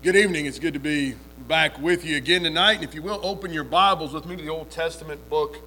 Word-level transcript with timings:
Good 0.00 0.14
evening. 0.14 0.46
It's 0.46 0.60
good 0.60 0.74
to 0.74 0.80
be 0.80 1.16
back 1.48 1.76
with 1.80 2.04
you 2.04 2.16
again 2.18 2.44
tonight. 2.44 2.74
And 2.74 2.84
if 2.84 2.94
you 2.94 3.02
will, 3.02 3.18
open 3.20 3.52
your 3.52 3.64
Bibles 3.64 4.12
with 4.12 4.26
me 4.26 4.36
to 4.36 4.42
the 4.44 4.48
Old 4.48 4.70
Testament 4.70 5.28
book 5.28 5.58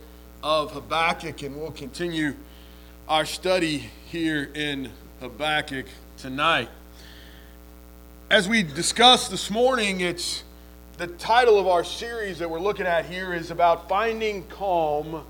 of 0.41 0.71
Habakkuk, 0.71 1.41
and 1.41 1.57
we'll 1.57 1.71
continue 1.71 2.35
our 3.09 3.25
study 3.25 3.89
here 4.05 4.49
in 4.55 4.89
Habakkuk 5.19 5.85
tonight. 6.15 6.69
As 8.29 8.47
we 8.47 8.63
discussed 8.63 9.31
this 9.31 9.51
morning, 9.51 9.99
it's 9.99 10.45
the 10.95 11.07
title 11.07 11.59
of 11.59 11.67
our 11.67 11.83
series 11.83 12.39
that 12.39 12.49
we're 12.49 12.61
looking 12.61 12.85
at 12.85 13.07
here 13.07 13.33
is 13.33 13.51
about 13.51 13.89
finding 13.89 14.47
calm 14.47 15.25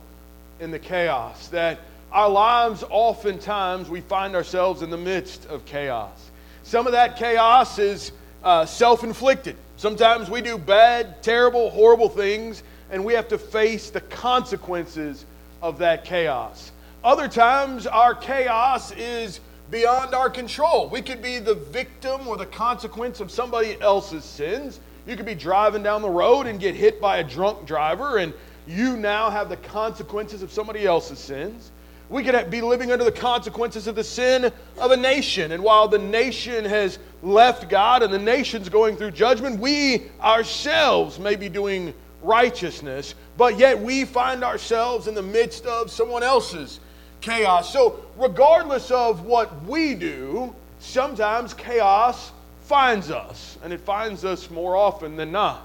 in 0.59 0.69
the 0.69 0.77
chaos. 0.77 1.47
That 1.47 1.79
our 2.11 2.29
lives, 2.29 2.83
oftentimes, 2.87 3.89
we 3.89 4.01
find 4.01 4.35
ourselves 4.35 4.83
in 4.83 4.91
the 4.91 4.97
midst 4.97 5.47
of 5.47 5.65
chaos. 5.65 6.29
Some 6.61 6.85
of 6.85 6.91
that 6.91 7.17
chaos 7.17 7.79
is 7.79 8.11
uh, 8.43 8.65
self 8.65 9.03
inflicted. 9.03 9.55
Sometimes 9.77 10.29
we 10.29 10.41
do 10.41 10.57
bad, 10.57 11.23
terrible, 11.23 11.69
horrible 11.69 12.09
things, 12.09 12.63
and 12.91 13.03
we 13.03 13.13
have 13.13 13.27
to 13.29 13.37
face 13.37 13.89
the 13.89 14.01
consequences 14.01 15.25
of 15.61 15.77
that 15.79 16.05
chaos. 16.05 16.71
Other 17.03 17.27
times, 17.27 17.87
our 17.87 18.13
chaos 18.13 18.91
is 18.91 19.39
beyond 19.71 20.13
our 20.13 20.29
control. 20.29 20.89
We 20.89 21.01
could 21.01 21.21
be 21.21 21.39
the 21.39 21.55
victim 21.55 22.27
or 22.27 22.37
the 22.37 22.45
consequence 22.45 23.19
of 23.19 23.31
somebody 23.31 23.79
else's 23.81 24.23
sins. 24.23 24.79
You 25.07 25.15
could 25.15 25.25
be 25.25 25.33
driving 25.33 25.81
down 25.81 26.01
the 26.01 26.09
road 26.09 26.45
and 26.45 26.59
get 26.59 26.75
hit 26.75 27.01
by 27.01 27.17
a 27.17 27.23
drunk 27.23 27.65
driver, 27.65 28.17
and 28.17 28.33
you 28.67 28.97
now 28.97 29.29
have 29.29 29.49
the 29.49 29.57
consequences 29.57 30.43
of 30.43 30.51
somebody 30.51 30.85
else's 30.85 31.17
sins. 31.17 31.71
We 32.09 32.23
could 32.23 32.51
be 32.51 32.61
living 32.61 32.91
under 32.91 33.05
the 33.05 33.11
consequences 33.11 33.87
of 33.87 33.95
the 33.95 34.03
sin 34.03 34.51
of 34.77 34.91
a 34.91 34.97
nation. 34.97 35.53
And 35.53 35.63
while 35.63 35.87
the 35.87 35.97
nation 35.97 36.65
has 36.65 36.99
left 37.23 37.69
God 37.69 38.03
and 38.03 38.13
the 38.13 38.19
nation's 38.19 38.69
going 38.69 38.95
through 38.95 39.11
judgment, 39.11 39.59
we 39.59 40.03
ourselves 40.21 41.19
may 41.19 41.35
be 41.35 41.49
doing 41.49 41.93
righteousness, 42.21 43.15
but 43.37 43.57
yet 43.57 43.79
we 43.79 44.05
find 44.05 44.43
ourselves 44.43 45.07
in 45.07 45.15
the 45.15 45.21
midst 45.21 45.65
of 45.65 45.91
someone 45.91 46.23
else's 46.23 46.79
chaos. 47.21 47.71
So, 47.71 48.03
regardless 48.17 48.91
of 48.91 49.25
what 49.25 49.63
we 49.65 49.93
do, 49.95 50.55
sometimes 50.79 51.53
chaos 51.53 52.31
finds 52.63 53.11
us, 53.11 53.57
and 53.63 53.73
it 53.73 53.79
finds 53.81 54.25
us 54.25 54.49
more 54.49 54.75
often 54.75 55.15
than 55.15 55.31
not. 55.31 55.63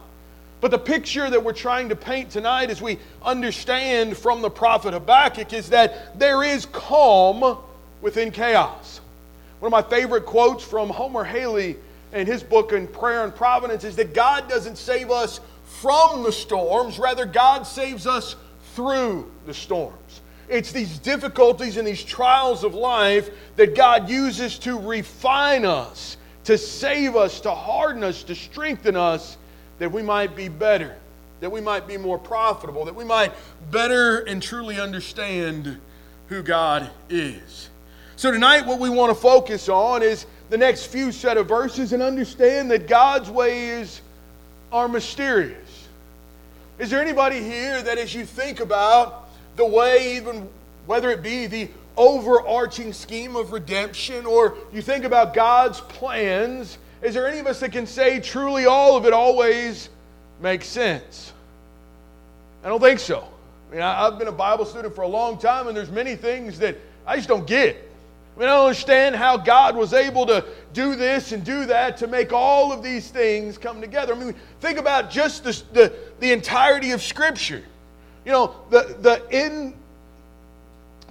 But 0.60 0.70
the 0.70 0.78
picture 0.78 1.28
that 1.28 1.42
we're 1.42 1.52
trying 1.52 1.90
to 1.90 1.96
paint 1.96 2.30
tonight, 2.30 2.70
as 2.70 2.80
we 2.80 2.98
understand 3.22 4.16
from 4.16 4.42
the 4.42 4.50
prophet 4.50 4.94
Habakkuk, 4.94 5.52
is 5.52 5.68
that 5.70 6.18
there 6.18 6.42
is 6.42 6.66
calm 6.66 7.58
within 8.00 8.30
chaos. 8.30 9.00
One 9.60 9.72
of 9.72 9.84
my 9.84 9.88
favorite 9.88 10.26
quotes 10.26 10.62
from 10.62 10.90
Homer 10.90 11.24
Hailey 11.24 11.76
in 12.12 12.26
his 12.26 12.42
book 12.42 12.72
in 12.72 12.86
Prayer 12.86 13.24
and 13.24 13.34
Providence 13.34 13.84
is 13.84 13.96
that 13.96 14.14
God 14.14 14.48
doesn't 14.48 14.76
save 14.76 15.10
us 15.10 15.40
from 15.80 16.22
the 16.22 16.32
storms, 16.32 16.98
rather, 16.98 17.26
God 17.26 17.66
saves 17.66 18.06
us 18.06 18.36
through 18.74 19.30
the 19.46 19.54
storms. 19.54 20.20
It's 20.48 20.72
these 20.72 20.98
difficulties 20.98 21.76
and 21.76 21.86
these 21.86 22.04
trials 22.04 22.62
of 22.62 22.74
life 22.74 23.30
that 23.56 23.74
God 23.74 24.08
uses 24.08 24.58
to 24.60 24.78
refine 24.78 25.64
us, 25.64 26.16
to 26.44 26.56
save 26.56 27.16
us, 27.16 27.40
to 27.40 27.50
harden 27.50 28.04
us, 28.04 28.22
to 28.24 28.34
strengthen 28.34 28.96
us 28.96 29.36
that 29.78 29.90
we 29.90 30.02
might 30.02 30.36
be 30.36 30.48
better, 30.48 30.94
that 31.40 31.50
we 31.50 31.60
might 31.60 31.88
be 31.88 31.96
more 31.96 32.18
profitable, 32.18 32.84
that 32.84 32.94
we 32.94 33.04
might 33.04 33.32
better 33.70 34.20
and 34.20 34.42
truly 34.42 34.80
understand 34.80 35.78
who 36.28 36.42
God 36.42 36.88
is. 37.10 37.70
So, 38.18 38.30
tonight, 38.30 38.64
what 38.64 38.78
we 38.78 38.88
want 38.88 39.14
to 39.14 39.14
focus 39.14 39.68
on 39.68 40.02
is 40.02 40.24
the 40.48 40.56
next 40.56 40.86
few 40.86 41.12
set 41.12 41.36
of 41.36 41.46
verses 41.46 41.92
and 41.92 42.02
understand 42.02 42.70
that 42.70 42.88
God's 42.88 43.28
ways 43.28 44.00
are 44.72 44.88
mysterious. 44.88 45.86
Is 46.78 46.88
there 46.88 47.02
anybody 47.02 47.42
here 47.42 47.82
that, 47.82 47.98
as 47.98 48.14
you 48.14 48.24
think 48.24 48.60
about 48.60 49.28
the 49.56 49.66
way, 49.66 50.16
even 50.16 50.48
whether 50.86 51.10
it 51.10 51.22
be 51.22 51.46
the 51.46 51.68
overarching 51.98 52.94
scheme 52.94 53.36
of 53.36 53.52
redemption 53.52 54.24
or 54.24 54.56
you 54.72 54.80
think 54.80 55.04
about 55.04 55.34
God's 55.34 55.82
plans, 55.82 56.78
is 57.02 57.12
there 57.12 57.28
any 57.28 57.38
of 57.38 57.46
us 57.46 57.60
that 57.60 57.70
can 57.70 57.86
say 57.86 58.18
truly 58.18 58.64
all 58.64 58.96
of 58.96 59.04
it 59.04 59.12
always 59.12 59.90
makes 60.40 60.66
sense? 60.66 61.34
I 62.64 62.68
don't 62.68 62.80
think 62.80 62.98
so. 62.98 63.28
I 63.68 63.74
mean, 63.74 63.82
I, 63.82 64.04
have 64.04 64.18
been 64.18 64.28
a 64.28 64.32
Bible 64.32 64.64
student 64.64 64.94
for 64.94 65.02
a 65.02 65.08
long 65.08 65.36
time, 65.36 65.68
and 65.68 65.76
there's 65.76 65.90
many 65.90 66.16
things 66.16 66.58
that 66.60 66.78
I 67.06 67.16
just 67.16 67.28
don't 67.28 67.46
get. 67.46 67.85
I 68.38 68.44
don't 68.44 68.66
understand 68.66 69.16
how 69.16 69.38
God 69.38 69.76
was 69.76 69.94
able 69.94 70.26
to 70.26 70.44
do 70.74 70.94
this 70.94 71.32
and 71.32 71.42
do 71.42 71.64
that 71.66 71.96
to 71.98 72.06
make 72.06 72.32
all 72.32 72.70
of 72.70 72.82
these 72.82 73.10
things 73.10 73.56
come 73.56 73.80
together. 73.80 74.14
I 74.14 74.18
mean, 74.18 74.34
think 74.60 74.78
about 74.78 75.10
just 75.10 75.44
the, 75.44 75.62
the, 75.72 75.92
the 76.20 76.32
entirety 76.32 76.90
of 76.90 77.00
Scripture. 77.00 77.62
You 78.26 78.32
know, 78.32 78.54
the, 78.68 78.96
the, 79.00 79.22
in, 79.30 79.74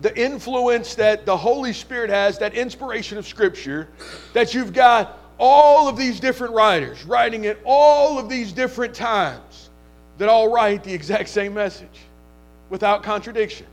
the 0.02 0.16
influence 0.20 0.94
that 0.96 1.26
the 1.26 1.36
Holy 1.36 1.74
Spirit 1.74 2.12
has, 2.12 2.38
that 2.40 2.54
inspiration 2.54 3.18
of 3.18 3.26
Scripture, 3.26 3.88
that 4.34 4.54
you've 4.54 4.74
got 4.74 5.18
all 5.40 5.88
of 5.88 5.98
these 5.98 6.20
different 6.20 6.54
writers 6.54 7.04
writing 7.06 7.46
at 7.48 7.58
all 7.66 8.20
of 8.20 8.30
these 8.30 8.54
different 8.54 8.94
times 8.94 9.70
that 10.18 10.30
all 10.30 10.52
write 10.52 10.84
the 10.84 10.94
exact 10.94 11.30
same 11.30 11.54
message 11.54 12.00
without 12.70 13.04
contradiction. 13.04 13.66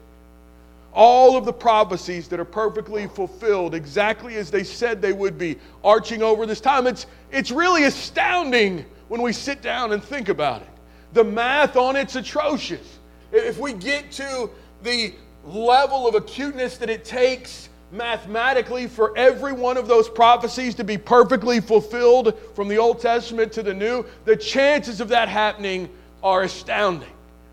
All 0.94 1.36
of 1.36 1.44
the 1.44 1.52
prophecies 1.52 2.28
that 2.28 2.38
are 2.38 2.44
perfectly 2.44 3.06
fulfilled 3.06 3.74
exactly 3.74 4.36
as 4.36 4.50
they 4.50 4.64
said 4.64 5.00
they 5.00 5.12
would 5.12 5.38
be, 5.38 5.58
arching 5.82 6.22
over 6.22 6.44
this 6.44 6.60
time. 6.60 6.86
It's, 6.86 7.06
it's 7.30 7.50
really 7.50 7.84
astounding 7.84 8.84
when 9.08 9.22
we 9.22 9.32
sit 9.32 9.62
down 9.62 9.92
and 9.92 10.02
think 10.02 10.28
about 10.28 10.62
it. 10.62 10.68
The 11.12 11.24
math 11.24 11.76
on 11.76 11.96
it's 11.96 12.16
atrocious. 12.16 12.98
If 13.30 13.58
we 13.58 13.72
get 13.72 14.10
to 14.12 14.50
the 14.82 15.14
level 15.44 16.06
of 16.06 16.14
acuteness 16.14 16.76
that 16.78 16.90
it 16.90 17.04
takes 17.04 17.68
mathematically 17.90 18.86
for 18.86 19.16
every 19.16 19.52
one 19.52 19.76
of 19.76 19.86
those 19.86 20.08
prophecies 20.08 20.74
to 20.74 20.84
be 20.84 20.96
perfectly 20.96 21.60
fulfilled 21.60 22.38
from 22.54 22.68
the 22.68 22.78
Old 22.78 23.00
Testament 23.00 23.52
to 23.52 23.62
the 23.62 23.74
New, 23.74 24.04
the 24.24 24.36
chances 24.36 25.00
of 25.00 25.08
that 25.08 25.28
happening 25.28 25.88
are 26.22 26.42
astounding. 26.42 27.08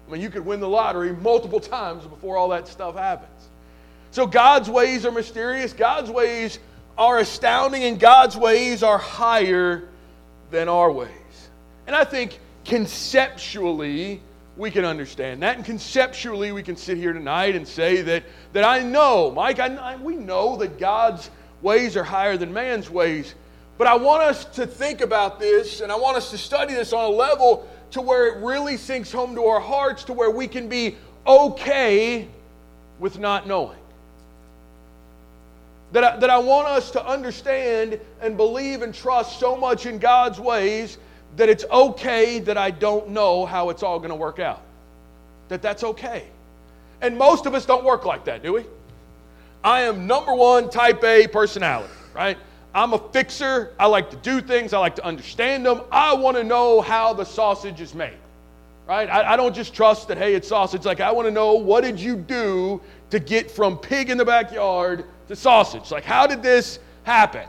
I 0.10 0.14
mean, 0.14 0.22
you 0.22 0.32
could 0.32 0.44
win 0.44 0.60
the 0.60 0.68
lottery 0.68 1.14
multiple 1.14 1.60
times 1.60 2.04
before 2.04 2.36
all 2.36 2.50
that 2.50 2.68
stuff 2.68 2.96
happens. 2.96 3.50
So 4.10 4.26
God's 4.26 4.68
ways 4.68 5.06
are 5.06 5.12
mysterious, 5.12 5.72
God's 5.72 6.10
ways 6.10 6.58
are 6.98 7.20
astounding, 7.20 7.84
and 7.84 8.00
God's 8.00 8.36
ways 8.36 8.82
are 8.82 8.98
higher 8.98 9.88
than 10.50 10.68
our 10.68 10.92
ways. 10.92 11.12
And 11.86 11.96
I 11.96 12.06
think 12.06 12.40
conceptually, 12.66 14.20
we 14.58 14.72
can 14.72 14.84
understand 14.84 15.44
that. 15.44 15.58
And 15.58 15.66
conceptually, 15.66 16.52
we 16.52 16.64
can 16.64 16.76
sit 16.76 16.98
here 16.98 17.14
tonight 17.14 17.56
and 17.56 17.68
say 17.68 18.02
that, 18.02 18.24
that 18.54 18.64
I 18.64 18.80
know, 18.80 19.30
Mike, 19.30 19.60
I, 19.60 19.76
I, 19.76 19.96
we 19.98 20.16
know 20.16 20.58
that 20.58 20.80
God's 20.80 21.30
ways 21.62 21.96
are 21.96 22.04
higher 22.04 22.36
than 22.36 22.52
man's 22.52 22.90
ways. 22.90 23.36
But 23.78 23.86
I 23.86 23.96
want 23.96 24.24
us 24.24 24.44
to 24.56 24.66
think 24.66 25.02
about 25.02 25.40
this 25.40 25.82
and 25.82 25.92
I 25.92 25.96
want 25.96 26.18
us 26.18 26.32
to 26.32 26.38
study 26.38 26.74
this 26.74 26.94
on 26.94 27.06
a 27.06 27.16
level 27.16 27.68
to 27.92 28.02
where 28.02 28.28
it 28.28 28.44
really 28.44 28.78
sinks 28.78 29.12
home 29.12 29.36
to 29.36 29.46
our 29.46 29.60
hearts, 29.60 30.04
to 30.06 30.14
where 30.14 30.30
we 30.30 30.48
can 30.48 30.68
be 30.68 30.96
okay 31.26 32.28
with 33.00 33.18
not 33.20 33.48
knowing. 33.48 33.78
That 35.92 36.04
I, 36.04 36.18
that 36.18 36.30
I 36.30 36.38
want 36.38 36.68
us 36.68 36.92
to 36.92 37.06
understand 37.06 38.00
and 38.22 38.38
believe 38.38 38.84
and 38.84 38.94
trust 38.94 39.40
so 39.40 39.56
much 39.56 39.86
in 39.86 39.98
God's 39.98 40.40
ways 40.40 40.98
that 41.36 41.50
it's 41.50 41.66
okay 41.72 42.40
that 42.40 42.58
I 42.58 42.72
don't 42.72 43.10
know 43.10 43.46
how 43.46 43.70
it's 43.70 43.82
all 43.82 43.98
going 43.98 44.10
to 44.10 44.16
work 44.16 44.40
out. 44.40 44.62
That 45.48 45.62
that's 45.62 45.84
okay. 45.84 46.26
And 47.02 47.18
most 47.18 47.46
of 47.46 47.56
us 47.56 47.66
don't 47.66 47.84
work 47.84 48.06
like 48.06 48.26
that, 48.26 48.44
do 48.44 48.54
we? 48.54 48.66
I 49.64 49.82
am 49.82 50.06
number 50.06 50.34
one 50.34 50.70
type 50.70 51.04
A 51.04 51.28
personality, 51.28 51.94
right? 52.14 52.38
I'm 52.74 52.94
a 52.94 53.00
fixer. 53.12 53.74
I 53.80 53.88
like 53.88 54.12
to 54.12 54.18
do 54.18 54.42
things. 54.42 54.74
I 54.74 54.80
like 54.80 54.96
to 54.98 55.06
understand 55.06 55.66
them. 55.66 55.82
I 55.92 56.14
want 56.14 56.38
to 56.38 56.44
know 56.44 56.82
how 56.82 57.14
the 57.14 57.26
sausage 57.26 57.82
is 57.82 57.96
made, 57.96 58.18
right? 58.88 59.10
I, 59.10 59.34
I 59.34 59.36
don't 59.36 59.56
just 59.56 59.74
trust 59.74 60.08
that, 60.10 60.18
hey, 60.18 60.36
it's 60.36 60.48
sausage. 60.48 60.86
Like, 60.86 61.00
I 61.00 61.12
want 61.12 61.28
to 61.28 61.32
know 61.32 61.54
what 61.54 61.84
did 61.84 62.00
you 62.00 62.16
do 62.16 62.80
to 63.10 63.20
get 63.20 63.50
from 63.50 63.78
pig 63.78 64.10
in 64.10 64.18
the 64.18 64.26
backyard 64.26 65.06
to 65.28 65.36
sausage? 65.36 65.92
Like, 65.92 66.04
how 66.04 66.28
did 66.28 66.44
this 66.44 66.80
happen? 67.04 67.48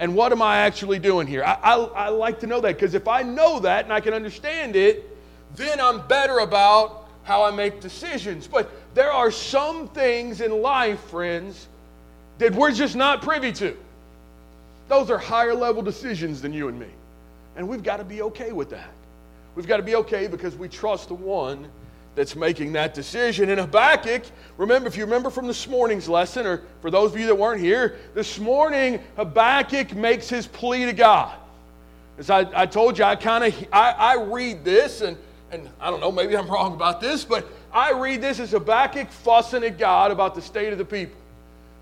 and 0.00 0.14
what 0.14 0.32
am 0.32 0.42
I 0.42 0.58
actually 0.58 0.98
doing 0.98 1.26
here? 1.26 1.44
I, 1.44 1.54
I, 1.54 1.74
I 1.76 2.08
like 2.08 2.40
to 2.40 2.46
know 2.46 2.60
that 2.60 2.74
because 2.74 2.94
if 2.94 3.06
I 3.06 3.22
know 3.22 3.60
that 3.60 3.84
and 3.84 3.92
I 3.92 4.00
can 4.00 4.12
understand 4.12 4.76
it, 4.76 5.08
then 5.54 5.80
I'm 5.80 6.06
better 6.08 6.40
about 6.40 7.08
how 7.22 7.44
I 7.44 7.50
make 7.50 7.80
decisions. 7.80 8.46
But 8.46 8.70
there 8.94 9.12
are 9.12 9.30
some 9.30 9.88
things 9.88 10.40
in 10.40 10.60
life, 10.62 11.00
friends, 11.04 11.68
that 12.38 12.52
we're 12.52 12.72
just 12.72 12.96
not 12.96 13.22
privy 13.22 13.52
to. 13.52 13.76
Those 14.88 15.10
are 15.10 15.18
higher 15.18 15.54
level 15.54 15.82
decisions 15.82 16.42
than 16.42 16.52
you 16.52 16.68
and 16.68 16.78
me. 16.78 16.88
And 17.56 17.68
we've 17.68 17.82
got 17.82 17.98
to 17.98 18.04
be 18.04 18.22
okay 18.22 18.52
with 18.52 18.70
that. 18.70 18.90
We've 19.54 19.66
got 19.66 19.76
to 19.76 19.82
be 19.82 19.94
okay 19.96 20.26
because 20.26 20.56
we 20.56 20.68
trust 20.68 21.08
the 21.08 21.14
one 21.14 21.68
that's 22.14 22.36
making 22.36 22.72
that 22.72 22.94
decision. 22.94 23.50
And 23.50 23.60
Habakkuk, 23.60 24.22
remember, 24.56 24.88
if 24.88 24.96
you 24.96 25.04
remember 25.04 25.30
from 25.30 25.46
this 25.46 25.66
morning's 25.66 26.08
lesson, 26.08 26.46
or 26.46 26.62
for 26.80 26.90
those 26.90 27.12
of 27.12 27.18
you 27.18 27.26
that 27.26 27.34
weren't 27.34 27.60
here, 27.60 27.96
this 28.14 28.38
morning 28.38 29.00
Habakkuk 29.16 29.94
makes 29.94 30.28
his 30.28 30.46
plea 30.46 30.84
to 30.86 30.92
God. 30.92 31.34
As 32.18 32.30
I, 32.30 32.46
I 32.62 32.66
told 32.66 32.98
you, 32.98 33.04
I 33.04 33.16
kind 33.16 33.44
of 33.44 33.68
I, 33.72 33.90
I 33.90 34.22
read 34.22 34.64
this, 34.64 35.00
and, 35.00 35.16
and 35.50 35.68
I 35.80 35.90
don't 35.90 36.00
know, 36.00 36.12
maybe 36.12 36.36
I'm 36.36 36.48
wrong 36.48 36.74
about 36.74 37.00
this, 37.00 37.24
but 37.24 37.48
I 37.72 37.92
read 37.92 38.20
this 38.20 38.38
as 38.38 38.52
Habakkuk 38.52 39.10
fussing 39.10 39.64
at 39.64 39.78
God 39.78 40.12
about 40.12 40.36
the 40.36 40.42
state 40.42 40.72
of 40.72 40.78
the 40.78 40.84
people. 40.84 41.16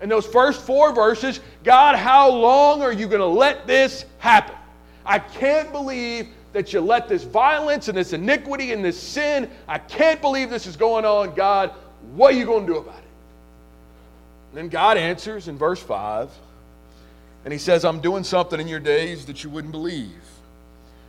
In 0.03 0.09
those 0.09 0.25
first 0.25 0.61
four 0.61 0.93
verses, 0.93 1.39
God, 1.63 1.95
how 1.95 2.29
long 2.29 2.81
are 2.81 2.91
you 2.91 3.07
going 3.07 3.21
to 3.21 3.25
let 3.25 3.65
this 3.65 4.03
happen? 4.17 4.57
I 5.05 5.17
can't 5.17 5.71
believe 5.71 6.27
that 6.51 6.73
you 6.73 6.81
let 6.81 7.07
this 7.07 7.23
violence 7.23 7.87
and 7.87 7.97
this 7.97 8.11
iniquity 8.11 8.73
and 8.73 8.83
this 8.83 9.01
sin, 9.01 9.49
I 9.65 9.77
can't 9.77 10.19
believe 10.19 10.49
this 10.49 10.67
is 10.67 10.75
going 10.75 11.05
on. 11.05 11.33
God, 11.35 11.71
what 12.15 12.33
are 12.33 12.37
you 12.37 12.45
going 12.45 12.67
to 12.67 12.73
do 12.73 12.79
about 12.79 12.97
it? 12.97 13.03
And 14.49 14.57
then 14.57 14.67
God 14.67 14.97
answers 14.97 15.47
in 15.47 15.57
verse 15.57 15.81
5, 15.81 16.29
and 17.45 17.53
He 17.53 17.57
says, 17.57 17.85
I'm 17.85 18.01
doing 18.01 18.25
something 18.25 18.59
in 18.59 18.67
your 18.67 18.81
days 18.81 19.25
that 19.27 19.41
you 19.45 19.49
wouldn't 19.49 19.71
believe. 19.71 20.11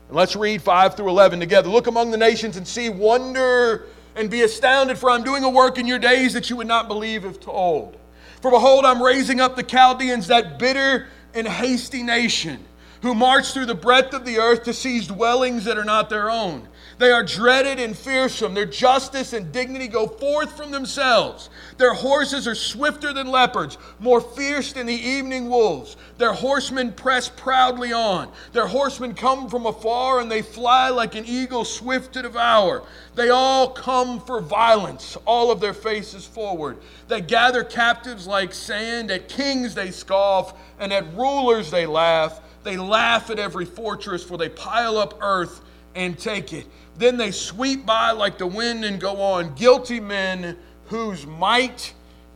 And 0.06 0.16
let's 0.16 0.36
read 0.36 0.62
5 0.62 0.96
through 0.96 1.08
11 1.08 1.40
together. 1.40 1.68
Look 1.68 1.88
among 1.88 2.12
the 2.12 2.16
nations 2.16 2.56
and 2.56 2.66
see 2.66 2.90
wonder 2.90 3.86
and 4.14 4.30
be 4.30 4.42
astounded, 4.42 4.98
for 4.98 5.10
I'm 5.10 5.24
doing 5.24 5.42
a 5.42 5.50
work 5.50 5.78
in 5.78 5.86
your 5.88 5.98
days 5.98 6.32
that 6.34 6.48
you 6.48 6.54
would 6.54 6.68
not 6.68 6.86
believe 6.86 7.24
if 7.24 7.40
told. 7.40 7.96
For 8.44 8.50
behold, 8.50 8.84
I'm 8.84 9.02
raising 9.02 9.40
up 9.40 9.56
the 9.56 9.62
Chaldeans, 9.62 10.26
that 10.26 10.58
bitter 10.58 11.06
and 11.32 11.48
hasty 11.48 12.02
nation 12.02 12.62
who 13.00 13.14
march 13.14 13.54
through 13.54 13.64
the 13.64 13.74
breadth 13.74 14.12
of 14.12 14.26
the 14.26 14.36
earth 14.36 14.64
to 14.64 14.74
seize 14.74 15.06
dwellings 15.06 15.64
that 15.64 15.78
are 15.78 15.84
not 15.84 16.10
their 16.10 16.30
own. 16.30 16.68
They 16.98 17.10
are 17.10 17.22
dreaded 17.22 17.80
and 17.80 17.96
fearsome. 17.96 18.54
Their 18.54 18.66
justice 18.66 19.32
and 19.32 19.50
dignity 19.52 19.88
go 19.88 20.06
forth 20.06 20.56
from 20.56 20.70
themselves. 20.70 21.50
Their 21.76 21.94
horses 21.94 22.46
are 22.46 22.54
swifter 22.54 23.12
than 23.12 23.28
leopards, 23.28 23.78
more 23.98 24.20
fierce 24.20 24.72
than 24.72 24.86
the 24.86 24.94
evening 24.94 25.48
wolves. 25.48 25.96
Their 26.18 26.32
horsemen 26.32 26.92
press 26.92 27.28
proudly 27.28 27.92
on. 27.92 28.30
Their 28.52 28.66
horsemen 28.66 29.14
come 29.14 29.48
from 29.48 29.66
afar 29.66 30.20
and 30.20 30.30
they 30.30 30.42
fly 30.42 30.88
like 30.90 31.14
an 31.14 31.24
eagle 31.26 31.64
swift 31.64 32.12
to 32.12 32.22
devour. 32.22 32.82
They 33.14 33.30
all 33.30 33.70
come 33.70 34.20
for 34.20 34.40
violence, 34.40 35.16
all 35.26 35.50
of 35.50 35.60
their 35.60 35.74
faces 35.74 36.26
forward. 36.26 36.78
They 37.08 37.20
gather 37.20 37.64
captives 37.64 38.26
like 38.26 38.54
sand. 38.54 39.10
At 39.10 39.28
kings 39.28 39.74
they 39.74 39.90
scoff, 39.90 40.54
and 40.78 40.92
at 40.92 41.14
rulers 41.14 41.70
they 41.70 41.86
laugh. 41.86 42.40
They 42.62 42.76
laugh 42.76 43.30
at 43.30 43.38
every 43.38 43.66
fortress, 43.66 44.24
for 44.24 44.38
they 44.38 44.48
pile 44.48 44.96
up 44.96 45.18
earth 45.20 45.60
and 45.94 46.18
take 46.18 46.52
it. 46.52 46.66
Then 46.96 47.16
they 47.16 47.30
sweep 47.30 47.84
by 47.84 48.12
like 48.12 48.38
the 48.38 48.46
wind 48.46 48.84
and 48.84 49.00
go 49.00 49.20
on. 49.20 49.54
Guilty 49.54 50.00
men 50.00 50.56
whose 50.86 51.26
might 51.26 51.92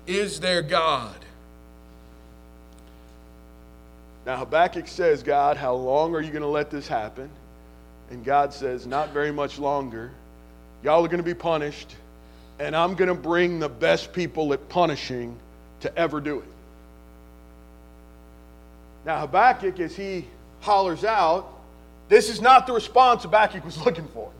is 0.07 0.41
their 0.41 0.63
God. 0.63 1.15
Now, 4.27 4.37
Habakkuk 4.37 4.89
says, 4.89 5.23
God, 5.23 5.57
how 5.57 5.75
long 5.75 6.15
are 6.15 6.21
you 6.21 6.31
going 6.31 6.43
to 6.43 6.49
let 6.49 6.71
this 6.71 6.87
happen? 6.87 7.31
And 8.11 8.25
God 8.25 8.53
says, 8.53 8.87
Not 8.87 9.11
very 9.11 9.33
much 9.33 9.59
longer. 9.59 10.11
Y'all 10.83 11.05
are 11.05 11.09
going 11.09 11.19
to 11.19 11.25
be 11.25 11.35
punished, 11.35 11.97
and 12.59 12.77
I'm 12.77 12.95
going 12.95 13.09
to 13.09 13.15
bring 13.15 13.59
the 13.59 13.69
best 13.69 14.13
people 14.13 14.53
at 14.53 14.69
punishing 14.69 15.37
to 15.81 15.97
ever 15.99 16.21
do 16.21 16.39
it. 16.39 16.49
Now, 19.05 19.21
Habakkuk, 19.21 19.81
as 19.81 19.97
he 19.97 20.27
hollers 20.61 21.05
out, 21.05 21.53
this 22.09 22.29
is 22.29 22.41
not 22.41 22.67
the 22.67 22.73
response 22.73 23.23
Habakkuk 23.23 23.65
was 23.65 23.79
looking 23.85 24.07
for. 24.09 24.31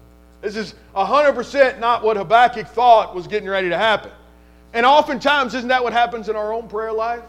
This 0.41 0.57
is 0.57 0.75
100% 0.95 1.79
not 1.79 2.05
what 2.05 2.17
Habakkuk 2.17 2.69
thought 2.69 3.15
was 3.15 3.27
getting 3.27 3.49
ready 3.49 3.69
to 3.69 3.77
happen. 3.77 4.13
And 4.73 4.87
oftentimes, 4.87 5.55
isn't 5.55 5.69
that 5.69 5.83
what 5.83 5.93
happens 5.93 6.29
in 6.29 6.37
our 6.37 6.53
own 6.53 6.69
prayer 6.69 6.93
life? 6.93 7.23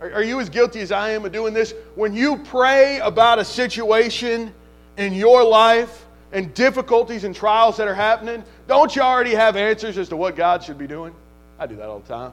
Are, 0.00 0.12
are 0.12 0.22
you 0.22 0.40
as 0.40 0.48
guilty 0.48 0.80
as 0.80 0.92
I 0.92 1.10
am 1.10 1.24
of 1.24 1.32
doing 1.32 1.54
this? 1.54 1.74
When 1.94 2.12
you 2.12 2.36
pray 2.36 2.98
about 3.00 3.38
a 3.38 3.44
situation 3.44 4.52
in 4.96 5.14
your 5.14 5.42
life 5.42 6.06
and 6.32 6.52
difficulties 6.54 7.24
and 7.24 7.34
trials 7.34 7.76
that 7.78 7.88
are 7.88 7.94
happening, 7.94 8.44
don't 8.68 8.94
you 8.94 9.02
already 9.02 9.34
have 9.34 9.56
answers 9.56 9.98
as 9.98 10.08
to 10.10 10.16
what 10.16 10.36
God 10.36 10.62
should 10.62 10.78
be 10.78 10.86
doing? 10.86 11.14
I 11.58 11.66
do 11.66 11.76
that 11.76 11.88
all 11.88 12.00
the 12.00 12.08
time 12.08 12.32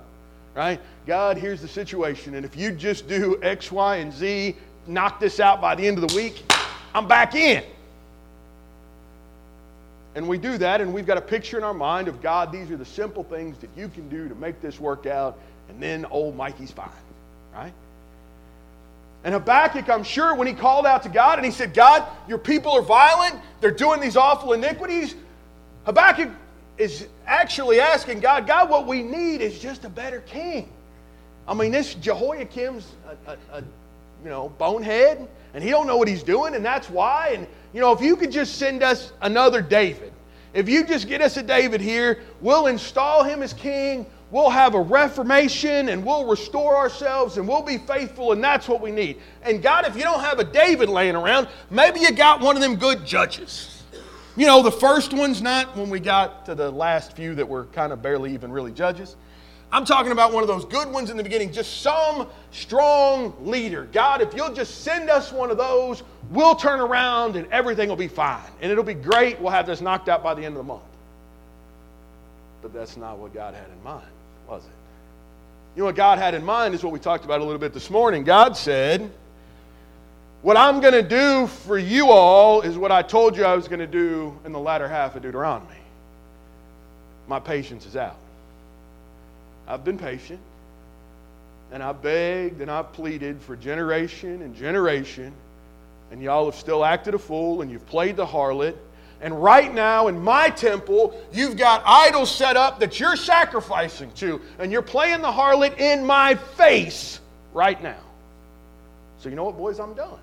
right? 0.60 0.80
God, 1.07 1.38
here's 1.38 1.62
the 1.62 1.68
situation. 1.68 2.36
And 2.36 2.46
if 2.46 2.57
you 2.57 2.72
just 2.72 3.07
do 3.07 3.40
X, 3.42 3.72
Y, 3.72 3.96
and 3.98 4.12
Z, 4.12 4.56
knock 4.88 5.19
this 5.19 5.40
out 5.40 5.62
by 5.62 5.74
the 5.74 5.88
end 5.88 5.98
of 5.98 6.10
the 6.10 6.16
week, 6.16 6.44
I'm 6.94 7.07
back 7.07 7.34
in. 7.34 7.63
And 10.19 10.27
we 10.27 10.38
do 10.38 10.57
that, 10.57 10.81
and 10.81 10.94
we've 10.94 11.06
got 11.06 11.18
a 11.18 11.21
picture 11.21 11.57
in 11.57 11.63
our 11.63 11.74
mind 11.74 12.10
of 12.10 12.21
God, 12.21 12.51
these 12.51 12.69
are 12.71 12.75
the 12.75 12.83
simple 12.83 13.24
things 13.24 13.57
that 13.60 13.69
you 13.77 13.88
can 13.88 14.10
do 14.10 14.27
to 14.27 14.36
make 14.36 14.62
this 14.62 14.77
work 14.77 15.06
out, 15.06 15.39
and 15.69 15.81
then 15.81 16.04
old 16.12 16.36
Mikey's 16.36 16.71
fine, 16.71 16.89
right? 17.54 17.71
And 19.24 19.33
Habakkuk, 19.33 19.89
I'm 19.89 20.04
sure, 20.04 20.36
when 20.36 20.45
he 20.45 20.51
called 20.51 20.86
out 20.86 21.04
to 21.04 21.10
God 21.10 21.39
and 21.39 21.45
he 21.45 21.54
said, 21.54 21.74
God, 21.74 22.06
your 22.27 22.38
people 22.38 22.74
are 22.74 22.81
violent, 22.81 23.42
they're 23.62 23.71
doing 23.71 24.01
these 24.01 24.18
awful 24.18 24.51
iniquities, 24.51 25.16
Habakkuk 25.86 26.31
is 26.77 27.07
actually 27.25 27.80
asking 27.80 28.19
God, 28.19 28.45
God, 28.45 28.69
what 28.69 28.88
we 28.88 29.01
need 29.01 29.39
is 29.39 29.57
just 29.57 29.86
a 29.86 29.89
better 29.89 30.19
king. 30.19 30.69
I 31.48 31.54
mean, 31.54 31.72
this 31.72 31.94
Jehoiakim's 31.94 32.86
a, 33.25 33.31
a, 33.31 33.38
a 33.60 33.62
you 34.25 34.30
know 34.30 34.50
bonehead, 34.57 35.25
and 35.54 35.63
he 35.63 35.69
don't 35.69 35.88
know 35.88 35.95
what 35.95 36.10
he's 36.10 36.24
doing, 36.24 36.56
and 36.56 36.65
that's 36.65 36.89
why. 36.89 37.30
And 37.36 37.48
you 37.74 37.81
know, 37.81 37.92
if 37.92 38.01
you 38.01 38.16
could 38.16 38.31
just 38.31 38.56
send 38.56 38.83
us 38.83 39.12
another 39.21 39.62
David, 39.62 40.12
if 40.54 40.68
you 40.68 40.83
just 40.83 41.07
get 41.07 41.21
us 41.21 41.38
a 41.38 41.44
David 41.44 41.80
here, 41.81 42.21
we'll 42.42 42.68
install 42.68 43.24
him 43.24 43.44
as 43.44 43.54
king. 43.54 44.06
We'll 44.31 44.50
have 44.50 44.75
a 44.75 44.81
reformation 44.81 45.89
and 45.89 46.06
we'll 46.06 46.25
restore 46.25 46.75
ourselves 46.75 47.38
and 47.38 47.48
we'll 47.48 47.63
be 47.63 47.77
faithful, 47.80 48.31
and 48.31 48.44
that's 48.44 48.68
what 48.68 48.80
we 48.81 48.92
need. 48.92 49.19
And 49.42 49.62
God, 49.62 49.86
if 49.88 49.95
you 49.95 50.04
don't 50.04 50.21
have 50.21 50.39
a 50.39 50.44
David 50.44 50.89
laying 50.89 51.16
around, 51.16 51.48
maybe 51.69 52.00
you 52.00 52.12
got 52.12 52.39
one 52.39 52.56
of 52.56 52.62
them 52.62 52.75
good 52.75 53.06
judges. 53.06 53.83
You 54.36 54.45
know, 54.45 54.62
the 54.62 54.72
first 54.72 55.13
one's 55.13 55.42
not 55.42 55.75
when 55.75 55.89
we 55.89 56.00
got 56.00 56.45
to 56.45 56.56
the 56.56 56.69
last 56.72 57.15
few 57.15 57.36
that 57.36 57.48
were 57.48 57.65
kind 57.65 57.92
of 57.92 58.01
barely 58.01 58.33
even 58.33 58.51
really 58.51 58.72
judges. 58.72 59.15
I'm 59.72 59.86
talking 59.86 60.12
about 60.12 60.31
one 60.33 60.42
of 60.42 60.48
those 60.48 60.65
good 60.65 60.92
ones 60.92 61.10
in 61.10 61.18
the 61.18 61.24
beginning, 61.24 61.51
just 61.51 61.81
some 61.81 62.27
strong 62.51 63.36
leader. 63.42 63.88
God, 63.92 64.22
if 64.22 64.33
you'll 64.33 64.54
just 64.54 64.81
send 64.81 65.10
us 65.10 65.31
one 65.31 65.51
of 65.51 65.57
those, 65.57 66.04
we'll 66.29 66.55
turn 66.55 66.79
around 66.79 67.35
and 67.35 67.47
everything 67.51 67.89
will 67.89 67.95
be 67.95 68.07
fine. 68.07 68.41
And 68.61 68.71
it'll 68.71 68.83
be 68.83 68.93
great. 68.93 69.39
We'll 69.39 69.51
have 69.51 69.65
this 69.65 69.81
knocked 69.81 70.09
out 70.09 70.23
by 70.23 70.33
the 70.33 70.45
end 70.45 70.55
of 70.55 70.57
the 70.57 70.67
month. 70.67 70.83
But 72.61 72.73
that's 72.73 72.97
not 72.97 73.17
what 73.17 73.33
God 73.33 73.53
had 73.53 73.65
in 73.65 73.83
mind, 73.83 74.07
was 74.47 74.63
it? 74.63 74.69
You 75.75 75.81
know 75.81 75.85
what 75.85 75.95
God 75.95 76.17
had 76.17 76.33
in 76.33 76.43
mind 76.43 76.75
is 76.75 76.83
what 76.83 76.91
we 76.91 76.99
talked 76.99 77.23
about 77.23 77.41
a 77.41 77.43
little 77.43 77.59
bit 77.59 77.73
this 77.73 77.89
morning. 77.89 78.23
God 78.23 78.57
said, 78.57 79.09
what 80.41 80.57
I'm 80.57 80.79
going 80.79 80.93
to 80.93 81.03
do 81.03 81.47
for 81.47 81.77
you 81.77 82.09
all 82.09 82.61
is 82.61 82.77
what 82.77 82.91
I 82.91 83.01
told 83.01 83.35
you 83.35 83.43
I 83.43 83.55
was 83.55 83.67
going 83.67 83.79
to 83.79 83.87
do 83.87 84.37
in 84.45 84.51
the 84.51 84.59
latter 84.59 84.88
half 84.88 85.15
of 85.15 85.21
Deuteronomy. 85.21 85.69
My 87.27 87.39
patience 87.39 87.86
is 87.86 87.95
out. 87.95 88.17
I've 89.67 89.83
been 89.83 89.98
patient, 89.98 90.39
and 91.71 91.83
I 91.83 91.91
begged 91.91 92.62
and 92.62 92.71
I 92.71 92.81
pleaded 92.81 93.39
for 93.41 93.55
generation 93.55 94.41
and 94.41 94.55
generation, 94.55 95.31
and 96.12 96.22
y'all 96.22 96.46
have 96.46 96.56
still 96.56 96.84
acted 96.84 97.13
a 97.13 97.20
fool 97.20 97.62
and 97.62 97.70
you've 97.70 97.86
played 97.86 98.16
the 98.16 98.25
harlot. 98.25 98.75
And 99.22 99.44
right 99.44 99.74
now 99.74 100.08
in 100.08 100.20
my 100.20 100.50
temple, 100.50 101.20
you've 101.32 101.58
got 101.58 101.84
idols 101.86 102.34
set 102.34 102.56
up 102.56 102.80
that 102.80 103.00
you're 103.00 103.18
sacrificing 103.18 104.12
to, 104.13 104.42
and 104.60 104.72
you're 104.72 104.82
playing 104.82 105.22
the 105.22 105.32
harlot 105.32 105.78
in 105.78 106.06
my 106.06 106.36
face 106.36 107.20
right 107.54 107.82
now. 107.84 108.00
So, 109.20 109.28
you 109.28 109.36
know 109.36 109.44
what, 109.44 109.58
boys? 109.58 109.80
I'm 109.80 109.94
done. 109.94 110.20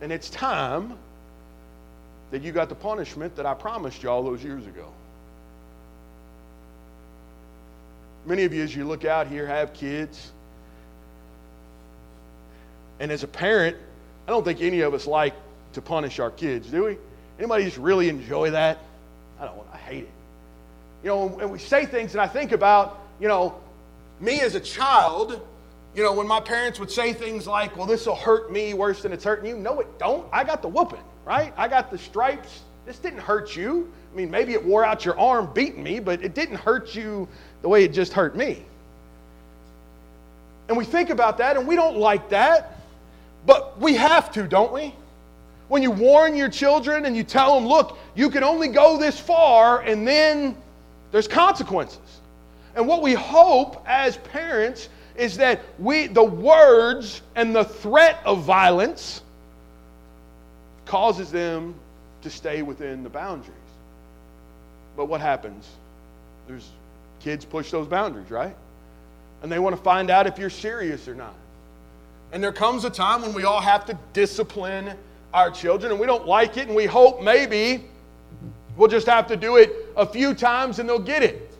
And 0.00 0.12
it's 0.12 0.30
time 0.30 0.94
that 2.30 2.42
you 2.42 2.52
got 2.52 2.68
the 2.68 2.74
punishment 2.74 3.36
that 3.36 3.46
I 3.46 3.54
promised 3.54 4.02
you 4.02 4.10
all 4.10 4.22
those 4.22 4.42
years 4.42 4.66
ago. 4.66 4.92
Many 8.26 8.44
of 8.44 8.52
you, 8.52 8.62
as 8.62 8.74
you 8.74 8.84
look 8.84 9.04
out 9.04 9.28
here, 9.28 9.46
have 9.46 9.72
kids. 9.72 10.32
And 13.00 13.12
as 13.12 13.22
a 13.22 13.28
parent, 13.28 13.76
I 14.28 14.30
don't 14.30 14.44
think 14.44 14.60
any 14.60 14.82
of 14.82 14.94
us 14.94 15.08
like 15.08 15.34
to 15.72 15.82
punish 15.82 16.20
our 16.20 16.30
kids, 16.30 16.68
do 16.68 16.84
we? 16.84 16.98
Anybody 17.38 17.64
just 17.64 17.78
really 17.78 18.08
enjoy 18.08 18.52
that? 18.52 18.78
I 19.40 19.46
don't. 19.46 19.58
I 19.72 19.76
hate 19.78 20.04
it. 20.04 20.10
You 21.02 21.08
know, 21.08 21.38
and 21.40 21.50
we 21.50 21.58
say 21.58 21.84
things, 21.84 22.12
and 22.12 22.20
I 22.20 22.28
think 22.28 22.52
about, 22.52 23.00
you 23.18 23.26
know, 23.26 23.58
me 24.20 24.40
as 24.40 24.54
a 24.54 24.60
child 24.60 25.40
you 25.94 26.04
know, 26.04 26.12
when 26.12 26.28
my 26.28 26.40
parents 26.40 26.78
would 26.78 26.90
say 26.90 27.12
things 27.12 27.46
like, 27.46 27.76
well, 27.76 27.86
this 27.86 28.06
will 28.06 28.14
hurt 28.14 28.52
me 28.52 28.72
worse 28.72 29.02
than 29.02 29.12
it's 29.12 29.24
hurting 29.24 29.46
you. 29.46 29.56
No, 29.56 29.80
it 29.80 29.98
don't. 29.98 30.26
I 30.32 30.44
got 30.44 30.62
the 30.62 30.68
whooping, 30.68 31.02
right? 31.24 31.52
I 31.56 31.66
got 31.66 31.90
the 31.90 31.98
stripes. 31.98 32.60
This 32.86 33.00
didn't 33.00 33.18
hurt 33.18 33.56
you. 33.56 33.90
I 34.12 34.16
mean, 34.16 34.30
maybe 34.30 34.52
it 34.52 34.64
wore 34.64 34.84
out 34.84 35.04
your 35.04 35.18
arm 35.18 35.50
beating 35.54 35.82
me, 35.82 35.98
but 35.98 36.22
it 36.22 36.34
didn't 36.34 36.56
hurt 36.56 36.94
you 36.94 37.26
the 37.62 37.68
way 37.68 37.84
it 37.84 37.92
just 37.92 38.12
hurt 38.12 38.36
me. 38.36 38.62
And 40.68 40.76
we 40.76 40.84
think 40.84 41.10
about 41.10 41.38
that 41.38 41.56
and 41.56 41.66
we 41.66 41.74
don't 41.74 41.96
like 41.96 42.28
that, 42.28 42.77
but 43.48 43.80
we 43.80 43.94
have 43.94 44.30
to, 44.32 44.42
don't 44.46 44.74
we? 44.74 44.94
When 45.68 45.82
you 45.82 45.90
warn 45.90 46.36
your 46.36 46.50
children 46.50 47.06
and 47.06 47.16
you 47.16 47.24
tell 47.24 47.54
them, 47.54 47.66
look, 47.66 47.98
you 48.14 48.28
can 48.28 48.44
only 48.44 48.68
go 48.68 48.98
this 48.98 49.18
far 49.18 49.80
and 49.80 50.06
then 50.06 50.54
there's 51.12 51.26
consequences. 51.26 52.20
And 52.76 52.86
what 52.86 53.00
we 53.00 53.14
hope 53.14 53.82
as 53.86 54.18
parents 54.18 54.90
is 55.16 55.38
that 55.38 55.62
we, 55.78 56.08
the 56.08 56.22
words 56.22 57.22
and 57.36 57.56
the 57.56 57.64
threat 57.64 58.20
of 58.26 58.42
violence 58.42 59.22
causes 60.84 61.30
them 61.32 61.74
to 62.20 62.28
stay 62.28 62.60
within 62.60 63.02
the 63.02 63.08
boundaries. 63.08 63.56
But 64.94 65.06
what 65.06 65.22
happens? 65.22 65.66
There's 66.46 66.68
kids 67.20 67.46
push 67.46 67.70
those 67.70 67.86
boundaries, 67.86 68.30
right? 68.30 68.54
And 69.42 69.50
they 69.50 69.58
want 69.58 69.74
to 69.74 69.82
find 69.82 70.10
out 70.10 70.26
if 70.26 70.38
you're 70.38 70.50
serious 70.50 71.08
or 71.08 71.14
not. 71.14 71.34
And 72.32 72.42
there 72.42 72.52
comes 72.52 72.84
a 72.84 72.90
time 72.90 73.22
when 73.22 73.32
we 73.32 73.44
all 73.44 73.60
have 73.60 73.86
to 73.86 73.98
discipline 74.12 74.92
our 75.32 75.50
children, 75.50 75.92
and 75.92 76.00
we 76.00 76.06
don't 76.06 76.26
like 76.26 76.56
it, 76.56 76.66
and 76.66 76.76
we 76.76 76.86
hope 76.86 77.22
maybe 77.22 77.84
we'll 78.76 78.88
just 78.88 79.06
have 79.06 79.26
to 79.26 79.36
do 79.36 79.56
it 79.56 79.72
a 79.96 80.06
few 80.06 80.34
times 80.34 80.78
and 80.78 80.88
they'll 80.88 80.98
get 80.98 81.22
it. 81.22 81.56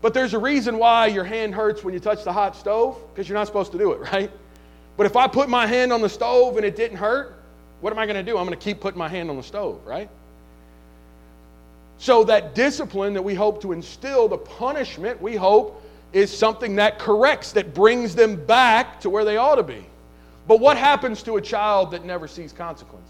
But 0.00 0.14
there's 0.14 0.34
a 0.34 0.38
reason 0.38 0.78
why 0.78 1.06
your 1.06 1.24
hand 1.24 1.54
hurts 1.54 1.84
when 1.84 1.94
you 1.94 2.00
touch 2.00 2.24
the 2.24 2.32
hot 2.32 2.56
stove, 2.56 2.98
because 3.12 3.28
you're 3.28 3.38
not 3.38 3.46
supposed 3.46 3.70
to 3.72 3.78
do 3.78 3.92
it, 3.92 4.00
right? 4.12 4.30
But 4.96 5.06
if 5.06 5.16
I 5.16 5.28
put 5.28 5.48
my 5.48 5.66
hand 5.66 5.92
on 5.92 6.00
the 6.00 6.08
stove 6.08 6.56
and 6.56 6.66
it 6.66 6.74
didn't 6.74 6.96
hurt, 6.96 7.38
what 7.80 7.92
am 7.92 7.98
I 7.98 8.06
going 8.06 8.16
to 8.16 8.22
do? 8.22 8.38
I'm 8.38 8.46
going 8.46 8.58
to 8.58 8.64
keep 8.64 8.80
putting 8.80 8.98
my 8.98 9.08
hand 9.08 9.30
on 9.30 9.36
the 9.36 9.42
stove, 9.42 9.80
right? 9.84 10.08
So, 11.98 12.24
that 12.24 12.54
discipline 12.54 13.14
that 13.14 13.22
we 13.22 13.34
hope 13.34 13.62
to 13.62 13.72
instill, 13.72 14.26
the 14.26 14.38
punishment 14.38 15.20
we 15.22 15.36
hope 15.36 15.81
is 16.12 16.36
something 16.36 16.76
that 16.76 16.98
corrects, 16.98 17.52
that 17.52 17.74
brings 17.74 18.14
them 18.14 18.36
back 18.36 19.00
to 19.00 19.10
where 19.10 19.24
they 19.24 19.36
ought 19.36 19.56
to 19.56 19.62
be. 19.62 19.84
But 20.46 20.60
what 20.60 20.76
happens 20.76 21.22
to 21.24 21.36
a 21.36 21.40
child 21.40 21.92
that 21.92 22.04
never 22.04 22.28
sees 22.28 22.52
consequences? 22.52 23.08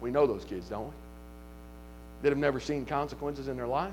We 0.00 0.10
know 0.10 0.26
those 0.26 0.44
kids, 0.44 0.68
don't 0.68 0.86
we? 0.86 0.92
That 2.22 2.30
have 2.30 2.38
never 2.38 2.60
seen 2.60 2.84
consequences 2.84 3.48
in 3.48 3.56
their 3.56 3.66
life. 3.66 3.92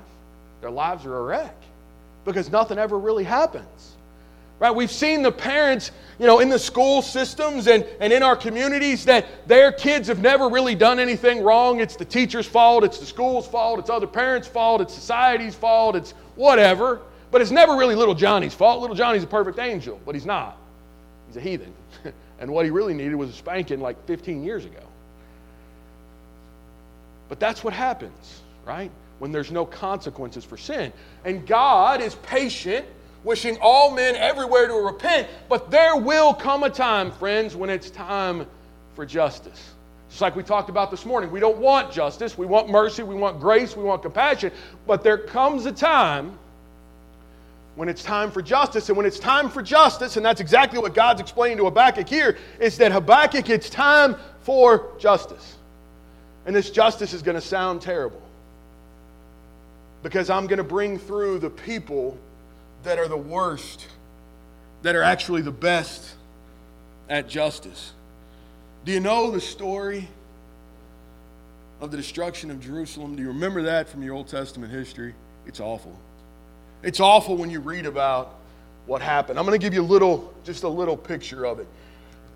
Their 0.60 0.70
lives 0.70 1.06
are 1.06 1.16
a 1.16 1.22
wreck 1.22 1.56
because 2.24 2.50
nothing 2.50 2.78
ever 2.78 2.98
really 2.98 3.24
happens. 3.24 3.92
Right? 4.58 4.74
We've 4.74 4.90
seen 4.90 5.22
the 5.22 5.32
parents, 5.32 5.90
you 6.18 6.26
know, 6.26 6.38
in 6.38 6.48
the 6.48 6.58
school 6.58 7.02
systems 7.02 7.66
and, 7.66 7.84
and 8.00 8.12
in 8.12 8.22
our 8.22 8.36
communities 8.36 9.04
that 9.06 9.26
their 9.48 9.72
kids 9.72 10.08
have 10.08 10.20
never 10.20 10.48
really 10.48 10.74
done 10.74 10.98
anything 11.00 11.42
wrong. 11.42 11.80
It's 11.80 11.96
the 11.96 12.04
teacher's 12.04 12.46
fault, 12.46 12.84
it's 12.84 12.98
the 12.98 13.06
school's 13.06 13.48
fault, 13.48 13.80
it's 13.80 13.90
other 13.90 14.06
parents' 14.06 14.46
fault, 14.46 14.80
it's 14.80 14.94
society's 14.94 15.54
fault, 15.54 15.96
it's 15.96 16.12
whatever. 16.36 17.00
But 17.30 17.40
it's 17.40 17.50
never 17.50 17.74
really 17.74 17.96
little 17.96 18.14
Johnny's 18.14 18.54
fault. 18.54 18.80
Little 18.80 18.94
Johnny's 18.94 19.24
a 19.24 19.26
perfect 19.26 19.58
angel, 19.58 20.00
but 20.06 20.14
he's 20.14 20.24
not. 20.24 20.56
He's 21.26 21.36
a 21.36 21.40
heathen. 21.40 21.74
and 22.38 22.52
what 22.52 22.64
he 22.64 22.70
really 22.70 22.94
needed 22.94 23.16
was 23.16 23.30
a 23.30 23.32
spanking 23.32 23.80
like 23.80 24.02
15 24.06 24.44
years 24.44 24.64
ago. 24.64 24.78
But 27.28 27.40
that's 27.40 27.64
what 27.64 27.74
happens, 27.74 28.40
right? 28.64 28.90
When 29.18 29.32
there's 29.32 29.50
no 29.50 29.66
consequences 29.66 30.44
for 30.44 30.56
sin. 30.56 30.92
And 31.24 31.44
God 31.44 32.00
is 32.00 32.14
patient 32.14 32.86
wishing 33.24 33.58
all 33.60 33.90
men 33.90 34.14
everywhere 34.16 34.68
to 34.68 34.74
repent, 34.74 35.28
but 35.48 35.70
there 35.70 35.96
will 35.96 36.32
come 36.32 36.62
a 36.62 36.70
time, 36.70 37.10
friends, 37.10 37.56
when 37.56 37.70
it's 37.70 37.90
time 37.90 38.46
for 38.94 39.04
justice. 39.04 39.72
Just 40.08 40.20
like 40.20 40.36
we 40.36 40.44
talked 40.44 40.68
about 40.68 40.90
this 40.90 41.04
morning, 41.04 41.30
we 41.32 41.40
don't 41.40 41.58
want 41.58 41.90
justice, 41.90 42.38
we 42.38 42.46
want 42.46 42.68
mercy, 42.68 43.02
we 43.02 43.16
want 43.16 43.40
grace, 43.40 43.76
we 43.76 43.82
want 43.82 44.02
compassion, 44.02 44.52
but 44.86 45.02
there 45.02 45.18
comes 45.18 45.66
a 45.66 45.72
time 45.72 46.38
when 47.76 47.88
it's 47.88 48.02
time 48.02 48.30
for 48.30 48.42
justice. 48.42 48.88
And 48.88 48.96
when 48.96 49.06
it's 49.06 49.18
time 49.18 49.48
for 49.48 49.62
justice, 49.62 50.16
and 50.16 50.24
that's 50.24 50.40
exactly 50.40 50.78
what 50.78 50.94
God's 50.94 51.20
explaining 51.20 51.58
to 51.58 51.64
Habakkuk 51.64 52.08
here, 52.08 52.38
is 52.60 52.76
that 52.78 52.92
Habakkuk, 52.92 53.50
it's 53.50 53.68
time 53.68 54.16
for 54.42 54.92
justice. 54.98 55.56
And 56.46 56.54
this 56.54 56.70
justice 56.70 57.12
is 57.12 57.22
going 57.22 57.36
to 57.36 57.40
sound 57.40 57.80
terrible 57.80 58.20
because 60.02 60.28
I'm 60.28 60.46
going 60.46 60.58
to 60.58 60.64
bring 60.64 60.98
through 60.98 61.38
the 61.38 61.50
people 61.50 62.18
that 62.84 62.98
are 62.98 63.08
the 63.08 63.16
worst, 63.16 63.86
that 64.82 64.94
are 64.94 65.02
actually 65.02 65.42
the 65.42 65.50
best 65.50 66.14
at 67.08 67.28
justice. 67.28 67.92
Do 68.84 68.92
you 68.92 69.00
know 69.00 69.30
the 69.30 69.40
story 69.40 70.08
of 71.80 71.90
the 71.90 71.96
destruction 71.96 72.50
of 72.50 72.60
Jerusalem? 72.60 73.16
Do 73.16 73.22
you 73.22 73.28
remember 73.28 73.62
that 73.62 73.88
from 73.88 74.02
your 74.02 74.14
Old 74.14 74.28
Testament 74.28 74.72
history? 74.72 75.14
It's 75.46 75.60
awful. 75.60 75.96
It's 76.82 77.00
awful 77.00 77.36
when 77.36 77.50
you 77.50 77.60
read 77.60 77.86
about 77.86 78.34
what 78.86 79.00
happened. 79.00 79.38
I'm 79.38 79.46
going 79.46 79.58
to 79.58 79.64
give 79.64 79.72
you 79.72 79.80
a 79.80 79.82
little, 79.82 80.34
just 80.44 80.64
a 80.64 80.68
little 80.68 80.96
picture 80.96 81.46
of 81.46 81.60
it. 81.60 81.66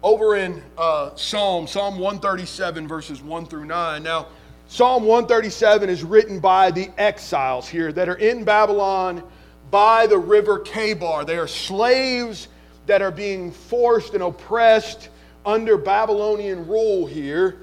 Over 0.03 0.37
in 0.37 0.63
uh, 0.79 1.15
Psalm, 1.17 1.67
Psalm 1.67 1.99
137, 1.99 2.89
verses 2.89 3.21
1 3.21 3.47
through 3.47 3.67
9. 3.67 4.03
Now, 4.03 4.29
Psalm 4.69 5.05
137 5.05 5.91
is 5.91 6.05
written 6.05 6.41
by 6.41 6.71
the 6.71 6.91
exiles 6.97 7.69
here 7.69 7.93
that 7.93 8.09
are 8.09 8.15
in 8.15 8.45
Babylon 8.45 9.23
by 9.71 10.07
the 10.07 10.19
river 10.19 10.61
Chebar. 10.61 11.27
They 11.27 11.39
are 11.39 11.49
slaves 11.49 12.49
that 12.87 13.03
are 13.03 13.11
being 13.11 13.53
forced 13.53 14.15
and 14.15 14.23
oppressed 14.23 15.09
under 15.45 15.77
Babylonian 15.77 16.67
rule 16.67 17.07
here. 17.07 17.59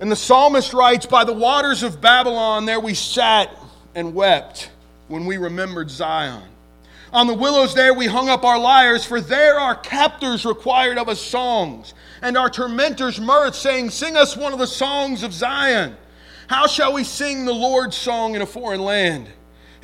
And 0.00 0.10
the 0.10 0.16
psalmist 0.16 0.72
writes, 0.72 1.06
By 1.06 1.24
the 1.24 1.32
waters 1.32 1.82
of 1.82 2.00
Babylon, 2.00 2.66
there 2.66 2.80
we 2.80 2.94
sat 2.94 3.50
and 3.94 4.14
wept 4.14 4.70
when 5.08 5.24
we 5.24 5.38
remembered 5.38 5.90
Zion. 5.90 6.42
On 7.12 7.26
the 7.26 7.34
willows 7.34 7.74
there 7.74 7.94
we 7.94 8.06
hung 8.06 8.28
up 8.28 8.44
our 8.44 8.58
lyres, 8.58 9.04
for 9.04 9.20
there 9.20 9.58
our 9.58 9.74
captors 9.74 10.44
required 10.44 10.98
of 10.98 11.08
us 11.08 11.20
songs, 11.20 11.94
and 12.20 12.36
our 12.36 12.50
tormentors 12.50 13.20
mirth, 13.20 13.54
saying, 13.54 13.90
Sing 13.90 14.16
us 14.16 14.36
one 14.36 14.52
of 14.52 14.58
the 14.58 14.66
songs 14.66 15.22
of 15.22 15.32
Zion. 15.32 15.96
How 16.48 16.66
shall 16.66 16.92
we 16.92 17.04
sing 17.04 17.44
the 17.44 17.54
Lord's 17.54 17.96
song 17.96 18.34
in 18.34 18.42
a 18.42 18.46
foreign 18.46 18.82
land? 18.82 19.28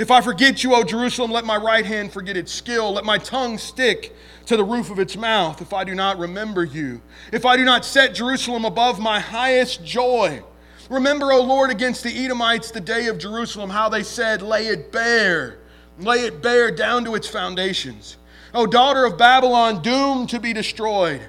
If 0.02 0.10
I 0.10 0.20
forget 0.20 0.64
you, 0.64 0.74
O 0.74 0.82
Jerusalem, 0.82 1.30
let 1.30 1.44
my 1.44 1.56
right 1.56 1.86
hand 1.86 2.12
forget 2.12 2.36
its 2.36 2.50
skill. 2.50 2.94
Let 2.94 3.04
my 3.04 3.18
tongue 3.18 3.56
stick 3.56 4.16
to 4.46 4.56
the 4.56 4.64
roof 4.64 4.90
of 4.90 4.98
its 4.98 5.16
mouth 5.16 5.62
if 5.62 5.72
I 5.72 5.84
do 5.84 5.94
not 5.94 6.18
remember 6.18 6.64
you. 6.64 7.00
If 7.30 7.46
I 7.46 7.56
do 7.56 7.64
not 7.64 7.84
set 7.84 8.12
Jerusalem 8.12 8.64
above 8.64 8.98
my 8.98 9.20
highest 9.20 9.84
joy. 9.84 10.42
Remember, 10.90 11.30
O 11.30 11.40
Lord, 11.40 11.70
against 11.70 12.02
the 12.02 12.24
Edomites 12.24 12.72
the 12.72 12.80
day 12.80 13.06
of 13.06 13.18
Jerusalem, 13.18 13.70
how 13.70 13.88
they 13.88 14.02
said, 14.02 14.42
Lay 14.42 14.66
it 14.66 14.90
bare, 14.90 15.60
lay 16.00 16.26
it 16.26 16.42
bare 16.42 16.72
down 16.72 17.04
to 17.04 17.14
its 17.14 17.28
foundations. 17.28 18.16
O 18.54 18.66
daughter 18.66 19.04
of 19.04 19.16
Babylon, 19.16 19.82
doomed 19.82 20.30
to 20.30 20.40
be 20.40 20.52
destroyed. 20.52 21.20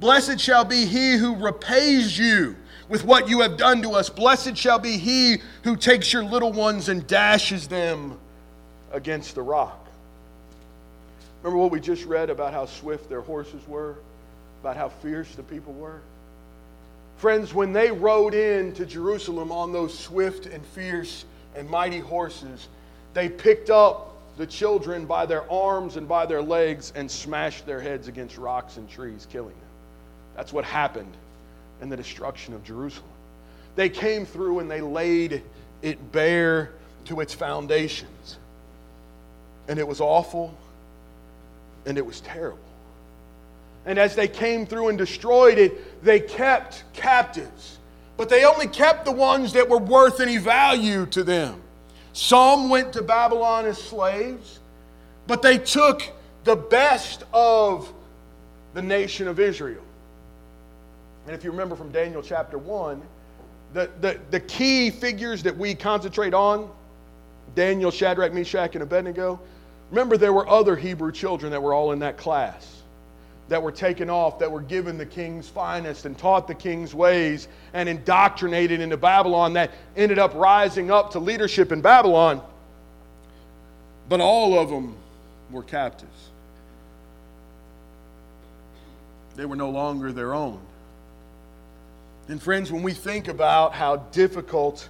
Blessed 0.00 0.40
shall 0.40 0.64
be 0.64 0.86
he 0.86 1.18
who 1.18 1.36
repays 1.36 2.18
you 2.18 2.56
with 2.92 3.04
what 3.06 3.26
you 3.26 3.40
have 3.40 3.56
done 3.56 3.80
to 3.80 3.92
us. 3.92 4.10
Blessed 4.10 4.54
shall 4.54 4.78
be 4.78 4.98
he 4.98 5.38
who 5.64 5.76
takes 5.76 6.12
your 6.12 6.22
little 6.22 6.52
ones 6.52 6.90
and 6.90 7.06
dashes 7.06 7.66
them 7.66 8.18
against 8.92 9.34
the 9.34 9.40
rock. 9.40 9.88
Remember 11.42 11.58
what 11.58 11.70
we 11.70 11.80
just 11.80 12.04
read 12.04 12.28
about 12.28 12.52
how 12.52 12.66
swift 12.66 13.08
their 13.08 13.22
horses 13.22 13.66
were, 13.66 13.96
about 14.60 14.76
how 14.76 14.90
fierce 14.90 15.34
the 15.34 15.42
people 15.42 15.72
were? 15.72 16.00
Friends, 17.16 17.54
when 17.54 17.72
they 17.72 17.90
rode 17.90 18.34
in 18.34 18.74
to 18.74 18.84
Jerusalem 18.84 19.50
on 19.50 19.72
those 19.72 19.98
swift 19.98 20.44
and 20.44 20.62
fierce 20.66 21.24
and 21.56 21.70
mighty 21.70 22.00
horses, 22.00 22.68
they 23.14 23.30
picked 23.30 23.70
up 23.70 24.18
the 24.36 24.46
children 24.46 25.06
by 25.06 25.24
their 25.24 25.50
arms 25.50 25.96
and 25.96 26.06
by 26.06 26.26
their 26.26 26.42
legs 26.42 26.92
and 26.94 27.10
smashed 27.10 27.64
their 27.64 27.80
heads 27.80 28.06
against 28.06 28.36
rocks 28.36 28.76
and 28.76 28.86
trees, 28.90 29.26
killing 29.32 29.54
them. 29.54 29.70
That's 30.36 30.52
what 30.52 30.66
happened 30.66 31.16
and 31.82 31.90
the 31.90 31.96
destruction 31.96 32.54
of 32.54 32.62
Jerusalem. 32.64 33.10
They 33.74 33.88
came 33.88 34.24
through 34.24 34.60
and 34.60 34.70
they 34.70 34.80
laid 34.80 35.42
it 35.82 36.12
bare 36.12 36.70
to 37.06 37.20
its 37.20 37.34
foundations. 37.34 38.38
And 39.68 39.78
it 39.78 39.86
was 39.86 40.00
awful 40.00 40.54
and 41.84 41.98
it 41.98 42.06
was 42.06 42.20
terrible. 42.20 42.58
And 43.84 43.98
as 43.98 44.14
they 44.14 44.28
came 44.28 44.64
through 44.64 44.90
and 44.90 44.96
destroyed 44.96 45.58
it, 45.58 46.04
they 46.04 46.20
kept 46.20 46.84
captives. 46.92 47.78
But 48.16 48.28
they 48.28 48.44
only 48.44 48.68
kept 48.68 49.04
the 49.04 49.12
ones 49.12 49.54
that 49.54 49.68
were 49.68 49.78
worth 49.78 50.20
any 50.20 50.36
value 50.36 51.06
to 51.06 51.24
them. 51.24 51.60
Some 52.12 52.68
went 52.68 52.92
to 52.92 53.02
Babylon 53.02 53.66
as 53.66 53.78
slaves, 53.78 54.60
but 55.26 55.42
they 55.42 55.58
took 55.58 56.02
the 56.44 56.54
best 56.54 57.24
of 57.32 57.92
the 58.74 58.82
nation 58.82 59.26
of 59.26 59.40
Israel. 59.40 59.82
And 61.26 61.34
if 61.34 61.44
you 61.44 61.50
remember 61.50 61.76
from 61.76 61.92
Daniel 61.92 62.22
chapter 62.22 62.58
1, 62.58 63.00
the, 63.74 63.90
the, 64.00 64.18
the 64.30 64.40
key 64.40 64.90
figures 64.90 65.42
that 65.44 65.56
we 65.56 65.74
concentrate 65.74 66.34
on 66.34 66.68
Daniel, 67.54 67.90
Shadrach, 67.90 68.32
Meshach, 68.32 68.74
and 68.74 68.82
Abednego 68.82 69.40
remember, 69.92 70.16
there 70.16 70.32
were 70.32 70.48
other 70.48 70.74
Hebrew 70.74 71.12
children 71.12 71.52
that 71.52 71.62
were 71.62 71.74
all 71.74 71.92
in 71.92 72.00
that 72.00 72.16
class 72.16 72.82
that 73.48 73.62
were 73.62 73.72
taken 73.72 74.08
off, 74.08 74.38
that 74.38 74.50
were 74.50 74.62
given 74.62 74.96
the 74.96 75.04
king's 75.04 75.46
finest 75.46 76.06
and 76.06 76.16
taught 76.16 76.48
the 76.48 76.54
king's 76.54 76.94
ways 76.94 77.48
and 77.74 77.86
indoctrinated 77.88 78.80
into 78.80 78.96
Babylon, 78.96 79.52
that 79.52 79.70
ended 79.94 80.18
up 80.18 80.34
rising 80.34 80.90
up 80.90 81.10
to 81.10 81.18
leadership 81.18 81.70
in 81.70 81.82
Babylon. 81.82 82.40
But 84.08 84.20
all 84.20 84.58
of 84.58 84.70
them 84.70 84.94
were 85.50 85.62
captives. 85.62 86.10
They 89.36 89.44
were 89.44 89.56
no 89.56 89.68
longer 89.68 90.12
their 90.12 90.32
own. 90.32 90.60
And 92.28 92.40
friends, 92.40 92.70
when 92.70 92.82
we 92.82 92.92
think 92.92 93.28
about 93.28 93.72
how 93.72 93.96
difficult 93.96 94.88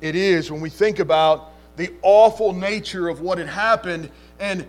it 0.00 0.14
is, 0.14 0.50
when 0.50 0.60
we 0.60 0.70
think 0.70 0.98
about 0.98 1.52
the 1.76 1.92
awful 2.02 2.52
nature 2.52 3.08
of 3.08 3.20
what 3.20 3.38
had 3.38 3.48
happened, 3.48 4.10
and 4.38 4.66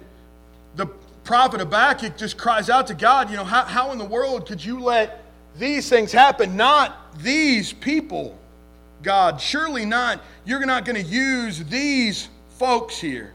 the 0.75 0.88
prophet 1.24 1.60
Habakkuk 1.60 2.17
just 2.17 2.38
cries 2.38 2.69
out 2.69 2.88
to 2.88 2.93
God, 2.93 3.29
you 3.29 3.36
know, 3.36 3.43
how, 3.43 3.63
how 3.63 3.91
in 3.91 3.98
the 3.98 4.05
world 4.05 4.48
could 4.48 4.63
you 4.63 4.79
let 4.79 5.24
these 5.57 5.89
things 5.89 6.12
happen? 6.12 6.55
Not 6.55 7.17
these 7.19 7.74
people, 7.74 8.38
God. 9.03 9.41
Surely 9.41 9.86
not. 9.86 10.22
You're 10.45 10.65
not 10.65 10.86
going 10.86 11.01
to 11.03 11.10
use 11.10 11.63
these 11.65 12.29
folks 12.57 12.98
here 12.98 13.34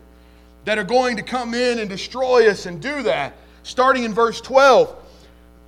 that 0.64 0.78
are 0.78 0.84
going 0.84 1.16
to 1.16 1.22
come 1.22 1.54
in 1.54 1.78
and 1.78 1.88
destroy 1.88 2.48
us 2.48 2.66
and 2.66 2.80
do 2.80 3.02
that. 3.02 3.34
Starting 3.62 4.04
in 4.04 4.14
verse 4.14 4.40
12. 4.40 4.96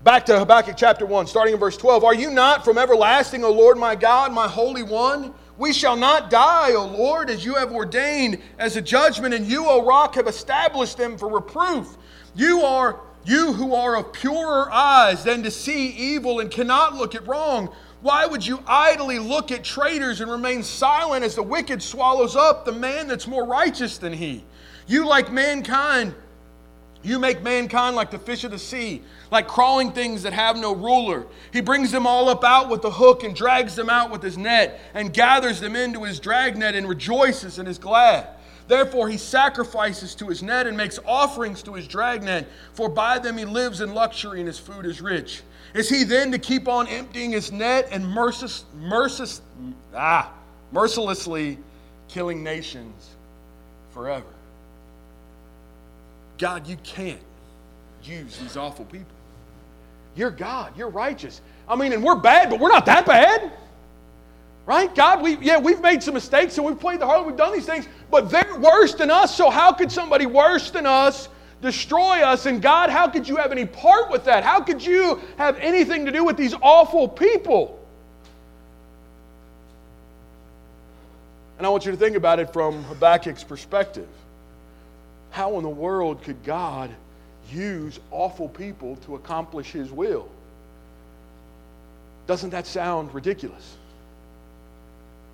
Back 0.04 0.26
to 0.26 0.36
Habakkuk 0.36 0.74
chapter 0.76 1.06
1, 1.06 1.28
starting 1.28 1.54
in 1.54 1.60
verse 1.60 1.76
12. 1.76 2.02
Are 2.02 2.12
you 2.12 2.32
not 2.32 2.64
from 2.64 2.76
everlasting, 2.76 3.44
O 3.44 3.52
Lord 3.52 3.78
my 3.78 3.94
God, 3.94 4.32
my 4.32 4.48
Holy 4.48 4.82
One? 4.82 5.32
We 5.58 5.72
shall 5.72 5.94
not 5.94 6.28
die, 6.28 6.72
O 6.72 6.86
Lord, 6.86 7.30
as 7.30 7.44
you 7.44 7.54
have 7.54 7.70
ordained 7.70 8.38
as 8.58 8.76
a 8.76 8.82
judgment, 8.82 9.32
and 9.32 9.46
you, 9.46 9.64
O 9.68 9.86
rock, 9.86 10.16
have 10.16 10.26
established 10.26 10.96
them 10.96 11.16
for 11.16 11.28
reproof. 11.28 11.96
You 12.34 12.62
are 12.62 12.98
you 13.24 13.52
who 13.52 13.76
are 13.76 13.96
of 13.96 14.12
purer 14.12 14.68
eyes 14.72 15.22
than 15.22 15.44
to 15.44 15.52
see 15.52 15.90
evil 15.90 16.40
and 16.40 16.50
cannot 16.50 16.96
look 16.96 17.14
at 17.14 17.24
wrong. 17.28 17.72
Why 18.00 18.26
would 18.26 18.44
you 18.44 18.60
idly 18.66 19.20
look 19.20 19.52
at 19.52 19.62
traitors 19.62 20.20
and 20.20 20.28
remain 20.28 20.64
silent 20.64 21.24
as 21.24 21.36
the 21.36 21.44
wicked 21.44 21.80
swallows 21.80 22.34
up 22.34 22.64
the 22.64 22.72
man 22.72 23.06
that's 23.06 23.28
more 23.28 23.46
righteous 23.46 23.98
than 23.98 24.12
he? 24.12 24.44
You, 24.88 25.06
like 25.06 25.30
mankind, 25.30 26.16
you 27.02 27.18
make 27.18 27.42
mankind 27.42 27.96
like 27.96 28.10
the 28.10 28.18
fish 28.18 28.44
of 28.44 28.50
the 28.50 28.58
sea, 28.58 29.02
like 29.30 29.48
crawling 29.48 29.92
things 29.92 30.22
that 30.22 30.32
have 30.32 30.56
no 30.56 30.74
ruler. 30.74 31.26
He 31.52 31.60
brings 31.60 31.90
them 31.90 32.06
all 32.06 32.28
up 32.28 32.44
out 32.44 32.68
with 32.68 32.82
the 32.82 32.90
hook 32.90 33.24
and 33.24 33.34
drags 33.34 33.74
them 33.74 33.90
out 33.90 34.10
with 34.10 34.22
his 34.22 34.38
net 34.38 34.80
and 34.94 35.12
gathers 35.12 35.60
them 35.60 35.74
into 35.74 36.04
his 36.04 36.20
dragnet 36.20 36.74
and 36.74 36.88
rejoices 36.88 37.58
and 37.58 37.68
is 37.68 37.78
glad. 37.78 38.28
Therefore, 38.68 39.08
he 39.08 39.18
sacrifices 39.18 40.14
to 40.16 40.28
his 40.28 40.42
net 40.42 40.66
and 40.66 40.76
makes 40.76 40.98
offerings 41.04 41.62
to 41.64 41.74
his 41.74 41.88
dragnet, 41.88 42.46
for 42.74 42.88
by 42.88 43.18
them 43.18 43.36
he 43.36 43.44
lives 43.44 43.80
in 43.80 43.92
luxury 43.92 44.38
and 44.38 44.46
his 44.46 44.58
food 44.58 44.86
is 44.86 45.00
rich. 45.00 45.42
Is 45.74 45.88
he 45.88 46.04
then 46.04 46.30
to 46.32 46.38
keep 46.38 46.68
on 46.68 46.86
emptying 46.86 47.32
his 47.32 47.50
net 47.50 47.88
and 47.90 48.06
merciless, 48.06 48.64
merciless, 48.78 49.40
ah, 49.94 50.32
mercilessly 50.70 51.58
killing 52.08 52.44
nations 52.44 53.10
forever? 53.92 54.26
God, 56.42 56.66
you 56.66 56.76
can't 56.82 57.20
use 58.02 58.36
these 58.38 58.56
awful 58.56 58.84
people. 58.86 59.14
You're 60.16 60.32
God, 60.32 60.76
you're 60.76 60.88
righteous. 60.88 61.40
I 61.68 61.76
mean, 61.76 61.92
and 61.92 62.02
we're 62.02 62.16
bad, 62.16 62.50
but 62.50 62.58
we're 62.58 62.72
not 62.72 62.84
that 62.86 63.06
bad. 63.06 63.52
Right? 64.66 64.92
God, 64.92 65.22
we 65.22 65.36
yeah, 65.36 65.60
we've 65.60 65.80
made 65.80 66.02
some 66.02 66.14
mistakes 66.14 66.58
and 66.58 66.66
we've 66.66 66.80
played 66.80 66.98
the 66.98 67.06
harlot, 67.06 67.28
we've 67.28 67.36
done 67.36 67.52
these 67.52 67.64
things, 67.64 67.86
but 68.10 68.28
they're 68.28 68.58
worse 68.58 68.92
than 68.94 69.08
us. 69.08 69.32
So 69.36 69.50
how 69.50 69.72
could 69.72 69.92
somebody 69.92 70.26
worse 70.26 70.72
than 70.72 70.84
us 70.84 71.28
destroy 71.60 72.22
us? 72.22 72.46
And 72.46 72.60
God, 72.60 72.90
how 72.90 73.06
could 73.06 73.28
you 73.28 73.36
have 73.36 73.52
any 73.52 73.64
part 73.64 74.10
with 74.10 74.24
that? 74.24 74.42
How 74.42 74.60
could 74.60 74.84
you 74.84 75.20
have 75.38 75.56
anything 75.58 76.06
to 76.06 76.10
do 76.10 76.24
with 76.24 76.36
these 76.36 76.54
awful 76.60 77.06
people? 77.06 77.78
And 81.58 81.64
I 81.64 81.70
want 81.70 81.86
you 81.86 81.92
to 81.92 81.96
think 81.96 82.16
about 82.16 82.40
it 82.40 82.52
from 82.52 82.82
Habakkuk's 82.86 83.44
perspective. 83.44 84.08
How 85.32 85.56
in 85.56 85.62
the 85.62 85.68
world 85.68 86.22
could 86.22 86.44
God 86.44 86.90
use 87.50 87.98
awful 88.10 88.48
people 88.48 88.96
to 89.06 89.16
accomplish 89.16 89.72
his 89.72 89.90
will? 89.90 90.28
Doesn't 92.26 92.50
that 92.50 92.66
sound 92.66 93.12
ridiculous? 93.14 93.76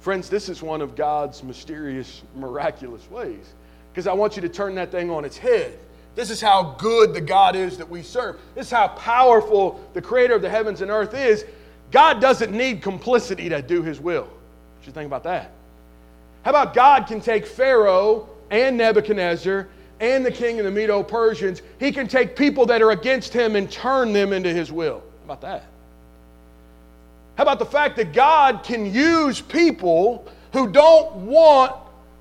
Friends, 0.01 0.31
this 0.31 0.49
is 0.49 0.63
one 0.63 0.81
of 0.81 0.95
God's 0.95 1.43
mysterious, 1.43 2.23
miraculous 2.37 3.11
ways. 3.11 3.53
Because 3.93 4.07
I 4.07 4.13
want 4.13 4.37
you 4.37 4.43
to 4.43 4.49
turn 4.49 4.77
that 4.77 4.93
thing 4.93 5.11
on 5.11 5.25
its 5.25 5.37
head. 5.37 5.77
This 6.15 6.31
is 6.31 6.41
how 6.41 6.77
good 6.79 7.13
the 7.13 7.21
God 7.21 7.57
is 7.57 7.77
that 7.79 7.89
we 7.89 8.03
serve. 8.03 8.39
This 8.55 8.67
is 8.67 8.73
how 8.73 8.89
powerful 8.89 9.81
the 9.95 10.03
creator 10.03 10.35
of 10.35 10.43
the 10.43 10.49
heavens 10.49 10.81
and 10.81 10.93
earth 10.93 11.15
is. 11.15 11.45
God 11.91 12.21
doesn't 12.21 12.53
need 12.53 12.83
complicity 12.83 13.49
to 13.49 13.61
do 13.63 13.83
his 13.83 13.99
will. 13.99 14.23
What 14.23 14.87
you 14.87 14.93
think 14.93 15.07
about 15.07 15.25
that? 15.25 15.51
How 16.45 16.51
about 16.51 16.73
God 16.73 17.09
can 17.09 17.21
take 17.21 17.47
Pharaoh 17.47 18.29
and 18.51 18.77
Nebuchadnezzar 18.77 19.69
and 20.01 20.25
the 20.25 20.31
king 20.31 20.59
of 20.59 20.65
the 20.65 20.71
Medo 20.71 21.03
Persians? 21.03 21.63
He 21.81 21.93
can 21.93 22.09
take 22.09 22.37
people 22.37 22.67
that 22.67 22.83
are 22.83 22.91
against 22.91 23.33
him 23.33 23.57
and 23.57 23.71
turn 23.71 24.13
them 24.13 24.33
into 24.33 24.53
his 24.53 24.71
will. 24.71 25.01
How 25.01 25.25
about 25.25 25.41
that? 25.43 25.65
How 27.37 27.43
about 27.43 27.59
the 27.59 27.67
fact 27.67 27.97
that 27.97 28.13
God 28.13 28.65
can 28.65 28.93
use 28.93 29.41
people 29.41 30.27
who 30.53 30.71
don't 30.71 31.15
want 31.27 31.73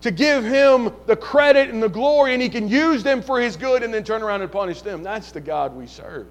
to 0.01 0.11
give 0.11 0.43
him 0.43 0.93
the 1.07 1.15
credit 1.15 1.69
and 1.69 1.81
the 1.81 1.89
glory, 1.89 2.33
and 2.33 2.41
he 2.41 2.49
can 2.49 2.67
use 2.67 3.01
them 3.01 3.21
for 3.21 3.41
his 3.41 3.57
good 3.57 3.81
and 3.81 3.91
then 3.91 4.03
turn 4.03 4.21
around 4.21 4.43
and 4.43 4.51
punish 4.51 4.81
them? 4.81 5.01
That's 5.01 5.31
the 5.31 5.41
God 5.41 5.75
we 5.75 5.87
serve. 5.87 6.27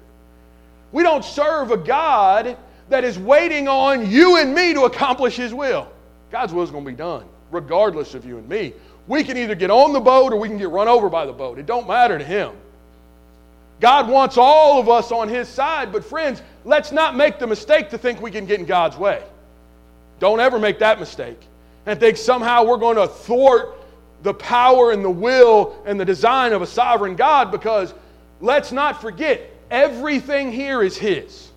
We 0.93 1.03
don't 1.03 1.25
serve 1.25 1.71
a 1.71 1.77
God 1.77 2.57
that 2.87 3.03
is 3.03 3.19
waiting 3.19 3.67
on 3.67 4.09
you 4.09 4.37
and 4.37 4.55
me 4.55 4.73
to 4.73 4.83
accomplish 4.83 5.35
his 5.35 5.53
will. 5.53 5.91
God's 6.31 6.53
will 6.53 6.63
is 6.63 6.71
going 6.71 6.85
to 6.85 6.91
be 6.91 6.95
done, 6.95 7.25
regardless 7.51 8.13
of 8.13 8.25
you 8.25 8.37
and 8.37 8.47
me. 8.47 8.73
We 9.07 9.23
can 9.23 9.37
either 9.37 9.55
get 9.55 9.71
on 9.71 9.93
the 9.93 9.99
boat 9.99 10.33
or 10.33 10.37
we 10.37 10.49
can 10.49 10.57
get 10.57 10.69
run 10.69 10.87
over 10.87 11.09
by 11.09 11.25
the 11.25 11.33
boat. 11.33 11.59
It 11.59 11.65
don't 11.65 11.87
matter 11.87 12.17
to 12.17 12.23
him. 12.23 12.53
God 13.79 14.09
wants 14.09 14.37
all 14.37 14.79
of 14.79 14.89
us 14.89 15.11
on 15.11 15.29
His 15.29 15.47
side, 15.47 15.91
but 15.91 16.03
friends, 16.03 16.41
let's 16.65 16.91
not 16.91 17.15
make 17.15 17.37
the 17.39 17.47
mistake 17.47 17.89
to 17.91 17.97
think 17.97 18.21
we 18.21 18.31
can 18.31 18.45
get 18.45 18.59
in 18.59 18.65
God's 18.65 18.97
way. 18.97 19.23
Don't 20.19 20.39
ever 20.39 20.57
make 20.57 20.79
that 20.79 20.99
mistake 20.99 21.39
and 21.85 21.99
think 21.99 22.17
somehow 22.17 22.65
we're 22.65 22.77
going 22.77 22.97
to 22.97 23.07
thwart 23.07 23.75
the 24.23 24.33
power 24.33 24.91
and 24.91 25.05
the 25.05 25.09
will 25.09 25.81
and 25.85 25.99
the 25.99 26.05
design 26.05 26.53
of 26.53 26.63
a 26.63 26.67
sovereign 26.67 27.15
God 27.15 27.51
because 27.51 27.93
let's 28.41 28.71
not 28.71 28.99
forget 28.99 29.41
everything 29.69 30.51
here 30.51 30.81
is 30.81 30.97
His. 30.97 31.51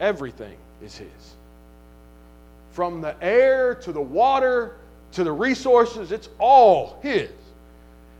Everything 0.00 0.56
is 0.82 0.96
His. 0.96 1.08
From 2.72 3.00
the 3.00 3.14
air 3.22 3.76
to 3.76 3.92
the 3.92 4.00
water 4.00 4.74
to 5.14 5.24
the 5.24 5.32
resources, 5.32 6.12
it's 6.12 6.28
all 6.38 6.98
His. 7.02 7.30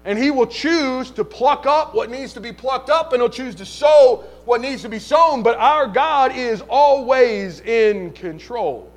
And 0.05 0.19
he 0.19 0.31
will 0.31 0.47
choose 0.47 1.11
to 1.13 1.25
pluck 1.25 1.65
up 1.65 1.95
what 1.95 2.11
needs 2.11 2.35
to 2.35 2.41
be 2.41 2.53
plucked 2.53 2.91
up 2.91 3.13
and 3.13 3.23
he'll 3.23 3.31
choose 3.31 3.55
to 3.57 3.65
sow 3.65 4.25
what 4.45 4.61
needs 4.61 4.83
to 4.83 4.89
be 4.89 4.99
sown 4.99 5.43
but 5.43 5.57
our 5.57 5.87
god 5.87 6.37
is 6.37 6.63
always 6.69 7.61
in 7.61 8.13
control. 8.13 8.91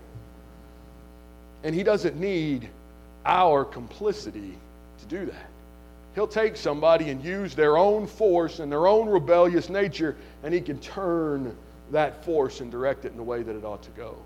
And 1.63 1.73
he 1.73 1.81
doesn't 1.81 2.17
need 2.17 2.69
our 3.25 3.63
complicity 3.63 4.57
to 4.99 5.05
do 5.05 5.25
that. 5.25 5.49
He'll 6.13 6.27
take 6.27 6.57
somebody 6.57 7.09
and 7.09 7.23
use 7.23 7.55
their 7.55 7.77
own 7.77 8.05
force 8.05 8.59
and 8.59 8.69
their 8.69 8.87
own 8.87 9.07
rebellious 9.07 9.69
nature 9.69 10.17
and 10.43 10.53
he 10.53 10.59
can 10.59 10.77
turn 10.79 11.55
that 11.91 12.25
force 12.25 12.59
and 12.59 12.69
direct 12.69 13.05
it 13.05 13.11
in 13.11 13.17
the 13.17 13.23
way 13.23 13.43
that 13.43 13.55
it 13.55 13.63
ought 13.63 13.83
to 13.83 13.91
go. 13.91 14.17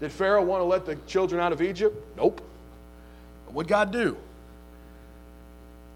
Did 0.00 0.10
pharaoh 0.10 0.42
want 0.42 0.60
to 0.60 0.64
let 0.64 0.86
the 0.86 0.96
children 1.06 1.40
out 1.40 1.52
of 1.52 1.62
egypt? 1.62 1.96
Nope 2.16 2.42
what 3.52 3.66
god 3.66 3.92
do 3.92 4.16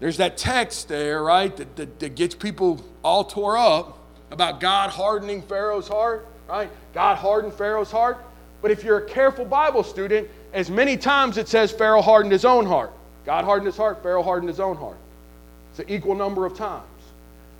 there's 0.03 0.17
that 0.17 0.35
text 0.35 0.89
there, 0.89 1.23
right, 1.23 1.55
that, 1.55 1.77
that, 1.77 1.99
that 2.01 2.15
gets 2.15 2.35
people 2.35 2.83
all 3.05 3.23
tore 3.23 3.57
up 3.57 3.99
about 4.31 4.59
God 4.59 4.89
hardening 4.89 5.41
Pharaoh's 5.41 5.87
heart, 5.87 6.27
right? 6.49 6.69
God 6.93 7.15
hardened 7.15 7.53
Pharaoh's 7.53 7.89
heart. 7.89 8.17
But 8.61 8.71
if 8.71 8.83
you're 8.83 8.97
a 8.97 9.05
careful 9.05 9.45
Bible 9.45 9.81
student, 9.81 10.27
as 10.51 10.69
many 10.69 10.97
times 10.97 11.37
it 11.37 11.47
says 11.47 11.71
Pharaoh 11.71 12.01
hardened 12.01 12.33
his 12.33 12.43
own 12.43 12.65
heart. 12.65 12.91
God 13.25 13.45
hardened 13.45 13.67
his 13.67 13.77
heart, 13.77 14.03
Pharaoh 14.03 14.23
hardened 14.23 14.49
his 14.49 14.59
own 14.59 14.75
heart. 14.75 14.97
It's 15.71 15.79
an 15.79 15.89
equal 15.89 16.15
number 16.15 16.45
of 16.45 16.57
times. 16.57 16.83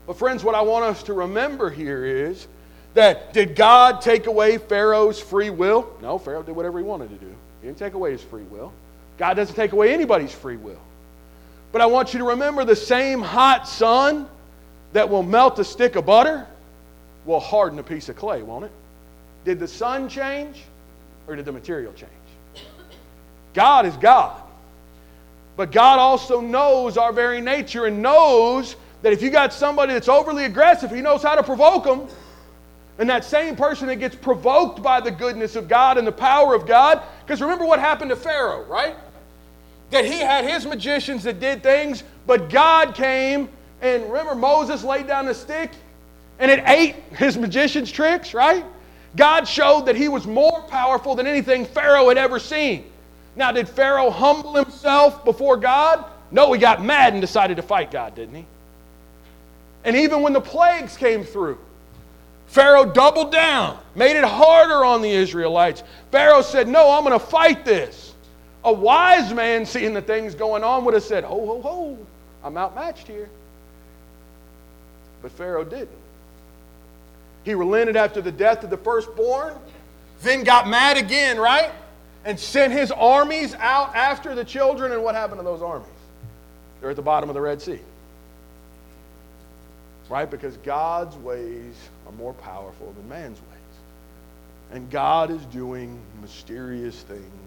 But, 0.06 0.18
friends, 0.18 0.44
what 0.44 0.54
I 0.54 0.62
want 0.64 0.84
us 0.84 1.02
to 1.04 1.14
remember 1.14 1.70
here 1.70 2.04
is 2.04 2.50
that 2.94 3.32
did 3.32 3.56
God 3.56 4.02
take 4.02 4.28
away 4.28 4.58
Pharaoh's 4.58 5.18
free 5.18 5.50
will? 5.50 5.96
No, 6.02 6.18
Pharaoh 6.18 6.44
did 6.44 6.58
whatever 6.58 6.78
he 6.78 6.84
wanted 6.84 7.10
to 7.12 7.26
do. 7.26 7.34
He 7.62 7.68
didn't 7.68 7.80
take 7.80 7.94
away 7.94 8.12
his 8.12 8.22
free 8.22 8.44
will. 8.44 8.74
God 9.18 9.36
doesn't 9.36 9.56
take 9.56 9.72
away 9.72 9.94
anybody's 9.94 10.32
free 10.32 10.58
will. 10.58 10.82
But 11.72 11.82
I 11.82 11.86
want 11.86 12.14
you 12.14 12.20
to 12.20 12.26
remember 12.26 12.66
the 12.66 12.76
same 12.76 13.22
hot 13.22 13.68
sun 13.68 14.28
that 14.94 15.10
will 15.10 15.24
melt 15.24 15.60
a 15.60 15.64
stick 15.64 15.96
of 15.96 16.06
butter 16.06 16.46
will 17.26 17.40
harden 17.40 17.80
a 17.80 17.84
piece 17.84 18.10
of 18.10 18.16
clay, 18.16 18.44
won't 18.44 18.66
it? 18.66 18.72
Did 19.46 19.60
the 19.60 19.68
sun 19.68 20.08
change 20.08 20.62
or 21.28 21.36
did 21.36 21.46
the 21.46 21.52
material 21.52 21.94
change? 21.94 22.12
God 23.54 23.86
is 23.86 23.96
God. 23.98 24.42
But 25.56 25.72
God 25.72 26.00
also 26.00 26.42
knows 26.42 26.98
our 26.98 27.14
very 27.14 27.40
nature 27.40 27.86
and 27.86 28.02
knows 28.02 28.76
that 29.04 29.14
if 29.14 29.22
you 29.22 29.30
got 29.30 29.54
somebody 29.54 29.94
that's 29.94 30.10
overly 30.10 30.46
aggressive, 30.46 30.90
He 30.92 31.02
knows 31.02 31.22
how 31.22 31.36
to 31.36 31.44
provoke 31.44 31.84
them. 31.84 32.08
And 33.00 33.10
that 33.10 33.26
same 33.26 33.56
person 33.56 33.88
that 33.88 33.96
gets 33.98 34.16
provoked 34.16 34.82
by 34.82 35.00
the 35.00 35.12
goodness 35.12 35.56
of 35.56 35.68
God 35.68 35.98
and 35.98 36.06
the 36.06 36.12
power 36.12 36.54
of 36.54 36.68
God, 36.68 37.02
because 37.26 37.42
remember 37.42 37.66
what 37.66 37.80
happened 37.80 38.10
to 38.10 38.16
Pharaoh, 38.16 38.64
right? 38.66 38.96
That 39.94 40.06
he 40.06 40.20
had 40.20 40.44
his 40.44 40.66
magicians 40.66 41.24
that 41.24 41.40
did 41.40 41.64
things, 41.64 42.04
but 42.28 42.50
God 42.50 42.94
came 42.94 43.50
and 43.82 44.04
remember 44.06 44.36
Moses 44.36 44.84
laid 44.84 45.08
down 45.08 45.26
the 45.26 45.34
stick 45.34 45.72
and 46.40 46.52
it 46.52 46.64
ate 46.68 46.96
his 47.18 47.38
magician's 47.38 47.92
tricks, 47.92 48.34
right? 48.34 48.66
God 49.16 49.48
showed 49.48 49.86
that 49.86 49.96
he 49.96 50.10
was 50.10 50.26
more 50.26 50.62
powerful 50.64 51.16
than 51.16 51.28
anything 51.28 51.66
Pharaoh 51.66 52.10
had 52.10 52.18
ever 52.18 52.40
seen. 52.40 52.86
Now, 53.36 53.52
did 53.52 53.70
Pharaoh 53.70 54.10
humble 54.10 54.56
himself 54.56 55.24
before 55.26 55.58
God? 55.58 56.06
No, 56.32 56.52
he 56.54 56.60
got 56.60 56.84
mad 56.84 57.14
and 57.14 57.22
decided 57.22 57.58
to 57.58 57.64
fight 57.64 57.92
God, 57.92 58.16
didn't 58.16 58.36
he? 58.36 58.46
And 59.84 59.96
even 59.96 60.22
when 60.22 60.34
the 60.34 60.42
plagues 60.42 60.98
came 60.98 61.24
through, 61.24 61.60
Pharaoh 62.48 62.86
doubled 62.86 63.32
down, 63.32 63.80
made 63.96 64.16
it 64.16 64.24
harder 64.24 64.86
on 64.86 65.02
the 65.02 65.10
Israelites. 65.10 65.84
Pharaoh 66.12 66.42
said, 66.42 66.68
No, 66.68 66.92
I'm 66.92 67.04
going 67.04 67.20
to 67.20 67.26
fight 67.26 67.66
this. 67.66 68.13
A 68.66 68.72
wise 68.72 69.34
man, 69.34 69.66
seeing 69.66 69.94
the 69.94 70.02
things 70.02 70.36
going 70.36 70.64
on, 70.64 70.86
would 70.86 70.94
have 70.94 71.04
said, 71.04 71.24
Ho, 71.24 71.46
ho, 71.46 71.62
ho, 71.62 71.98
I'm 72.44 72.58
outmatched 72.58 73.08
here. 73.08 73.30
But 75.22 75.32
Pharaoh 75.32 75.64
didn't. 75.66 75.90
He 77.44 77.54
relented 77.56 77.98
after 77.98 78.22
the 78.22 78.32
death 78.32 78.64
of 78.64 78.70
the 78.70 78.78
firstborn, 78.78 79.56
then 80.22 80.44
got 80.44 80.68
mad 80.68 80.98
again, 80.98 81.38
right? 81.38 81.72
And 82.24 82.40
sent 82.40 82.72
his 82.72 82.90
armies 82.92 83.54
out 83.56 83.94
after 83.96 84.34
the 84.34 84.46
children. 84.46 84.94
And 84.94 85.04
what 85.04 85.16
happened 85.16 85.40
to 85.40 85.44
those 85.44 85.62
armies? 85.62 85.90
They're 86.80 86.90
at 86.90 86.96
the 86.96 87.02
bottom 87.02 87.30
of 87.30 87.34
the 87.34 87.42
Red 87.42 87.62
Sea. 87.62 87.80
Right? 90.10 90.30
Because 90.30 90.56
God's 90.58 91.16
ways 91.18 91.76
are 92.06 92.14
more 92.14 92.34
powerful 92.34 92.94
than 92.94 93.10
man's 93.10 93.40
ways. 93.40 93.50
And 94.72 94.90
God 94.90 95.32
is 95.32 95.46
doing 95.48 96.00
mysterious 96.22 97.02
things 97.02 97.43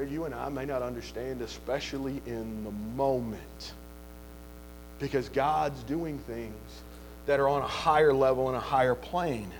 that 0.00 0.08
you 0.08 0.24
and 0.24 0.34
I 0.34 0.48
may 0.48 0.64
not 0.64 0.80
understand, 0.80 1.42
especially 1.42 2.22
in 2.24 2.64
the 2.64 2.70
moment. 2.96 3.74
Because 4.98 5.28
God's 5.28 5.82
doing 5.82 6.18
things 6.20 6.54
that 7.26 7.38
are 7.38 7.46
on 7.46 7.60
a 7.60 7.66
higher 7.66 8.14
level 8.14 8.48
and 8.48 8.56
a 8.56 8.60
higher 8.60 8.94
plane 8.94 9.50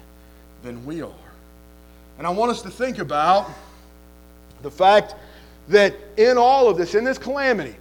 than 0.62 0.86
we 0.86 1.02
are. 1.02 1.12
And 2.16 2.26
I 2.26 2.30
want 2.30 2.52
us 2.52 2.62
to 2.62 2.70
think 2.70 2.98
about 2.98 3.50
the 4.62 4.70
fact 4.70 5.14
that 5.68 5.94
in 6.16 6.38
all 6.38 6.70
of 6.70 6.78
this, 6.78 6.94
in 6.94 7.04
this 7.04 7.18
calamity, 7.18 7.76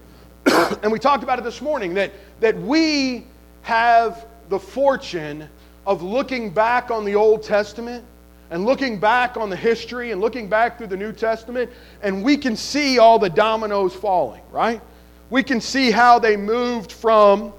and 0.83 0.91
we 0.91 0.99
talked 0.99 1.23
about 1.23 1.39
it 1.39 1.45
this 1.45 1.61
morning, 1.61 1.93
that, 1.93 2.11
that 2.41 2.59
we 2.59 3.23
have 3.61 4.25
the 4.49 4.59
fortune 4.59 5.47
of 5.87 6.01
looking 6.01 6.49
back 6.49 6.91
on 6.91 7.05
the 7.05 7.15
Old 7.15 7.41
Testament 7.41 8.03
and 8.51 8.65
looking 8.65 8.99
back 8.99 9.37
on 9.37 9.49
the 9.49 9.55
history 9.55 10.11
and 10.11 10.19
looking 10.21 10.49
back 10.49 10.77
through 10.77 10.87
the 10.87 10.97
New 10.97 11.11
Testament, 11.11 11.69
and 12.01 12.23
we 12.23 12.37
can 12.37 12.55
see 12.55 12.97
all 12.97 13.19
the 13.19 13.29
dominoes 13.29 13.93
falling, 13.93 14.41
right? 14.51 14.81
We 15.29 15.43
can 15.43 15.61
see 15.61 15.91
how 15.91 16.19
they 16.19 16.35
moved 16.35 16.91
from 16.91 17.53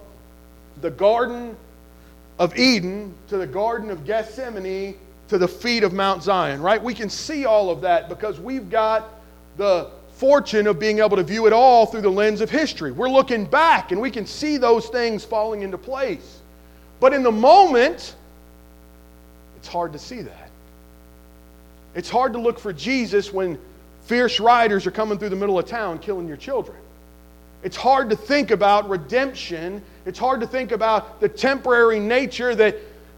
the 0.80 0.90
Garden 0.90 1.56
of 2.38 2.56
Eden 2.58 3.14
to 3.28 3.36
the 3.36 3.46
Garden 3.46 3.90
of 3.90 4.04
Gethsemane 4.04 4.96
to 5.28 5.38
the 5.38 5.46
feet 5.46 5.84
of 5.84 5.92
Mount 5.92 6.24
Zion, 6.24 6.60
right? 6.60 6.82
We 6.82 6.94
can 6.94 7.08
see 7.08 7.44
all 7.44 7.70
of 7.70 7.82
that 7.82 8.08
because 8.08 8.40
we've 8.40 8.68
got 8.68 9.08
the 9.56 9.90
fortune 10.14 10.66
of 10.66 10.80
being 10.80 10.98
able 10.98 11.16
to 11.16 11.22
view 11.22 11.46
it 11.46 11.52
all 11.52 11.86
through 11.86 12.00
the 12.00 12.10
lens 12.10 12.40
of 12.40 12.50
history. 12.50 12.90
We're 12.90 13.08
looking 13.08 13.44
back 13.44 13.92
and 13.92 14.00
we 14.00 14.10
can 14.10 14.26
see 14.26 14.56
those 14.56 14.88
things 14.88 15.24
falling 15.24 15.62
into 15.62 15.78
place. 15.78 16.40
But 16.98 17.14
in 17.14 17.22
the 17.22 17.30
moment, 17.30 18.16
it's 19.56 19.68
hard 19.68 19.92
to 19.92 19.98
see 19.98 20.22
that. 20.22 20.39
It's 21.94 22.08
hard 22.08 22.32
to 22.34 22.38
look 22.38 22.58
for 22.58 22.72
Jesus 22.72 23.32
when 23.32 23.58
fierce 24.02 24.40
riders 24.40 24.86
are 24.86 24.90
coming 24.90 25.18
through 25.18 25.30
the 25.30 25.36
middle 25.36 25.58
of 25.58 25.66
town 25.66 25.98
killing 25.98 26.28
your 26.28 26.36
children. 26.36 26.76
It's 27.62 27.76
hard 27.76 28.08
to 28.10 28.16
think 28.16 28.50
about 28.50 28.88
redemption. 28.88 29.82
It's 30.06 30.18
hard 30.18 30.40
to 30.40 30.46
think 30.46 30.72
about 30.72 31.20
the 31.20 31.28
temporary 31.28 32.00
nature 32.00 32.54
that 32.54 32.76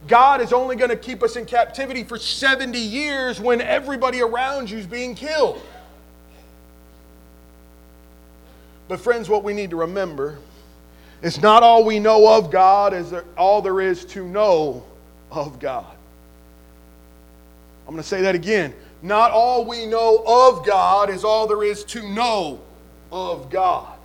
God 0.09 0.41
is 0.41 0.53
only 0.53 0.75
going 0.75 0.91
to 0.91 0.97
keep 0.97 1.23
us 1.23 1.37
in 1.37 1.45
captivity 1.45 2.03
for 2.03 2.19
70 2.19 2.77
years 2.77 3.41
when 3.41 3.61
everybody 3.61 4.21
around 4.21 4.69
you 4.69 4.79
is 4.79 4.87
being 4.87 5.15
killed. 5.15 5.63
But, 8.89 8.99
friends, 8.99 9.29
what 9.29 9.45
we 9.45 9.53
need 9.53 9.71
to 9.71 9.77
remember 9.77 10.39
is 11.23 11.41
not 11.41 11.63
all 11.63 11.85
we 11.85 12.01
know 12.01 12.37
of 12.37 12.51
God 12.51 12.93
is 12.93 13.15
all 13.39 13.63
there 13.63 13.81
is 13.81 14.05
to 14.07 14.27
know 14.27 14.85
of 15.31 15.61
God. 15.61 15.91
I'm 17.87 17.95
going 17.95 18.03
to 18.03 18.09
say 18.09 18.23
that 18.23 18.35
again. 18.35 18.75
Not 19.03 19.33
all 19.33 19.64
we 19.64 19.87
know 19.87 20.23
of 20.27 20.64
God 20.64 21.11
is 21.11 21.25
all 21.25 21.47
there 21.47 21.64
is 21.64 21.85
to 21.85 22.09
know 22.09 22.61
of 23.11 23.51
God. 23.51 23.99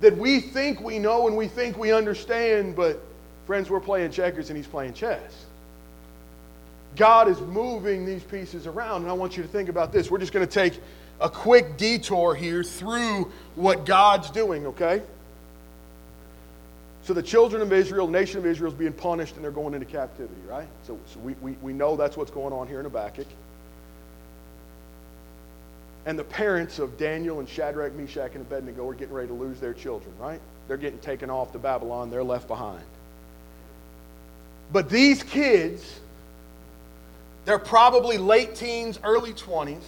That 0.00 0.16
we 0.16 0.40
think 0.40 0.80
we 0.80 0.98
know 0.98 1.26
and 1.26 1.36
we 1.36 1.48
think 1.48 1.76
we 1.76 1.92
understand, 1.92 2.76
but 2.76 3.02
friends, 3.46 3.68
we're 3.68 3.80
playing 3.80 4.10
checkers 4.12 4.48
and 4.48 4.56
He's 4.56 4.66
playing 4.66 4.94
chess. 4.94 5.46
God 6.96 7.28
is 7.28 7.40
moving 7.40 8.06
these 8.06 8.22
pieces 8.22 8.66
around, 8.66 9.02
and 9.02 9.10
I 9.10 9.14
want 9.14 9.36
you 9.36 9.42
to 9.42 9.48
think 9.48 9.68
about 9.68 9.92
this. 9.92 10.10
We're 10.10 10.18
just 10.18 10.32
going 10.32 10.46
to 10.46 10.52
take 10.52 10.80
a 11.20 11.28
quick 11.28 11.76
detour 11.76 12.34
here 12.34 12.64
through 12.64 13.30
what 13.54 13.84
God's 13.84 14.30
doing, 14.30 14.66
okay? 14.66 15.02
So 17.08 17.14
the 17.14 17.22
children 17.22 17.62
of 17.62 17.72
Israel, 17.72 18.04
the 18.04 18.12
nation 18.12 18.36
of 18.36 18.44
Israel, 18.44 18.70
is 18.70 18.76
being 18.78 18.92
punished 18.92 19.36
and 19.36 19.42
they're 19.42 19.50
going 19.50 19.72
into 19.72 19.86
captivity, 19.86 20.42
right? 20.46 20.68
So, 20.82 20.98
so 21.06 21.18
we, 21.20 21.32
we, 21.40 21.52
we 21.62 21.72
know 21.72 21.96
that's 21.96 22.18
what's 22.18 22.30
going 22.30 22.52
on 22.52 22.68
here 22.68 22.80
in 22.80 22.84
Habakkuk. 22.84 23.26
And 26.04 26.18
the 26.18 26.24
parents 26.24 26.78
of 26.78 26.98
Daniel 26.98 27.38
and 27.38 27.48
Shadrach, 27.48 27.94
Meshach, 27.94 28.32
and 28.34 28.42
Abednego 28.42 28.86
are 28.86 28.92
getting 28.92 29.14
ready 29.14 29.28
to 29.28 29.32
lose 29.32 29.58
their 29.58 29.72
children, 29.72 30.12
right? 30.20 30.38
They're 30.66 30.76
getting 30.76 30.98
taken 30.98 31.30
off 31.30 31.50
to 31.52 31.58
Babylon. 31.58 32.10
They're 32.10 32.22
left 32.22 32.46
behind. 32.46 32.84
But 34.70 34.90
these 34.90 35.22
kids, 35.22 36.00
they're 37.46 37.58
probably 37.58 38.18
late 38.18 38.54
teens, 38.54 39.00
early 39.02 39.32
20s 39.32 39.80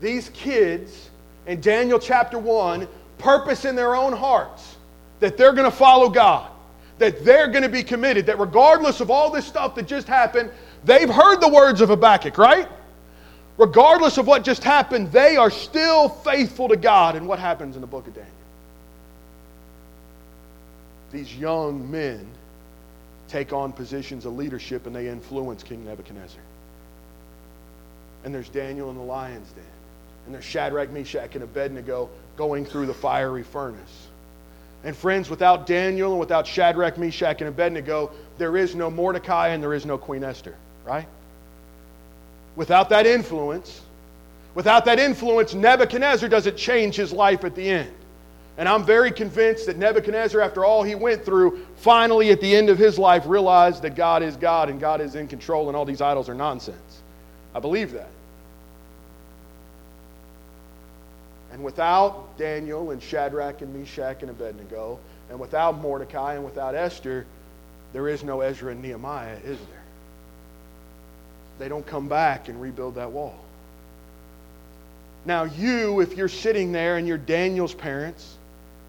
these 0.00 0.28
kids 0.28 1.10
in 1.46 1.60
Daniel 1.60 1.98
chapter 1.98 2.38
1 2.38 2.86
purpose 3.18 3.64
in 3.64 3.74
their 3.74 3.96
own 3.96 4.12
hearts 4.12 4.75
that 5.20 5.36
they're 5.36 5.52
going 5.52 5.70
to 5.70 5.76
follow 5.76 6.08
God, 6.08 6.50
that 6.98 7.24
they're 7.24 7.48
going 7.48 7.62
to 7.62 7.68
be 7.68 7.82
committed, 7.82 8.26
that 8.26 8.38
regardless 8.38 9.00
of 9.00 9.10
all 9.10 9.30
this 9.30 9.46
stuff 9.46 9.74
that 9.74 9.86
just 9.86 10.06
happened, 10.06 10.50
they've 10.84 11.08
heard 11.08 11.40
the 11.40 11.48
words 11.48 11.80
of 11.80 11.88
Habakkuk, 11.88 12.38
right? 12.38 12.68
Regardless 13.58 14.18
of 14.18 14.26
what 14.26 14.44
just 14.44 14.62
happened, 14.62 15.10
they 15.12 15.36
are 15.36 15.50
still 15.50 16.08
faithful 16.08 16.68
to 16.68 16.76
God. 16.76 17.16
And 17.16 17.26
what 17.26 17.38
happens 17.38 17.74
in 17.74 17.80
the 17.80 17.86
book 17.86 18.06
of 18.06 18.14
Daniel? 18.14 18.32
These 21.10 21.34
young 21.36 21.90
men 21.90 22.26
take 23.28 23.52
on 23.52 23.72
positions 23.72 24.26
of 24.26 24.36
leadership 24.36 24.86
and 24.86 24.94
they 24.94 25.08
influence 25.08 25.62
King 25.62 25.84
Nebuchadnezzar. 25.84 26.40
And 28.24 28.34
there's 28.34 28.48
Daniel 28.48 28.90
in 28.90 28.96
the 28.96 29.02
lion's 29.02 29.50
den 29.52 29.64
and 30.26 30.34
there's 30.34 30.44
Shadrach, 30.44 30.90
Meshach, 30.90 31.34
and 31.34 31.44
Abednego 31.44 32.10
going 32.36 32.64
through 32.64 32.86
the 32.86 32.94
fiery 32.94 33.44
furnace. 33.44 34.05
And 34.86 34.96
friends, 34.96 35.28
without 35.28 35.66
Daniel 35.66 36.12
and 36.12 36.20
without 36.20 36.46
Shadrach, 36.46 36.96
Meshach, 36.96 37.40
and 37.40 37.48
Abednego, 37.48 38.12
there 38.38 38.56
is 38.56 38.76
no 38.76 38.88
Mordecai 38.88 39.48
and 39.48 39.60
there 39.60 39.74
is 39.74 39.84
no 39.84 39.98
Queen 39.98 40.22
Esther, 40.22 40.54
right? 40.84 41.08
Without 42.54 42.88
that 42.90 43.04
influence, 43.04 43.80
without 44.54 44.84
that 44.84 45.00
influence, 45.00 45.54
Nebuchadnezzar 45.54 46.28
doesn't 46.28 46.56
change 46.56 46.94
his 46.94 47.12
life 47.12 47.42
at 47.42 47.56
the 47.56 47.68
end. 47.68 47.90
And 48.58 48.68
I'm 48.68 48.84
very 48.84 49.10
convinced 49.10 49.66
that 49.66 49.76
Nebuchadnezzar, 49.76 50.40
after 50.40 50.64
all 50.64 50.84
he 50.84 50.94
went 50.94 51.24
through, 51.24 51.66
finally 51.78 52.30
at 52.30 52.40
the 52.40 52.54
end 52.54 52.70
of 52.70 52.78
his 52.78 52.96
life 52.96 53.24
realized 53.26 53.82
that 53.82 53.96
God 53.96 54.22
is 54.22 54.36
God 54.36 54.70
and 54.70 54.78
God 54.78 55.00
is 55.00 55.16
in 55.16 55.26
control 55.26 55.66
and 55.66 55.76
all 55.76 55.84
these 55.84 56.00
idols 56.00 56.28
are 56.28 56.34
nonsense. 56.34 57.02
I 57.56 57.58
believe 57.58 57.90
that. 57.90 58.08
And 61.52 61.62
without 61.62 62.36
Daniel 62.38 62.90
and 62.90 63.02
Shadrach 63.02 63.62
and 63.62 63.74
Meshach 63.74 64.22
and 64.22 64.30
Abednego, 64.30 64.98
and 65.30 65.38
without 65.38 65.78
Mordecai 65.78 66.34
and 66.34 66.44
without 66.44 66.74
Esther, 66.74 67.26
there 67.92 68.08
is 68.08 68.22
no 68.22 68.40
Ezra 68.40 68.72
and 68.72 68.82
Nehemiah, 68.82 69.36
is 69.44 69.58
there? 69.58 69.82
They 71.58 71.68
don't 71.68 71.86
come 71.86 72.08
back 72.08 72.48
and 72.48 72.60
rebuild 72.60 72.96
that 72.96 73.10
wall. 73.10 73.38
Now, 75.24 75.44
you, 75.44 76.00
if 76.00 76.16
you're 76.16 76.28
sitting 76.28 76.72
there 76.72 76.98
and 76.98 77.08
you're 77.08 77.18
Daniel's 77.18 77.74
parents, 77.74 78.36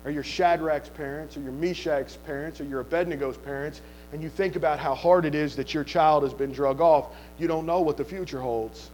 or 0.05 0.11
your 0.11 0.23
Shadrach's 0.23 0.89
parents, 0.89 1.35
or 1.35 1.41
your 1.41 1.51
Meshach's 1.51 2.17
parents, 2.17 2.61
or 2.61 2.65
your 2.65 2.83
Abednego's 2.83 3.37
parents, 3.37 3.81
and 4.13 4.21
you 4.21 4.29
think 4.29 4.55
about 4.55 4.79
how 4.79 4.93
hard 4.93 5.25
it 5.25 5.35
is 5.35 5.55
that 5.55 5.73
your 5.73 5.83
child 5.83 6.23
has 6.23 6.33
been 6.33 6.51
drug 6.51 6.79
off, 6.79 7.07
you 7.39 7.47
don't 7.47 7.65
know 7.65 7.81
what 7.81 7.97
the 7.97 8.05
future 8.05 8.39
holds. 8.39 8.89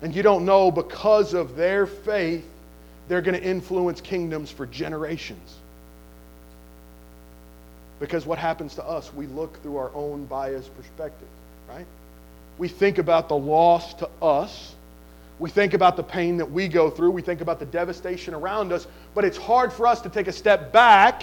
And 0.00 0.14
you 0.14 0.22
don't 0.22 0.44
know 0.44 0.70
because 0.70 1.34
of 1.34 1.56
their 1.56 1.86
faith 1.86 2.46
they're 3.08 3.22
going 3.22 3.38
to 3.38 3.42
influence 3.42 4.00
kingdoms 4.00 4.50
for 4.50 4.66
generations. 4.66 5.56
Because 8.00 8.26
what 8.26 8.38
happens 8.38 8.74
to 8.76 8.84
us, 8.84 9.12
we 9.14 9.26
look 9.26 9.62
through 9.62 9.76
our 9.76 9.94
own 9.94 10.24
biased 10.24 10.74
perspective, 10.76 11.28
right? 11.68 11.86
We 12.58 12.68
think 12.68 12.98
about 12.98 13.28
the 13.28 13.36
loss 13.36 13.94
to 13.94 14.08
us. 14.20 14.74
We 15.38 15.50
think 15.50 15.74
about 15.74 15.96
the 15.96 16.02
pain 16.02 16.36
that 16.36 16.50
we 16.50 16.68
go 16.68 16.90
through. 16.90 17.10
We 17.12 17.22
think 17.22 17.40
about 17.40 17.58
the 17.58 17.66
devastation 17.66 18.34
around 18.34 18.72
us. 18.72 18.86
But 19.14 19.24
it's 19.24 19.38
hard 19.38 19.72
for 19.72 19.86
us 19.86 20.00
to 20.02 20.08
take 20.08 20.28
a 20.28 20.32
step 20.32 20.72
back 20.72 21.22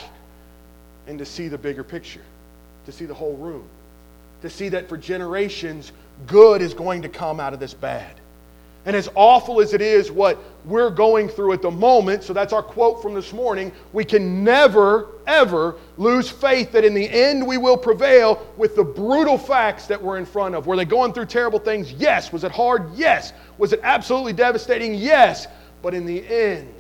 and 1.08 1.20
to 1.20 1.26
see 1.26 1.48
the 1.48 1.58
bigger 1.58 1.84
picture, 1.84 2.22
to 2.86 2.92
see 2.92 3.06
the 3.06 3.14
whole 3.14 3.36
room, 3.38 3.68
to 4.42 4.50
see 4.50 4.70
that 4.70 4.90
for 4.90 4.98
generations, 4.98 5.92
good 6.28 6.62
is 6.62 6.74
going 6.74 7.02
to 7.02 7.10
come 7.10 7.40
out 7.40 7.54
of 7.54 7.60
this 7.60 7.74
bad. 7.74 8.19
And 8.90 8.96
as 8.96 9.08
awful 9.14 9.62
as 9.62 9.76
it 9.76 9.84
is 9.84 10.10
what 10.10 10.40
we're 10.66 10.90
going 10.90 11.30
through 11.30 11.54
at 11.54 11.62
the 11.62 11.70
moment, 11.70 12.24
so 12.24 12.34
that's 12.34 12.54
our 12.54 12.64
quote 12.64 13.04
from 13.04 13.14
this 13.14 13.32
morning, 13.34 13.72
we 13.94 14.04
can 14.04 14.44
never, 14.44 15.10
ever 15.28 15.76
lose 16.00 16.28
faith 16.28 16.72
that 16.72 16.84
in 16.84 16.96
the 16.96 17.08
end 17.08 17.46
we 17.46 17.60
will 17.60 17.78
prevail 17.78 18.44
with 18.58 18.76
the 18.76 18.84
brutal 18.84 19.38
facts 19.38 19.86
that 19.86 20.02
we're 20.02 20.18
in 20.18 20.26
front 20.26 20.56
of. 20.56 20.66
Were 20.66 20.76
they 20.76 20.86
going 20.86 21.14
through 21.14 21.28
terrible 21.28 21.60
things? 21.60 21.94
Yes. 21.94 22.34
Was 22.34 22.44
it 22.44 22.52
hard? 22.52 22.92
Yes. 22.96 23.32
Was 23.60 23.74
it 23.74 23.80
absolutely 23.84 24.34
devastating? 24.34 24.96
Yes. 24.96 25.46
But 25.84 25.94
in 25.94 26.08
the 26.08 26.28
end, 26.28 26.74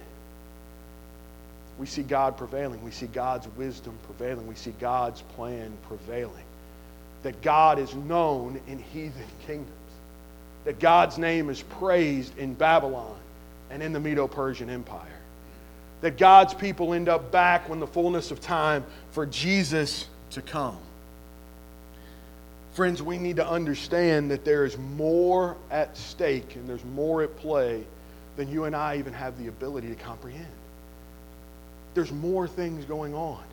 we 1.78 1.86
see 1.86 2.02
God 2.02 2.38
prevailing. 2.38 2.84
We 2.84 2.89
see 2.89 3.06
God's 3.06 3.48
wisdom 3.50 3.95
prevailing. 4.08 4.48
We 4.48 4.56
see 4.56 4.74
God's 4.80 5.22
plan 5.36 5.72
prevailing. 5.88 6.43
That 7.22 7.39
God 7.43 7.78
is 7.78 7.93
known 7.93 8.60
in 8.67 8.80
heathen 8.80 9.28
kingdoms 9.45 9.78
that 10.65 10.80
God's 10.80 11.17
name 11.17 11.50
is 11.50 11.62
praised 11.62 12.38
in 12.38 12.54
Babylon 12.54 13.15
and 13.69 13.82
in 13.82 13.93
the 13.93 14.00
Medo 14.00 14.28
Persian 14.28 14.69
Empire. 14.69 15.06
That 16.02 16.17
God's 16.17 16.54
people 16.54 16.93
end 16.93 17.10
up 17.10 17.32
back 17.32 17.69
when 17.69 17.80
the 17.80 17.88
fullness 17.88 18.32
of 18.32 18.39
time 18.39 18.86
for 19.12 19.26
Jesus 19.26 20.08
to 20.32 20.41
come. 20.41 20.78
Friends, 22.74 23.02
we 23.02 23.17
need 23.17 23.38
to 23.38 23.48
understand 23.48 24.32
that 24.32 24.45
there 24.45 24.63
is 24.63 24.78
more 24.78 25.58
at 25.69 25.98
stake 25.98 26.56
and 26.56 26.67
there's 26.67 26.86
more 26.86 27.24
at 27.24 27.36
play 27.38 27.84
than 28.38 28.50
you 28.50 28.65
and 28.65 28.76
I 28.76 28.98
even 28.98 29.12
have 29.12 29.38
the 29.38 29.48
ability 29.48 29.89
to 29.89 29.95
comprehend. 29.95 30.48
There's 31.93 32.12
more 32.12 32.48
things 32.48 32.86
going 32.86 33.13
on. 33.13 33.43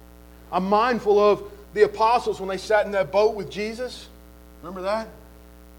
I'm 0.53 0.69
mindful 0.69 1.19
of 1.19 1.43
the 1.75 1.83
apostles 1.83 2.39
when 2.39 2.49
they 2.49 2.59
sat 2.59 2.87
in 2.87 2.93
that 2.93 3.11
boat 3.11 3.35
with 3.35 3.51
Jesus. 3.51 4.09
Remember 4.63 4.83
that? 4.83 5.09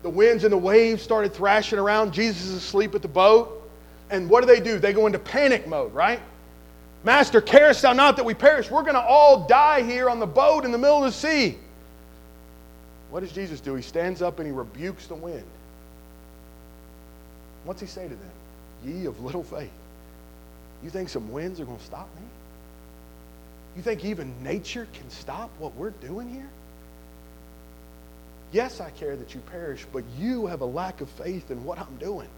The 0.03 0.09
winds 0.09 0.43
and 0.43 0.53
the 0.53 0.57
waves 0.57 1.01
started 1.01 1.33
thrashing 1.33 1.79
around. 1.79 2.13
Jesus 2.13 2.45
is 2.45 2.53
asleep 2.53 2.95
at 2.95 3.01
the 3.01 3.07
boat. 3.07 3.69
And 4.09 4.29
what 4.29 4.41
do 4.41 4.47
they 4.47 4.59
do? 4.59 4.79
They 4.79 4.93
go 4.93 5.05
into 5.05 5.19
panic 5.19 5.67
mode, 5.67 5.93
right? 5.93 6.19
Master, 7.03 7.41
carest 7.41 7.81
thou 7.81 7.93
not 7.93 8.15
that 8.17 8.25
we 8.25 8.33
perish? 8.33 8.69
We're 8.71 8.83
going 8.83 8.95
to 8.95 9.01
all 9.01 9.47
die 9.47 9.81
here 9.81 10.09
on 10.09 10.19
the 10.19 10.27
boat 10.27 10.65
in 10.65 10.71
the 10.71 10.77
middle 10.77 10.97
of 10.97 11.03
the 11.03 11.11
sea. 11.11 11.57
What 13.09 13.21
does 13.21 13.31
Jesus 13.31 13.59
do? 13.59 13.73
He 13.75 13.81
stands 13.81 14.21
up 14.21 14.39
and 14.39 14.47
he 14.47 14.53
rebukes 14.53 15.07
the 15.07 15.15
wind. 15.15 15.45
What's 17.63 17.81
he 17.81 17.87
say 17.87 18.03
to 18.07 18.15
them? 18.15 18.31
Ye 18.85 19.05
of 19.05 19.19
little 19.21 19.43
faith. 19.43 19.71
You 20.83 20.89
think 20.89 21.09
some 21.09 21.31
winds 21.31 21.59
are 21.59 21.65
going 21.65 21.77
to 21.77 21.83
stop 21.83 22.07
me? 22.15 22.25
You 23.75 23.81
think 23.81 24.05
even 24.05 24.33
nature 24.43 24.87
can 24.93 25.09
stop 25.09 25.49
what 25.59 25.75
we're 25.75 25.91
doing 25.91 26.29
here? 26.29 26.49
Yes, 28.51 28.79
I 28.79 28.89
care 28.91 29.15
that 29.15 29.33
you 29.33 29.41
perish, 29.51 29.85
but 29.91 30.03
you 30.17 30.45
have 30.45 30.61
a 30.61 30.65
lack 30.65 31.01
of 31.01 31.09
faith 31.09 31.51
in 31.51 31.63
what 31.63 31.79
I'm 31.79 31.97
doing. 31.99 32.29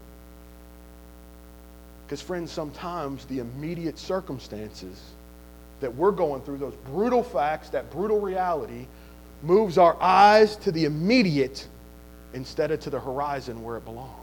Because, 2.06 2.20
friends, 2.20 2.50
sometimes 2.50 3.24
the 3.26 3.38
immediate 3.38 3.98
circumstances 3.98 5.00
that 5.80 5.94
we're 5.94 6.10
going 6.10 6.42
through, 6.42 6.58
those 6.58 6.74
brutal 6.86 7.22
facts, 7.22 7.70
that 7.70 7.90
brutal 7.90 8.20
reality, 8.20 8.86
moves 9.42 9.78
our 9.78 9.96
eyes 10.02 10.56
to 10.56 10.72
the 10.72 10.84
immediate 10.84 11.66
instead 12.34 12.70
of 12.70 12.80
to 12.80 12.90
the 12.90 13.00
horizon 13.00 13.62
where 13.62 13.76
it 13.76 13.84
belongs. 13.84 14.16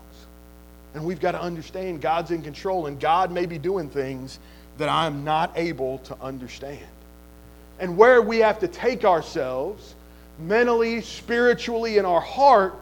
And 0.94 1.06
we've 1.06 1.20
got 1.20 1.32
to 1.32 1.42
understand 1.42 2.02
God's 2.02 2.32
in 2.32 2.42
control, 2.42 2.88
and 2.88 3.00
God 3.00 3.32
may 3.32 3.46
be 3.46 3.58
doing 3.58 3.90
things 3.90 4.40
that 4.78 4.90
I'm 4.90 5.24
not 5.24 5.52
able 5.56 6.00
to 6.00 6.18
understand. 6.22 6.86
And 7.80 7.98
where 7.98 8.22
we 8.22 8.40
have 8.40 8.60
to 8.60 8.68
take 8.68 9.06
ourselves 9.06 9.96
mentally, 10.40 11.02
spiritually, 11.02 11.98
in 11.98 12.06
our 12.06 12.22
heart 12.22 12.76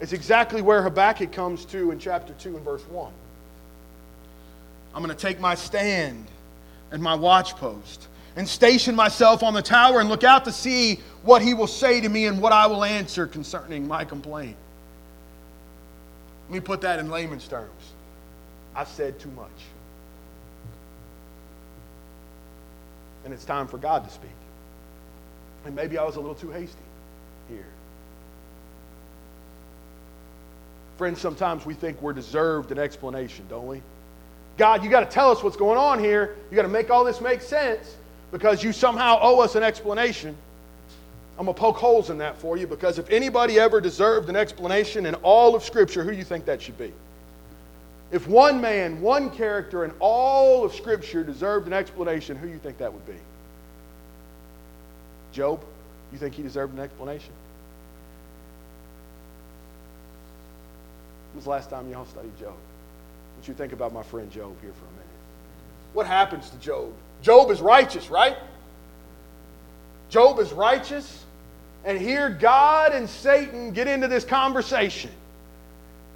is 0.00 0.12
exactly 0.12 0.62
where 0.62 0.82
Habakkuk 0.82 1.32
comes 1.32 1.64
to 1.66 1.90
in 1.90 1.98
chapter 1.98 2.32
2 2.34 2.56
and 2.56 2.64
verse 2.64 2.82
1. 2.88 3.12
I'm 4.94 5.02
going 5.02 5.14
to 5.14 5.20
take 5.20 5.40
my 5.40 5.54
stand 5.54 6.26
and 6.90 7.02
my 7.02 7.14
watch 7.14 7.56
post 7.56 8.08
and 8.36 8.48
station 8.48 8.94
myself 8.94 9.42
on 9.42 9.54
the 9.54 9.62
tower 9.62 10.00
and 10.00 10.08
look 10.08 10.24
out 10.24 10.44
to 10.44 10.52
see 10.52 11.00
what 11.22 11.42
he 11.42 11.54
will 11.54 11.66
say 11.66 12.00
to 12.00 12.08
me 12.08 12.26
and 12.26 12.40
what 12.40 12.52
I 12.52 12.66
will 12.66 12.84
answer 12.84 13.26
concerning 13.26 13.86
my 13.86 14.04
complaint. 14.04 14.56
Let 16.48 16.54
me 16.54 16.60
put 16.60 16.80
that 16.82 16.98
in 16.98 17.10
layman's 17.10 17.46
terms. 17.48 17.70
I've 18.74 18.88
said 18.88 19.18
too 19.18 19.30
much. 19.30 19.48
And 23.24 23.32
it's 23.32 23.44
time 23.44 23.68
for 23.68 23.78
God 23.78 24.04
to 24.04 24.10
speak. 24.10 24.30
And 25.64 25.76
maybe 25.76 25.96
I 25.96 26.04
was 26.04 26.16
a 26.16 26.20
little 26.20 26.34
too 26.34 26.50
hasty 26.50 26.76
here. 27.48 27.66
Friends, 31.02 31.20
sometimes 31.20 31.66
we 31.66 31.74
think 31.74 32.00
we're 32.00 32.12
deserved 32.12 32.70
an 32.70 32.78
explanation, 32.78 33.44
don't 33.50 33.66
we? 33.66 33.82
God, 34.56 34.84
you 34.84 34.88
got 34.88 35.00
to 35.00 35.12
tell 35.12 35.32
us 35.32 35.42
what's 35.42 35.56
going 35.56 35.76
on 35.76 35.98
here. 35.98 36.36
You 36.48 36.54
got 36.54 36.62
to 36.62 36.68
make 36.68 36.90
all 36.90 37.02
this 37.02 37.20
make 37.20 37.40
sense 37.40 37.96
because 38.30 38.62
you 38.62 38.72
somehow 38.72 39.18
owe 39.20 39.40
us 39.40 39.56
an 39.56 39.64
explanation. 39.64 40.36
I'm 41.36 41.46
going 41.46 41.56
to 41.56 41.60
poke 41.60 41.76
holes 41.76 42.10
in 42.10 42.18
that 42.18 42.36
for 42.36 42.56
you 42.56 42.68
because 42.68 43.00
if 43.00 43.10
anybody 43.10 43.58
ever 43.58 43.80
deserved 43.80 44.28
an 44.28 44.36
explanation 44.36 45.04
in 45.04 45.16
all 45.24 45.56
of 45.56 45.64
Scripture, 45.64 46.04
who 46.04 46.12
do 46.12 46.16
you 46.16 46.22
think 46.22 46.44
that 46.44 46.62
should 46.62 46.78
be? 46.78 46.92
If 48.12 48.28
one 48.28 48.60
man, 48.60 49.00
one 49.00 49.28
character 49.28 49.84
in 49.84 49.90
all 49.98 50.64
of 50.64 50.72
Scripture 50.72 51.24
deserved 51.24 51.66
an 51.66 51.72
explanation, 51.72 52.36
who 52.36 52.46
do 52.46 52.52
you 52.52 52.60
think 52.60 52.78
that 52.78 52.92
would 52.92 53.06
be? 53.08 53.18
Job? 55.32 55.64
You 56.12 56.18
think 56.18 56.36
he 56.36 56.44
deserved 56.44 56.74
an 56.74 56.78
explanation? 56.78 57.32
Was 61.34 61.44
the 61.44 61.50
last 61.50 61.70
time 61.70 61.90
y'all 61.90 62.04
studied 62.04 62.36
Job? 62.38 62.54
What 63.36 63.48
you 63.48 63.54
think 63.54 63.72
about 63.72 63.92
my 63.92 64.02
friend 64.02 64.30
Job 64.30 64.54
here 64.60 64.72
for 64.72 64.84
a 64.84 64.92
minute? 64.92 65.06
What 65.94 66.06
happens 66.06 66.50
to 66.50 66.58
Job? 66.58 66.92
Job 67.22 67.50
is 67.50 67.60
righteous, 67.60 68.10
right? 68.10 68.36
Job 70.08 70.38
is 70.38 70.52
righteous. 70.52 71.24
And 71.84 71.98
here 71.98 72.30
God 72.30 72.92
and 72.92 73.08
Satan 73.08 73.72
get 73.72 73.88
into 73.88 74.08
this 74.08 74.24
conversation. 74.24 75.10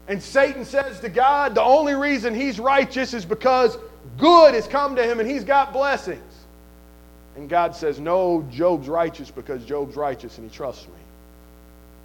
And 0.08 0.22
Satan 0.22 0.64
says 0.64 1.00
to 1.00 1.08
God, 1.08 1.54
the 1.54 1.62
only 1.62 1.94
reason 1.94 2.34
he's 2.34 2.60
righteous 2.60 3.12
is 3.14 3.24
because 3.24 3.76
good 4.18 4.54
has 4.54 4.68
come 4.68 4.94
to 4.96 5.02
him 5.02 5.18
and 5.18 5.28
he's 5.28 5.42
got 5.42 5.72
blessings. 5.72 6.22
And 7.34 7.48
God 7.48 7.74
says, 7.74 7.98
No, 7.98 8.46
Job's 8.50 8.88
righteous 8.88 9.30
because 9.30 9.64
Job's 9.64 9.96
righteous 9.96 10.38
and 10.38 10.48
he 10.48 10.54
trusts 10.54 10.86
me. 10.86 10.94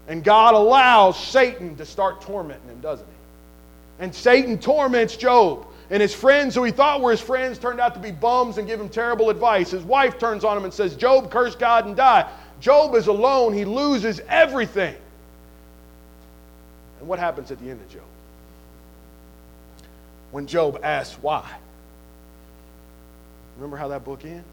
And 0.08 0.24
God 0.24 0.54
allows 0.54 1.18
Satan 1.18 1.76
to 1.78 1.86
start 1.86 2.22
tormenting 2.22 2.70
him, 2.70 2.82
doesn't 2.82 3.06
he? 3.06 4.04
And 4.04 4.14
Satan 4.14 4.58
torments 4.58 5.16
Job. 5.16 5.68
And 5.90 6.02
his 6.02 6.16
friends, 6.16 6.56
who 6.56 6.64
he 6.64 6.72
thought 6.72 7.02
were 7.02 7.12
his 7.12 7.22
friends, 7.22 7.60
turned 7.60 7.80
out 7.80 7.94
to 7.94 8.00
be 8.00 8.12
bums 8.12 8.58
and 8.58 8.68
give 8.68 8.80
him 8.80 8.90
terrible 8.90 9.30
advice. 9.30 9.72
His 9.72 9.84
wife 9.84 10.18
turns 10.18 10.44
on 10.44 10.58
him 10.58 10.64
and 10.64 10.74
says, 10.74 10.96
Job, 10.96 11.30
curse 11.30 11.54
God 11.54 11.86
and 11.86 11.96
die. 11.96 12.30
Job 12.62 12.96
is 12.96 13.08
alone. 13.08 13.54
He 13.54 13.66
loses 13.66 14.22
everything. 14.30 14.96
And 17.00 17.08
what 17.08 17.20
happens 17.20 17.52
at 17.52 17.60
the 17.60 17.70
end 17.70 17.82
of 17.82 17.90
Job? 17.90 18.04
When 20.32 20.48
Job 20.48 20.80
asks 20.82 21.18
why. 21.22 21.50
Remember 23.58 23.76
how 23.76 23.90
that 23.90 24.06
book 24.06 24.24
ends? 24.24 24.46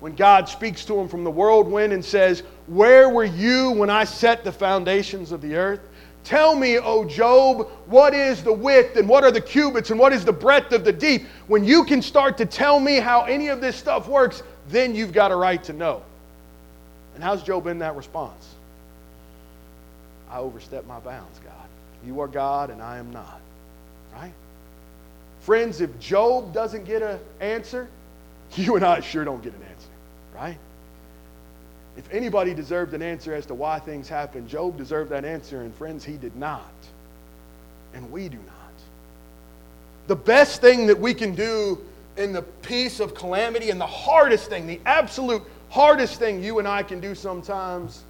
When 0.00 0.14
God 0.14 0.48
speaks 0.48 0.84
to 0.84 0.98
him 0.98 1.08
from 1.08 1.24
the 1.24 1.30
whirlwind 1.30 1.92
and 1.92 2.04
says, 2.04 2.42
Where 2.66 3.08
were 3.08 3.24
you 3.24 3.72
when 3.72 3.90
I 3.90 4.04
set 4.04 4.44
the 4.44 4.52
foundations 4.52 5.32
of 5.32 5.40
the 5.40 5.56
earth? 5.56 5.80
Tell 6.24 6.54
me, 6.54 6.78
O 6.78 7.04
Job, 7.04 7.68
what 7.86 8.14
is 8.14 8.42
the 8.44 8.52
width 8.52 8.96
and 8.96 9.08
what 9.08 9.24
are 9.24 9.30
the 9.30 9.40
cubits 9.40 9.90
and 9.90 9.98
what 9.98 10.12
is 10.12 10.24
the 10.24 10.32
breadth 10.32 10.72
of 10.72 10.84
the 10.84 10.92
deep? 10.92 11.26
When 11.46 11.64
you 11.64 11.84
can 11.84 12.02
start 12.02 12.36
to 12.38 12.46
tell 12.46 12.78
me 12.78 12.96
how 12.96 13.22
any 13.22 13.48
of 13.48 13.60
this 13.60 13.76
stuff 13.76 14.08
works, 14.08 14.42
then 14.68 14.94
you've 14.94 15.12
got 15.12 15.32
a 15.32 15.36
right 15.36 15.62
to 15.64 15.72
know. 15.72 16.02
And 17.14 17.24
how's 17.24 17.42
Job 17.42 17.66
in 17.66 17.78
that 17.80 17.96
response? 17.96 18.54
I 20.30 20.38
overstep 20.38 20.86
my 20.86 21.00
bounds, 21.00 21.38
God. 21.38 21.54
You 22.06 22.20
are 22.20 22.28
God 22.28 22.70
and 22.70 22.82
I 22.82 22.98
am 22.98 23.10
not. 23.10 23.40
Right? 24.14 24.32
Friends, 25.40 25.80
if 25.80 25.98
Job 25.98 26.52
doesn't 26.52 26.84
get 26.84 27.02
an 27.02 27.18
answer, 27.40 27.88
you 28.54 28.76
and 28.76 28.84
I 28.84 29.00
sure 29.00 29.24
don't 29.24 29.42
get 29.42 29.54
an 29.54 29.62
answer 29.62 29.67
right? 30.38 30.58
If 31.96 32.08
anybody 32.12 32.54
deserved 32.54 32.94
an 32.94 33.02
answer 33.02 33.34
as 33.34 33.44
to 33.46 33.54
why 33.54 33.80
things 33.80 34.08
happened, 34.08 34.48
Job 34.48 34.76
deserved 34.78 35.10
that 35.10 35.24
answer, 35.24 35.62
and 35.62 35.74
friends, 35.74 36.04
he 36.04 36.16
did 36.16 36.36
not. 36.36 36.72
And 37.92 38.10
we 38.12 38.28
do 38.28 38.36
not. 38.36 38.54
The 40.06 40.16
best 40.16 40.60
thing 40.60 40.86
that 40.86 40.98
we 40.98 41.12
can 41.12 41.34
do 41.34 41.80
in 42.16 42.32
the 42.32 42.42
peace 42.42 43.00
of 43.00 43.14
calamity, 43.14 43.70
and 43.70 43.80
the 43.80 43.86
hardest 43.86 44.48
thing, 44.48 44.66
the 44.66 44.80
absolute 44.86 45.42
hardest 45.70 46.18
thing 46.18 46.42
you 46.42 46.60
and 46.60 46.68
I 46.68 46.82
can 46.82 47.00
do 47.00 47.14
sometimes, 47.14 48.04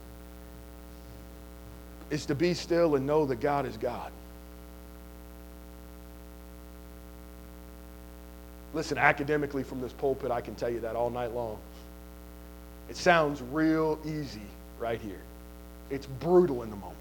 is 2.10 2.26
to 2.26 2.34
be 2.34 2.54
still 2.54 2.94
and 2.94 3.06
know 3.06 3.24
that 3.26 3.40
God 3.40 3.66
is 3.66 3.76
God. 3.76 4.12
Listen, 8.74 8.98
academically 8.98 9.62
from 9.62 9.80
this 9.80 9.92
pulpit, 9.94 10.30
I 10.30 10.42
can 10.42 10.54
tell 10.54 10.68
you 10.68 10.80
that 10.80 10.94
all 10.94 11.10
night 11.10 11.34
long. 11.34 11.58
It 12.88 12.96
sounds 12.96 13.42
real 13.42 13.98
easy 14.04 14.42
right 14.78 15.00
here. 15.00 15.20
It's 15.90 16.06
brutal 16.06 16.62
in 16.62 16.70
the 16.70 16.76
moment. 16.76 16.96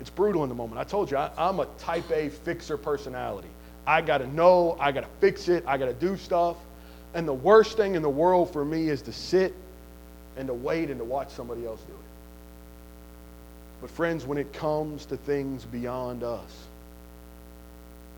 It's 0.00 0.10
brutal 0.10 0.42
in 0.42 0.48
the 0.48 0.54
moment. 0.54 0.80
I 0.80 0.84
told 0.84 1.10
you, 1.10 1.16
I, 1.16 1.30
am 1.36 1.60
a 1.60 1.66
type 1.78 2.10
A 2.10 2.30
fixer 2.30 2.76
personality. 2.76 3.48
I 3.86 4.00
got 4.00 4.18
to 4.18 4.26
know, 4.28 4.76
I 4.80 4.92
got 4.92 5.02
to 5.02 5.10
fix 5.20 5.48
it, 5.48 5.64
I 5.66 5.76
got 5.76 5.86
to 5.86 5.94
do 5.94 6.16
stuff. 6.16 6.56
And 7.14 7.26
the 7.26 7.34
worst 7.34 7.76
thing 7.76 7.94
in 7.96 8.02
the 8.02 8.10
world 8.10 8.52
for 8.52 8.64
me 8.64 8.88
is 8.88 9.02
to 9.02 9.12
sit 9.12 9.54
and 10.36 10.46
to 10.48 10.54
wait 10.54 10.90
and 10.90 10.98
to 10.98 11.04
watch 11.04 11.30
somebody 11.30 11.66
else 11.66 11.80
do 11.82 11.92
it. 11.92 11.98
But, 13.80 13.90
friends, 13.90 14.26
when 14.26 14.38
it 14.38 14.52
comes 14.52 15.06
to 15.06 15.16
things 15.16 15.64
beyond 15.64 16.22
us, 16.22 16.66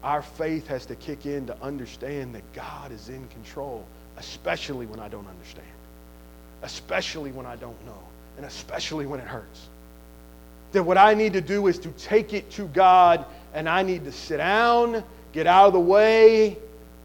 our 0.02 0.22
faith 0.22 0.66
has 0.66 0.86
to 0.86 0.96
kick 0.96 1.26
in 1.26 1.46
to 1.46 1.56
understand 1.62 2.34
that 2.34 2.42
God 2.52 2.90
is 2.90 3.08
in 3.08 3.26
control, 3.28 3.84
especially 4.16 4.86
when 4.86 4.98
I 4.98 5.08
don't 5.08 5.26
understand, 5.26 5.66
especially 6.62 7.32
when 7.32 7.46
I 7.46 7.56
don't 7.56 7.86
know, 7.86 7.98
and 8.36 8.46
especially 8.46 9.06
when 9.06 9.20
it 9.20 9.26
hurts. 9.26 9.68
That 10.72 10.82
what 10.82 10.96
I 10.96 11.14
need 11.14 11.34
to 11.34 11.40
do 11.40 11.66
is 11.66 11.78
to 11.80 11.90
take 11.90 12.32
it 12.32 12.50
to 12.52 12.66
God, 12.68 13.26
and 13.52 13.68
I 13.68 13.82
need 13.82 14.04
to 14.04 14.12
sit 14.12 14.38
down, 14.38 15.04
get 15.32 15.46
out 15.46 15.66
of 15.66 15.72
the 15.74 15.80
way, 15.80 16.56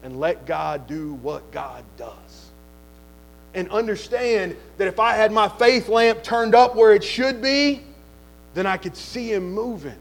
and 0.02 0.18
let 0.18 0.46
God 0.46 0.86
do 0.86 1.14
what 1.14 1.50
God 1.50 1.84
does. 1.96 2.14
And 3.54 3.68
understand 3.70 4.56
that 4.76 4.88
if 4.88 5.00
I 5.00 5.14
had 5.14 5.32
my 5.32 5.48
faith 5.48 5.88
lamp 5.88 6.22
turned 6.22 6.54
up 6.54 6.76
where 6.76 6.94
it 6.94 7.02
should 7.02 7.42
be, 7.42 7.82
then 8.54 8.66
I 8.66 8.76
could 8.76 8.96
see 8.96 9.32
Him 9.32 9.52
moving. 9.52 9.98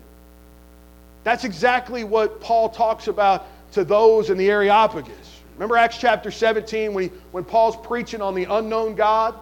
That's 1.23 1.43
exactly 1.43 2.03
what 2.03 2.39
Paul 2.39 2.69
talks 2.69 3.07
about 3.07 3.47
to 3.73 3.83
those 3.83 4.29
in 4.29 4.37
the 4.37 4.49
Areopagus. 4.49 5.41
Remember 5.55 5.75
Acts 5.75 5.97
chapter 5.97 6.29
17 6.29 6.93
when, 6.93 7.05
he, 7.05 7.09
when 7.31 7.43
Paul's 7.43 7.75
preaching 7.77 8.21
on 8.21 8.35
the 8.35 8.45
unknown 8.45 8.95
God? 8.95 9.35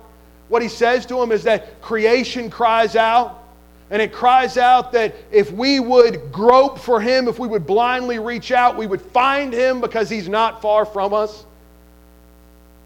What 0.48 0.62
he 0.62 0.68
says 0.68 1.06
to 1.08 1.16
them 1.16 1.32
is 1.32 1.44
that 1.44 1.82
creation 1.82 2.50
cries 2.50 2.96
out, 2.96 3.44
and 3.90 4.02
it 4.02 4.12
cries 4.12 4.58
out 4.58 4.92
that 4.94 5.16
if 5.32 5.52
we 5.52 5.80
would 5.80 6.32
grope 6.32 6.80
for 6.80 7.00
him, 7.00 7.28
if 7.28 7.40
we 7.40 7.48
would 7.48 7.66
blindly 7.66 8.20
reach 8.20 8.52
out, 8.52 8.78
we 8.78 8.88
would 8.88 9.02
find 9.02 9.54
him 9.54 9.82
because 9.82 10.10
he's 10.10 10.30
not 10.30 10.62
far 10.62 10.86
from 10.86 11.14
us. 11.14 11.46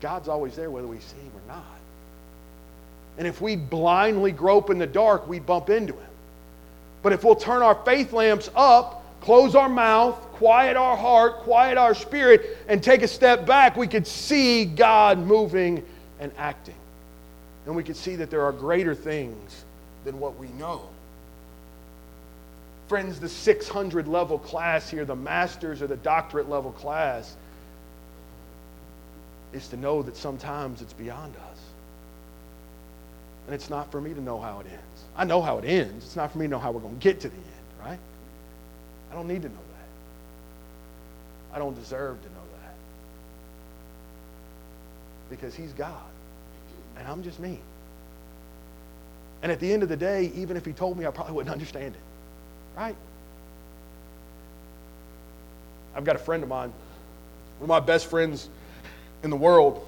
God's 0.02 0.28
always 0.28 0.56
there 0.56 0.72
whether 0.72 0.88
we 0.88 1.00
see 1.00 1.18
him 1.18 1.32
or 1.36 1.54
not. 1.54 1.66
And 3.18 3.28
if 3.28 3.42
we 3.42 3.58
blindly 3.58 4.32
grope 4.32 4.70
in 4.70 4.78
the 4.78 4.88
dark, 4.88 5.28
we'd 5.28 5.46
bump 5.46 5.70
into 5.70 5.94
him. 5.94 6.10
But 7.02 7.14
if 7.14 7.24
we'll 7.24 7.36
turn 7.36 7.62
our 7.62 7.76
faith 7.84 8.14
lamps 8.14 8.50
up, 8.56 9.04
close 9.22 9.56
our 9.56 9.70
mouth, 9.70 10.16
quiet 10.34 10.78
our 10.78 10.96
heart, 10.96 11.40
quiet 11.40 11.78
our 11.78 11.94
spirit, 11.94 12.58
and 12.70 12.82
take 12.82 13.02
a 13.02 13.08
step 13.08 13.46
back, 13.46 13.76
we 13.76 13.88
could 13.88 14.08
see 14.08 14.64
God 14.64 15.18
moving 15.18 15.86
and 16.22 16.32
acting. 16.38 16.76
And 17.66 17.76
we 17.76 17.84
could 17.84 17.96
see 17.96 18.16
that 18.16 18.30
there 18.30 18.44
are 18.44 18.52
greater 18.52 18.96
things 18.96 19.64
than 20.04 20.20
what 20.20 20.38
we 20.38 20.48
know. 20.50 20.88
Friends, 22.88 23.20
the 23.20 23.30
600 23.30 24.08
level 24.08 24.40
class 24.40 24.90
here, 24.90 25.06
the 25.06 25.16
master's 25.16 25.82
or 25.82 25.88
the 25.88 25.98
doctorate 25.98 26.50
level 26.50 26.72
class, 26.72 27.36
is 29.54 29.68
to 29.68 29.78
know 29.78 30.02
that 30.02 30.16
sometimes 30.16 30.82
it's 30.82 30.94
beyond 30.94 31.36
us. 31.36 31.60
And 33.46 33.56
it's 33.56 33.70
not 33.70 33.92
for 33.92 34.00
me 34.00 34.14
to 34.14 34.22
know 34.22 34.40
how 34.40 34.60
it 34.60 34.68
ends. 34.68 35.04
I 35.16 35.26
know 35.26 35.42
how 35.42 35.58
it 35.58 35.66
ends. 35.66 36.06
It's 36.06 36.16
not 36.16 36.32
for 36.32 36.38
me 36.38 36.46
to 36.46 36.52
know 36.52 36.60
how 36.60 36.72
we're 36.72 36.82
going 36.82 36.96
to 36.96 37.02
get 37.02 37.20
to 37.22 37.30
the 37.30 37.36
end, 37.36 37.46
right? 37.84 38.00
I 39.12 39.16
don't 39.16 39.28
need 39.28 39.42
to 39.42 39.50
know 39.50 39.56
that. 39.56 41.56
I 41.56 41.60
don't 41.60 41.74
deserve 41.74 42.22
to 42.22 42.28
know 42.28 42.44
that. 42.62 42.76
Because 45.30 45.56
He's 45.56 45.74
God, 45.74 46.09
and 47.00 47.08
I'm 47.08 47.24
just 47.24 47.40
me. 47.40 47.60
And 49.42 49.52
at 49.52 49.60
the 49.60 49.72
end 49.72 49.84
of 49.84 49.90
the 49.90 49.98
day, 49.98 50.32
even 50.36 50.58
if 50.58 50.66
He 50.66 50.74
told 50.74 50.98
me, 50.98 51.06
I 51.06 51.12
probably 51.12 51.34
wouldn't 51.34 51.52
understand 51.54 51.96
it, 51.96 52.02
right? 52.78 52.96
I've 55.96 56.06
got 56.06 56.16
a 56.16 56.20
friend 56.20 56.44
of 56.44 56.50
mine, 56.50 56.72
one 57.60 57.64
of 57.64 57.68
my 57.68 57.80
best 57.80 58.08
friends 58.08 58.48
in 59.24 59.30
the 59.30 59.36
world. 59.36 59.86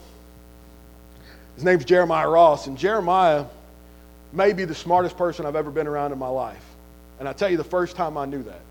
His 1.56 1.64
name's 1.64 1.86
Jeremiah 1.86 2.30
Ross, 2.30 2.68
and 2.68 2.78
Jeremiah 2.78 3.46
may 4.34 4.54
be 4.54 4.66
the 4.66 4.76
smartest 4.76 5.18
person 5.18 5.46
I've 5.46 5.56
ever 5.56 5.70
been 5.70 5.88
around 5.88 6.12
in 6.12 6.20
my 6.20 6.28
life. 6.28 6.64
And 7.20 7.28
I 7.28 7.34
tell 7.34 7.50
you, 7.50 7.58
the 7.58 7.64
first 7.64 7.96
time 7.96 8.18
I 8.18 8.26
knew 8.26 8.42
that, 8.44 8.62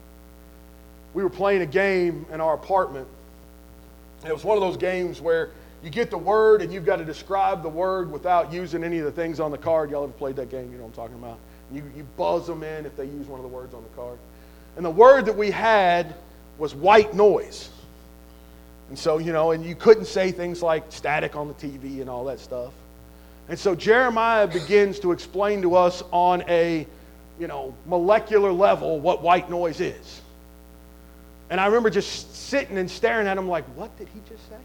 we 1.15 1.23
were 1.23 1.31
playing 1.31 1.63
a 1.63 1.67
game 1.67 2.27
in 2.33 2.41
our 2.41 2.55
apartment. 2.55 3.07
And 4.23 4.31
it 4.31 4.33
was 4.33 4.45
one 4.45 4.57
of 4.57 4.61
those 4.61 4.77
games 4.77 5.21
where 5.21 5.51
you 5.83 5.91
get 5.91 6.11
the 6.11 6.19
word 6.19 6.61
and 6.63 6.73
you've 6.73 6.85
got 6.85 6.97
to 6.97 7.05
describe 7.05 7.63
the 7.63 7.69
word 7.69 8.11
without 8.11 8.53
using 8.53 8.85
any 8.85 8.99
of 8.99 9.05
the 9.05 9.13
things 9.13 9.41
on 9.41 9.51
the 9.51 9.59
card. 9.59 9.91
Y'all 9.91 10.05
ever 10.05 10.13
played 10.13 10.37
that 10.37 10.51
game? 10.51 10.71
You 10.71 10.79
know 10.79 10.85
what 10.85 10.89
I'm 10.89 10.95
talking 10.95 11.17
about? 11.17 11.39
You, 11.73 11.83
you 11.97 12.07
buzz 12.17 12.47
them 12.47 12.63
in 12.63 12.85
if 12.85 12.97
they 12.97 13.07
use 13.07 13.27
one 13.27 13.39
of 13.39 13.45
the 13.45 13.55
words 13.55 13.75
on 13.75 13.83
the 13.83 13.89
card. 13.91 14.19
And 14.77 14.85
the 14.85 14.91
word 14.91 15.27
that 15.27 15.37
we 15.37 15.51
had 15.51 16.15
was 16.59 16.75
white 16.75 17.15
noise. 17.15 17.71
And 18.89 18.99
so, 18.99 19.19
you 19.19 19.33
know, 19.33 19.53
and 19.53 19.65
you 19.65 19.75
couldn't 19.75 20.07
say 20.07 20.33
things 20.33 20.63
like 20.63 20.85
static 20.91 21.37
on 21.37 21.49
the 21.49 21.55
TV 21.55 22.01
and 22.01 22.11
all 22.11 22.25
that 22.27 22.41
stuff. 22.41 22.73
And 23.49 23.59
so 23.59 23.75
Jeremiah 23.75 24.47
begins 24.47 25.01
to 25.01 25.13
explain 25.13 25.63
to 25.63 25.77
us 25.77 26.03
on 26.13 26.43
a, 26.49 26.87
you 27.39 27.47
know, 27.47 27.75
molecular 27.87 28.53
level 28.53 29.01
what 29.01 29.23
white 29.23 29.49
noise 29.49 29.81
is. 29.81 30.21
And 31.51 31.61
I 31.61 31.67
remember 31.67 31.91
just 31.91 32.35
sitting 32.35 32.79
and 32.79 32.89
staring 32.89 33.27
at 33.27 33.39
him 33.39 33.49
like, 33.49 33.65
what 33.77 33.97
did 33.97 34.09
he 34.09 34.21
just 34.29 34.49
say? 34.49 34.57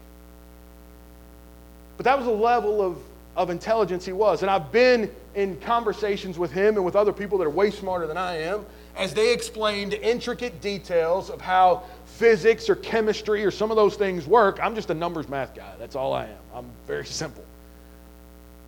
But 1.96 2.04
that 2.04 2.18
was 2.18 2.26
a 2.26 2.30
level 2.30 2.82
of, 2.82 2.98
of 3.36 3.50
intelligence 3.50 4.04
he 4.04 4.12
was. 4.12 4.42
And 4.42 4.50
I've 4.50 4.70
been 4.72 5.10
in 5.34 5.58
conversations 5.60 6.38
with 6.38 6.52
him 6.52 6.76
and 6.76 6.84
with 6.84 6.96
other 6.96 7.12
people 7.12 7.38
that 7.38 7.44
are 7.44 7.50
way 7.50 7.70
smarter 7.70 8.06
than 8.06 8.16
I 8.16 8.38
am 8.38 8.64
as 8.96 9.12
they 9.12 9.32
explained 9.32 9.94
intricate 9.94 10.60
details 10.60 11.30
of 11.30 11.40
how 11.40 11.82
physics 12.06 12.70
or 12.70 12.76
chemistry 12.76 13.44
or 13.44 13.50
some 13.50 13.70
of 13.70 13.76
those 13.76 13.96
things 13.96 14.26
work. 14.26 14.58
I'm 14.62 14.74
just 14.74 14.88
a 14.90 14.94
numbers 14.94 15.28
math 15.28 15.54
guy. 15.54 15.72
That's 15.78 15.96
all 15.96 16.14
I 16.14 16.24
am. 16.24 16.38
I'm 16.54 16.70
very 16.86 17.04
simple. 17.04 17.44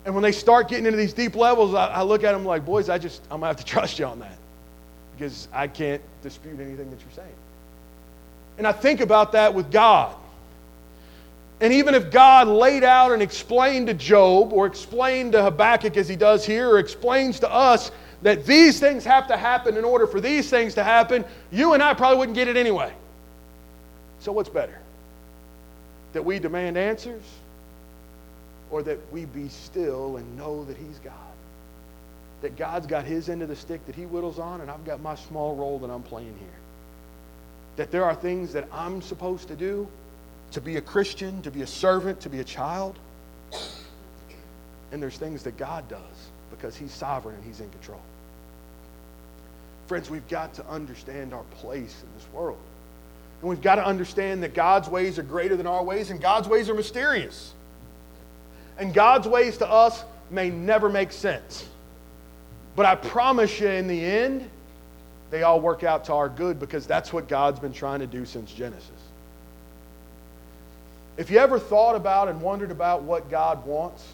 And 0.05 0.13
when 0.13 0.21
they 0.23 0.31
start 0.31 0.69
getting 0.69 0.85
into 0.85 0.97
these 0.97 1.13
deep 1.13 1.35
levels, 1.35 1.73
I, 1.73 1.87
I 1.87 2.01
look 2.03 2.23
at 2.23 2.31
them 2.31 2.45
like, 2.45 2.65
boys, 2.65 2.89
I 2.89 2.97
just, 2.97 3.21
I'm 3.23 3.41
going 3.41 3.41
to 3.41 3.47
have 3.47 3.57
to 3.57 3.65
trust 3.71 3.99
you 3.99 4.05
on 4.05 4.19
that 4.19 4.37
because 5.17 5.47
I 5.51 5.67
can't 5.67 6.01
dispute 6.21 6.59
anything 6.59 6.89
that 6.89 6.99
you're 7.01 7.15
saying. 7.15 7.35
And 8.57 8.67
I 8.67 8.71
think 8.71 9.01
about 9.01 9.31
that 9.33 9.53
with 9.53 9.71
God. 9.71 10.15
And 11.61 11.73
even 11.73 11.93
if 11.93 12.09
God 12.09 12.47
laid 12.47 12.83
out 12.83 13.11
and 13.11 13.21
explained 13.21 13.87
to 13.87 13.93
Job 13.93 14.53
or 14.53 14.65
explained 14.65 15.33
to 15.33 15.43
Habakkuk 15.43 15.97
as 15.97 16.07
he 16.07 16.15
does 16.15 16.45
here, 16.45 16.69
or 16.69 16.79
explains 16.79 17.39
to 17.41 17.51
us 17.51 17.91
that 18.21 18.45
these 18.45 18.79
things 18.79 19.03
have 19.05 19.27
to 19.27 19.35
happen 19.37 19.75
in 19.77 19.83
order 19.83 20.07
for 20.07 20.21
these 20.21 20.49
things 20.49 20.73
to 20.75 20.83
happen, 20.83 21.25
you 21.51 21.73
and 21.73 21.83
I 21.83 21.93
probably 21.93 22.17
wouldn't 22.17 22.35
get 22.35 22.47
it 22.47 22.55
anyway. 22.55 22.93
So, 24.19 24.31
what's 24.31 24.49
better? 24.49 24.79
That 26.13 26.23
we 26.23 26.39
demand 26.39 26.77
answers 26.77 27.23
or 28.71 28.83
that 28.83 28.99
we 29.11 29.25
be 29.25 29.49
still 29.49 30.17
and 30.17 30.37
know 30.37 30.63
that 30.65 30.77
He's 30.77 30.99
God. 30.99 31.13
That 32.41 32.55
God's 32.55 32.87
got 32.87 33.03
His 33.03 33.27
end 33.27 33.41
of 33.41 33.49
the 33.49 33.55
stick 33.55 33.85
that 33.85 33.95
He 33.95 34.03
whittles 34.03 34.39
on, 34.39 34.61
and 34.61 34.71
I've 34.71 34.85
got 34.85 35.01
my 35.01 35.15
small 35.15 35.55
role 35.55 35.79
that 35.79 35.89
I'm 35.89 36.03
playing 36.03 36.35
here. 36.39 36.47
That 37.75 37.91
there 37.91 38.05
are 38.05 38.15
things 38.15 38.53
that 38.53 38.67
I'm 38.71 39.01
supposed 39.01 39.47
to 39.49 39.55
do 39.55 39.87
to 40.51 40.61
be 40.61 40.77
a 40.77 40.81
Christian, 40.81 41.41
to 41.43 41.51
be 41.51 41.61
a 41.61 41.67
servant, 41.67 42.21
to 42.21 42.29
be 42.29 42.39
a 42.39 42.43
child. 42.43 42.97
And 44.91 45.01
there's 45.01 45.17
things 45.17 45.43
that 45.43 45.57
God 45.57 45.87
does 45.87 45.99
because 46.49 46.75
He's 46.75 46.91
sovereign 46.91 47.35
and 47.35 47.43
He's 47.43 47.59
in 47.59 47.69
control. 47.69 48.01
Friends, 49.87 50.09
we've 50.09 50.27
got 50.27 50.53
to 50.55 50.67
understand 50.67 51.33
our 51.33 51.43
place 51.55 52.03
in 52.03 52.09
this 52.15 52.27
world. 52.33 52.59
And 53.41 53.49
we've 53.49 53.61
got 53.61 53.75
to 53.75 53.85
understand 53.85 54.43
that 54.43 54.53
God's 54.53 54.89
ways 54.89 55.17
are 55.17 55.23
greater 55.23 55.55
than 55.55 55.67
our 55.67 55.83
ways, 55.83 56.11
and 56.11 56.21
God's 56.21 56.47
ways 56.47 56.69
are 56.69 56.75
mysterious. 56.75 57.53
And 58.77 58.93
God's 58.93 59.27
ways 59.27 59.57
to 59.57 59.69
us 59.69 60.03
may 60.29 60.49
never 60.49 60.89
make 60.89 61.11
sense. 61.11 61.67
But 62.75 62.85
I 62.85 62.95
promise 62.95 63.59
you, 63.59 63.67
in 63.67 63.87
the 63.87 64.03
end, 64.03 64.49
they 65.31 65.43
all 65.43 65.59
work 65.59 65.83
out 65.83 66.05
to 66.05 66.13
our 66.13 66.29
good 66.29 66.59
because 66.59 66.87
that's 66.87 67.13
what 67.13 67.27
God's 67.27 67.59
been 67.59 67.73
trying 67.73 67.99
to 67.99 68.07
do 68.07 68.25
since 68.25 68.51
Genesis. 68.51 68.98
If 71.19 71.29
you 71.29 71.37
ever 71.37 71.59
thought 71.59 71.97
about 71.97 72.29
and 72.29 72.41
wondered 72.41 72.71
about 72.71 73.03
what 73.03 73.29
God 73.29 73.65
wants, 73.65 74.05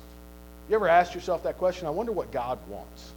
you 0.68 0.76
ever 0.76 0.88
asked 0.88 1.14
yourself 1.14 1.43
that 1.43 1.60
question? 1.60 1.86
I 1.86 1.91
wonder 1.91 2.12
what 2.12 2.32
God 2.32 2.58
wants. 2.68 3.12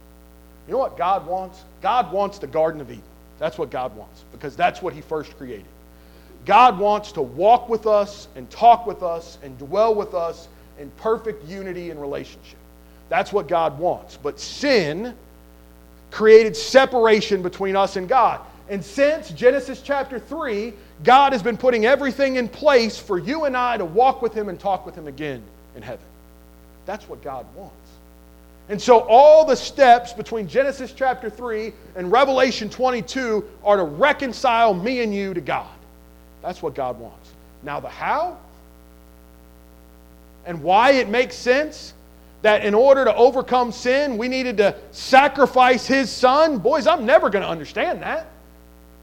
You 0.67 0.73
know 0.73 0.77
what 0.77 0.95
God 0.95 1.25
wants? 1.25 1.63
God 1.81 2.11
wants 2.11 2.37
the 2.37 2.45
Garden 2.45 2.81
of 2.81 2.91
Eden. 2.91 3.01
That's 3.39 3.57
what 3.57 3.71
God 3.71 3.95
wants 3.95 4.25
because 4.31 4.55
that's 4.55 4.83
what 4.83 4.93
He 4.93 5.01
first 5.01 5.35
created. 5.39 5.65
God 6.45 6.77
wants 6.77 7.11
to 7.13 7.23
walk 7.23 7.67
with 7.67 7.87
us 7.87 8.27
and 8.35 8.47
talk 8.51 8.85
with 8.85 9.01
us 9.01 9.39
and 9.41 9.57
dwell 9.57 9.95
with 9.95 10.13
us 10.13 10.49
in 10.77 10.91
perfect 10.97 11.43
unity 11.49 11.89
and 11.89 11.99
relationship. 11.99 12.59
That's 13.09 13.33
what 13.33 13.47
God 13.47 13.79
wants. 13.79 14.17
But 14.17 14.39
sin 14.39 15.15
created 16.11 16.55
separation 16.55 17.41
between 17.41 17.75
us 17.75 17.95
and 17.95 18.07
God. 18.07 18.41
And 18.69 18.85
since 18.85 19.31
Genesis 19.31 19.81
chapter 19.81 20.19
3, 20.19 20.73
God 21.03 21.33
has 21.33 21.41
been 21.41 21.57
putting 21.57 21.85
everything 21.85 22.35
in 22.35 22.47
place 22.47 22.97
for 22.97 23.17
you 23.17 23.45
and 23.45 23.55
I 23.55 23.77
to 23.77 23.85
walk 23.85 24.21
with 24.21 24.33
Him 24.33 24.49
and 24.49 24.59
talk 24.59 24.85
with 24.85 24.95
Him 24.95 25.07
again 25.07 25.41
in 25.75 25.81
heaven. 25.81 26.05
That's 26.85 27.07
what 27.07 27.21
God 27.21 27.45
wants. 27.55 27.75
And 28.67 28.79
so, 28.79 28.99
all 28.99 29.45
the 29.45 29.55
steps 29.55 30.13
between 30.13 30.47
Genesis 30.47 30.93
chapter 30.93 31.29
3 31.29 31.73
and 31.95 32.11
Revelation 32.11 32.69
22 32.69 33.43
are 33.63 33.77
to 33.77 33.83
reconcile 33.83 34.73
me 34.73 35.01
and 35.01 35.13
you 35.13 35.33
to 35.33 35.41
God. 35.41 35.69
That's 36.43 36.61
what 36.61 36.75
God 36.75 36.99
wants. 36.99 37.31
Now, 37.63 37.79
the 37.79 37.89
how 37.89 38.37
and 40.45 40.61
why 40.61 40.91
it 40.91 41.09
makes 41.09 41.35
sense 41.35 41.93
that 42.41 42.63
in 42.63 42.73
order 42.73 43.05
to 43.05 43.15
overcome 43.15 43.71
sin, 43.71 44.17
we 44.17 44.27
needed 44.27 44.57
to 44.57 44.75
sacrifice 44.91 45.85
his 45.85 46.09
son. 46.09 46.57
Boys, 46.57 46.87
I'm 46.87 47.05
never 47.05 47.29
going 47.29 47.43
to 47.43 47.49
understand 47.49 48.01
that. 48.01 48.27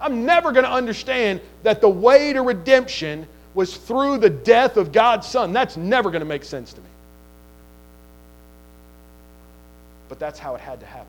I'm 0.01 0.25
never 0.25 0.53
going 0.53 0.65
to 0.65 0.71
understand 0.71 1.41
that 1.63 1.81
the 1.81 1.89
way 1.89 2.33
to 2.33 2.43
redemption 2.43 3.27
was 3.55 3.77
through 3.77 4.19
the 4.19 4.31
death 4.31 4.77
of 4.77 4.93
God's 4.93 5.27
son. 5.27 5.53
That's 5.53 5.77
never 5.77 6.11
going 6.11 6.21
to 6.21 6.27
make 6.27 6.45
sense 6.45 6.73
to 6.75 6.81
me. 6.81 6.87
But 10.09 10.19
that's 10.19 10.39
how 10.39 10.55
it 10.55 10.61
had 10.61 10.81
to 10.81 10.87
happen. 10.87 11.07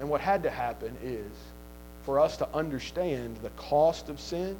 And 0.00 0.10
what 0.10 0.20
had 0.20 0.42
to 0.42 0.50
happen 0.50 0.96
is 1.02 1.30
for 2.04 2.20
us 2.20 2.36
to 2.36 2.48
understand 2.54 3.38
the 3.42 3.50
cost 3.50 4.08
of 4.08 4.20
sin, 4.20 4.56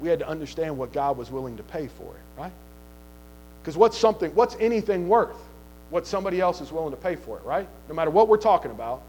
we 0.00 0.08
had 0.08 0.18
to 0.20 0.28
understand 0.28 0.78
what 0.78 0.92
God 0.92 1.18
was 1.18 1.30
willing 1.30 1.56
to 1.58 1.62
pay 1.62 1.88
for 1.88 2.14
it, 2.14 2.40
right? 2.40 2.52
Because 3.60 3.76
what's 3.76 3.98
something, 3.98 4.34
what's 4.34 4.56
anything 4.58 5.08
worth? 5.08 5.36
What 5.90 6.06
somebody 6.06 6.40
else 6.40 6.60
is 6.60 6.72
willing 6.72 6.92
to 6.92 6.96
pay 6.96 7.16
for 7.16 7.36
it, 7.36 7.44
right? 7.44 7.68
No 7.88 7.94
matter 7.94 8.10
what 8.10 8.28
we're 8.28 8.36
talking 8.36 8.70
about, 8.70 9.02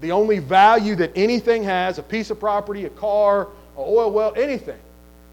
the 0.00 0.12
only 0.12 0.38
value 0.38 0.94
that 0.96 1.12
anything 1.16 1.62
has, 1.64 1.98
a 1.98 2.02
piece 2.02 2.30
of 2.30 2.40
property, 2.40 2.84
a 2.84 2.90
car, 2.90 3.42
an 3.42 3.48
oil 3.78 4.10
well, 4.10 4.32
anything, 4.36 4.78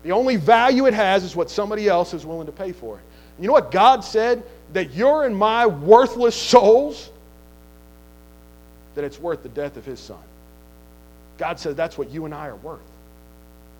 the 0.04 0.12
only 0.12 0.36
value 0.36 0.86
it 0.86 0.94
has 0.94 1.24
is 1.24 1.36
what 1.36 1.50
somebody 1.50 1.88
else 1.88 2.14
is 2.14 2.26
willing 2.26 2.46
to 2.46 2.52
pay 2.52 2.72
for 2.72 2.98
it. 2.98 3.04
You 3.40 3.48
know 3.48 3.54
what 3.54 3.72
God 3.72 4.04
said? 4.04 4.44
That 4.74 4.94
your 4.94 5.26
and 5.26 5.36
my 5.36 5.66
worthless 5.66 6.36
souls, 6.36 7.10
that 8.96 9.04
it's 9.04 9.20
worth 9.20 9.44
the 9.44 9.50
death 9.50 9.78
of 9.78 9.86
his 9.86 10.00
son. 10.00 10.20
God 11.38 11.60
says 11.60 11.76
that's 11.76 11.98
what 11.98 12.10
you 12.12 12.26
and 12.26 12.34
I 12.34 12.48
are 12.48 12.56
worth. 12.58 12.80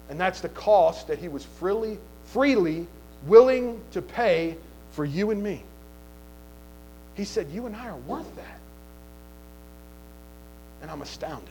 And 0.10 0.20
that's 0.20 0.42
the 0.42 0.50
cost 0.50 1.08
that 1.08 1.20
he 1.20 1.28
was 1.28 1.44
freely, 1.44 2.00
freely 2.26 2.88
willing 3.28 3.82
to 3.92 4.02
pay 4.02 4.56
for 4.92 5.06
you 5.06 5.32
and 5.32 5.44
me. 5.44 5.64
He 7.20 7.26
said, 7.26 7.52
You 7.52 7.66
and 7.66 7.76
I 7.76 7.90
are 7.90 7.98
worth 7.98 8.34
that. 8.38 8.60
And 10.82 10.90
I'm 10.90 11.02
astounded. 11.02 11.50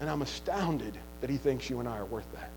And 0.00 0.10
I'm 0.10 0.22
astounded 0.22 0.98
that 1.20 1.30
he 1.30 1.36
thinks 1.36 1.70
you 1.70 1.78
and 1.78 1.88
I 1.88 1.98
are 1.98 2.04
worth 2.04 2.30
that. 2.32 2.50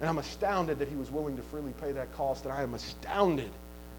And 0.00 0.08
I'm 0.08 0.16
astounded 0.16 0.78
that 0.78 0.88
he 0.88 0.96
was 0.96 1.10
willing 1.10 1.36
to 1.36 1.42
freely 1.42 1.74
pay 1.78 1.92
that 1.92 2.10
cost. 2.16 2.44
And 2.44 2.54
I 2.54 2.62
am 2.62 2.72
astounded 2.72 3.50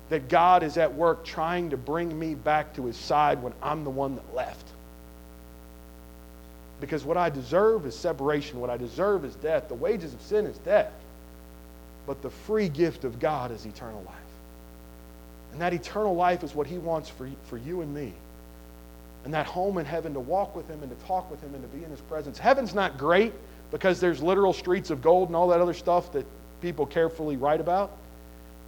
that 0.09 0.29
God 0.29 0.63
is 0.63 0.77
at 0.77 0.95
work 0.95 1.23
trying 1.23 1.69
to 1.69 1.77
bring 1.77 2.17
me 2.17 2.33
back 2.33 2.73
to 2.77 2.87
his 2.87 2.97
side 2.97 3.39
when 3.43 3.53
I'm 3.61 3.83
the 3.83 3.91
one 3.91 4.15
that 4.15 4.33
left. 4.33 4.65
Because 6.79 7.05
what 7.05 7.17
I 7.17 7.29
deserve 7.29 7.85
is 7.85 7.95
separation. 7.95 8.59
What 8.59 8.71
I 8.71 8.77
deserve 8.77 9.25
is 9.25 9.35
death. 9.35 9.67
The 9.67 9.75
wages 9.75 10.15
of 10.15 10.21
sin 10.23 10.47
is 10.47 10.57
death. 10.57 10.91
But 12.07 12.23
the 12.23 12.31
free 12.31 12.67
gift 12.67 13.03
of 13.03 13.19
God 13.19 13.51
is 13.51 13.67
eternal 13.67 14.01
life. 14.07 14.20
And 15.51 15.61
that 15.61 15.73
eternal 15.73 16.15
life 16.15 16.43
is 16.43 16.55
what 16.55 16.67
he 16.67 16.77
wants 16.77 17.09
for, 17.09 17.29
for 17.45 17.57
you 17.57 17.81
and 17.81 17.93
me. 17.93 18.13
And 19.23 19.33
that 19.33 19.45
home 19.45 19.77
in 19.77 19.85
heaven 19.85 20.13
to 20.13 20.19
walk 20.19 20.55
with 20.55 20.67
him 20.67 20.81
and 20.81 20.97
to 20.97 21.05
talk 21.05 21.29
with 21.29 21.41
him 21.41 21.53
and 21.53 21.61
to 21.63 21.77
be 21.77 21.83
in 21.83 21.91
his 21.91 22.01
presence. 22.01 22.37
Heaven's 22.37 22.73
not 22.73 22.97
great 22.97 23.33
because 23.69 23.99
there's 23.99 24.21
literal 24.21 24.53
streets 24.53 24.89
of 24.89 25.01
gold 25.01 25.29
and 25.29 25.35
all 25.35 25.47
that 25.49 25.61
other 25.61 25.73
stuff 25.73 26.11
that 26.13 26.25
people 26.61 26.85
carefully 26.85 27.37
write 27.37 27.59
about. 27.59 27.91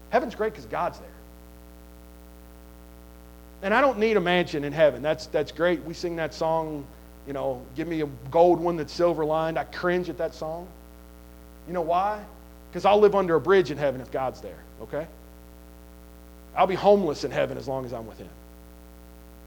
Heaven's 0.09 0.36
great 0.36 0.53
because 0.53 0.65
God's 0.65 0.99
there. 0.99 1.07
And 3.63 3.73
I 3.73 3.81
don't 3.81 3.97
need 3.97 4.17
a 4.17 4.21
mansion 4.21 4.63
in 4.63 4.73
heaven. 4.73 5.01
That's, 5.01 5.27
that's 5.27 5.51
great. 5.51 5.84
We 5.84 5.93
sing 5.93 6.17
that 6.17 6.34
song, 6.34 6.86
you 7.25 7.34
know, 7.34 7.61
give 7.75 7.88
me 7.88 8.01
a 8.01 8.07
gold 8.29 8.59
one 8.59 8.75
that's 8.75 8.93
silver 8.93 9.23
lined. 9.23 9.57
I 9.57 9.63
cringe 9.63 10.09
at 10.09 10.17
that 10.17 10.36
song. 10.36 10.67
You 11.67 11.73
know 11.73 11.81
why? 11.81 12.21
Because 12.69 12.86
I'll 12.86 12.99
live 12.99 13.15
under 13.15 13.36
a 13.36 13.41
bridge 13.41 13.71
in 13.71 13.77
heaven 13.77 14.01
if 14.01 14.11
God's 14.11 14.41
there, 14.41 14.59
okay? 14.81 15.07
I'll 16.56 16.68
be 16.68 16.76
homeless 16.76 17.24
in 17.24 17.32
heaven 17.32 17.58
as 17.58 17.68
long 17.68 17.86
as 17.86 17.93
I'm 17.93 18.06
with 18.06 18.18
Him. 18.18 18.30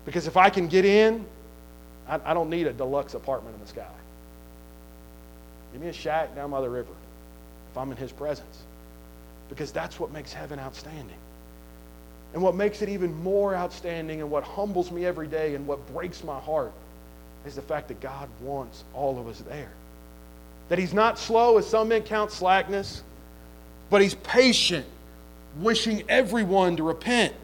Because 0.05 0.27
if 0.27 0.37
I 0.37 0.51
can 0.51 0.69
get 0.69 0.85
in, 0.85 1.25
I, 2.09 2.21
I 2.25 2.35
don't 2.35 2.51
need 2.51 2.67
a 2.67 2.73
deluxe 2.73 3.15
apartment 3.15 3.55
in 3.55 3.61
the 3.61 3.69
sky. 3.69 3.87
Give 5.73 5.83
me 5.83 5.89
a 5.89 5.93
shack 5.93 6.35
down 6.35 6.51
by 6.51 6.61
the 6.61 6.71
river 6.71 6.93
if 7.71 7.79
I'm 7.79 7.91
in 7.91 7.97
His 7.97 8.13
presence. 8.13 8.63
Because 9.49 9.73
that's 9.73 10.01
what 10.01 10.13
makes 10.13 10.33
heaven 10.33 10.59
outstanding. 10.59 11.17
And 12.35 12.43
what 12.43 12.55
makes 12.55 12.83
it 12.83 12.89
even 12.89 13.15
more 13.23 13.55
outstanding 13.55 14.21
and 14.21 14.31
what 14.31 14.45
humbles 14.45 14.91
me 14.91 15.07
every 15.07 15.27
day 15.27 15.55
and 15.55 15.67
what 15.67 15.87
breaks 15.93 16.25
my 16.25 16.39
heart 16.39 16.73
is 17.47 17.55
the 17.55 17.63
fact 17.63 17.89
that 17.89 18.01
God 18.01 18.29
wants 18.41 18.85
all 18.93 19.19
of 19.19 19.29
us 19.29 19.41
there. 19.49 19.71
That 20.69 20.79
He's 20.79 20.93
not 20.93 21.19
slow, 21.19 21.59
as 21.59 21.67
some 21.67 21.89
men 21.89 22.03
count 22.03 22.33
slackness, 22.33 23.03
but 23.89 24.03
He's 24.03 24.15
patient, 24.15 24.87
wishing 25.61 26.05
everyone 26.09 26.77
to 26.77 26.83
repent. 26.83 27.35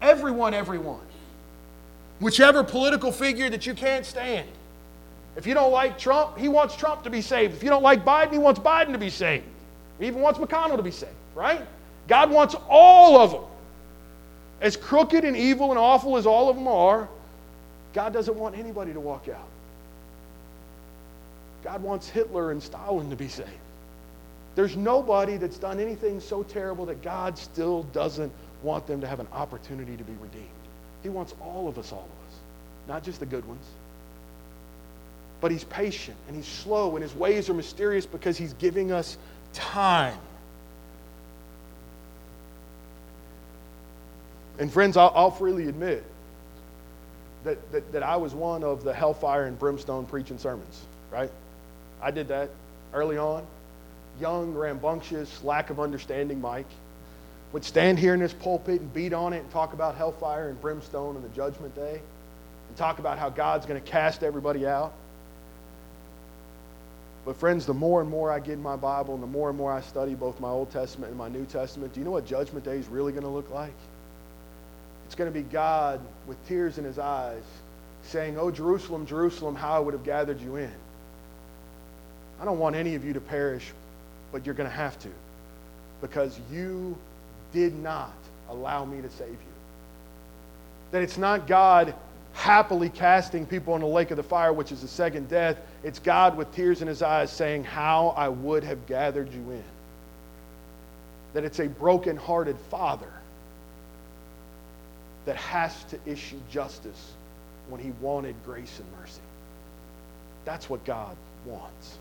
Everyone, 0.00 0.54
everyone. 0.54 1.00
Whichever 2.20 2.64
political 2.64 3.12
figure 3.12 3.48
that 3.50 3.66
you 3.66 3.74
can't 3.74 4.04
stand. 4.04 4.48
If 5.36 5.46
you 5.46 5.54
don't 5.54 5.70
like 5.70 5.98
Trump, 5.98 6.36
he 6.36 6.48
wants 6.48 6.74
Trump 6.74 7.04
to 7.04 7.10
be 7.10 7.22
saved. 7.22 7.54
If 7.54 7.62
you 7.62 7.70
don't 7.70 7.82
like 7.82 8.04
Biden, 8.04 8.32
he 8.32 8.38
wants 8.38 8.58
Biden 8.58 8.92
to 8.92 8.98
be 8.98 9.10
saved. 9.10 9.44
He 10.00 10.06
even 10.06 10.20
wants 10.20 10.38
McConnell 10.38 10.76
to 10.76 10.82
be 10.82 10.90
saved, 10.90 11.12
right? 11.34 11.62
God 12.08 12.30
wants 12.30 12.56
all 12.68 13.20
of 13.20 13.30
them. 13.30 13.42
As 14.60 14.76
crooked 14.76 15.24
and 15.24 15.36
evil 15.36 15.70
and 15.70 15.78
awful 15.78 16.16
as 16.16 16.26
all 16.26 16.48
of 16.48 16.56
them 16.56 16.66
are, 16.66 17.08
God 17.92 18.12
doesn't 18.12 18.36
want 18.36 18.56
anybody 18.56 18.92
to 18.92 19.00
walk 19.00 19.28
out. 19.28 19.48
God 21.62 21.82
wants 21.82 22.08
Hitler 22.08 22.50
and 22.50 22.62
Stalin 22.62 23.10
to 23.10 23.16
be 23.16 23.28
saved. 23.28 23.50
There's 24.58 24.76
nobody 24.76 25.36
that's 25.36 25.56
done 25.56 25.78
anything 25.78 26.18
so 26.18 26.42
terrible 26.42 26.84
that 26.86 27.00
God 27.00 27.38
still 27.38 27.84
doesn't 27.92 28.32
want 28.64 28.88
them 28.88 29.00
to 29.02 29.06
have 29.06 29.20
an 29.20 29.28
opportunity 29.32 29.96
to 29.96 30.02
be 30.02 30.14
redeemed. 30.14 30.48
He 31.04 31.08
wants 31.08 31.32
all 31.40 31.68
of 31.68 31.78
us, 31.78 31.92
all 31.92 32.00
of 32.00 32.28
us, 32.28 32.40
not 32.88 33.04
just 33.04 33.20
the 33.20 33.26
good 33.26 33.46
ones. 33.46 33.64
But 35.40 35.52
He's 35.52 35.62
patient 35.62 36.16
and 36.26 36.34
He's 36.34 36.48
slow 36.48 36.96
and 36.96 37.04
His 37.04 37.14
ways 37.14 37.48
are 37.48 37.54
mysterious 37.54 38.04
because 38.04 38.36
He's 38.36 38.52
giving 38.54 38.90
us 38.90 39.16
time. 39.52 40.18
And 44.58 44.72
friends, 44.72 44.96
I'll, 44.96 45.12
I'll 45.14 45.30
freely 45.30 45.68
admit 45.68 46.02
that, 47.44 47.70
that, 47.70 47.92
that 47.92 48.02
I 48.02 48.16
was 48.16 48.34
one 48.34 48.64
of 48.64 48.82
the 48.82 48.92
hellfire 48.92 49.44
and 49.44 49.56
brimstone 49.56 50.04
preaching 50.04 50.36
sermons, 50.36 50.82
right? 51.12 51.30
I 52.02 52.10
did 52.10 52.26
that 52.26 52.50
early 52.92 53.18
on. 53.18 53.46
Young, 54.20 54.54
rambunctious, 54.54 55.42
lack 55.44 55.70
of 55.70 55.80
understanding 55.80 56.40
Mike 56.40 56.66
would 57.52 57.64
stand 57.64 57.98
here 57.98 58.14
in 58.14 58.20
this 58.20 58.32
pulpit 58.32 58.80
and 58.80 58.92
beat 58.92 59.12
on 59.12 59.32
it 59.32 59.38
and 59.38 59.50
talk 59.50 59.72
about 59.72 59.96
hellfire 59.96 60.50
and 60.50 60.60
brimstone 60.60 61.16
and 61.16 61.24
the 61.24 61.28
judgment 61.30 61.74
day 61.74 62.00
and 62.68 62.76
talk 62.76 62.98
about 62.98 63.18
how 63.18 63.30
God's 63.30 63.64
going 63.64 63.80
to 63.80 63.90
cast 63.90 64.22
everybody 64.22 64.66
out. 64.66 64.92
But, 67.24 67.36
friends, 67.36 67.66
the 67.66 67.74
more 67.74 68.00
and 68.00 68.08
more 68.08 68.30
I 68.30 68.38
get 68.38 68.54
in 68.54 68.62
my 68.62 68.76
Bible 68.76 69.14
and 69.14 69.22
the 69.22 69.26
more 69.26 69.48
and 69.48 69.58
more 69.58 69.72
I 69.72 69.80
study 69.80 70.14
both 70.14 70.40
my 70.40 70.48
Old 70.48 70.70
Testament 70.70 71.10
and 71.10 71.18
my 71.18 71.28
New 71.28 71.44
Testament, 71.46 71.92
do 71.92 72.00
you 72.00 72.04
know 72.04 72.12
what 72.12 72.26
Judgment 72.26 72.64
Day 72.64 72.76
is 72.76 72.86
really 72.88 73.12
going 73.12 73.24
to 73.24 73.30
look 73.30 73.50
like? 73.50 73.74
It's 75.06 75.14
going 75.14 75.30
to 75.30 75.38
be 75.38 75.42
God 75.42 76.00
with 76.26 76.36
tears 76.48 76.78
in 76.78 76.84
his 76.84 76.98
eyes 76.98 77.42
saying, 78.02 78.38
Oh, 78.38 78.50
Jerusalem, 78.50 79.06
Jerusalem, 79.06 79.54
how 79.54 79.74
I 79.74 79.78
would 79.78 79.94
have 79.94 80.04
gathered 80.04 80.40
you 80.40 80.56
in. 80.56 80.72
I 82.40 82.44
don't 82.44 82.58
want 82.58 82.76
any 82.76 82.94
of 82.94 83.04
you 83.04 83.12
to 83.14 83.20
perish, 83.20 83.72
but 84.32 84.44
you're 84.44 84.54
going 84.54 84.68
to 84.68 84.74
have 84.74 84.98
to 85.00 85.08
because 86.00 86.38
you 86.50 86.96
did 87.52 87.74
not 87.74 88.12
allow 88.50 88.84
me 88.84 89.00
to 89.02 89.10
save 89.10 89.30
you. 89.30 89.36
That 90.90 91.02
it's 91.02 91.18
not 91.18 91.46
God 91.46 91.94
happily 92.32 92.88
casting 92.88 93.44
people 93.46 93.74
in 93.74 93.80
the 93.80 93.86
lake 93.86 94.10
of 94.10 94.16
the 94.16 94.22
fire, 94.22 94.52
which 94.52 94.72
is 94.72 94.80
the 94.80 94.88
second 94.88 95.28
death. 95.28 95.58
It's 95.82 95.98
God 95.98 96.36
with 96.36 96.52
tears 96.54 96.82
in 96.82 96.88
his 96.88 97.02
eyes 97.02 97.30
saying, 97.30 97.64
How 97.64 98.14
I 98.16 98.28
would 98.28 98.64
have 98.64 98.86
gathered 98.86 99.32
you 99.32 99.40
in. 99.50 99.64
That 101.34 101.44
it's 101.44 101.58
a 101.58 101.68
broken-hearted 101.68 102.56
father 102.70 103.12
that 105.26 105.36
has 105.36 105.84
to 105.84 105.98
issue 106.06 106.38
justice 106.50 107.12
when 107.68 107.80
he 107.80 107.90
wanted 108.00 108.34
grace 108.46 108.78
and 108.78 109.00
mercy. 109.00 109.20
That's 110.44 110.70
what 110.70 110.84
God 110.86 111.16
wants. 111.44 111.97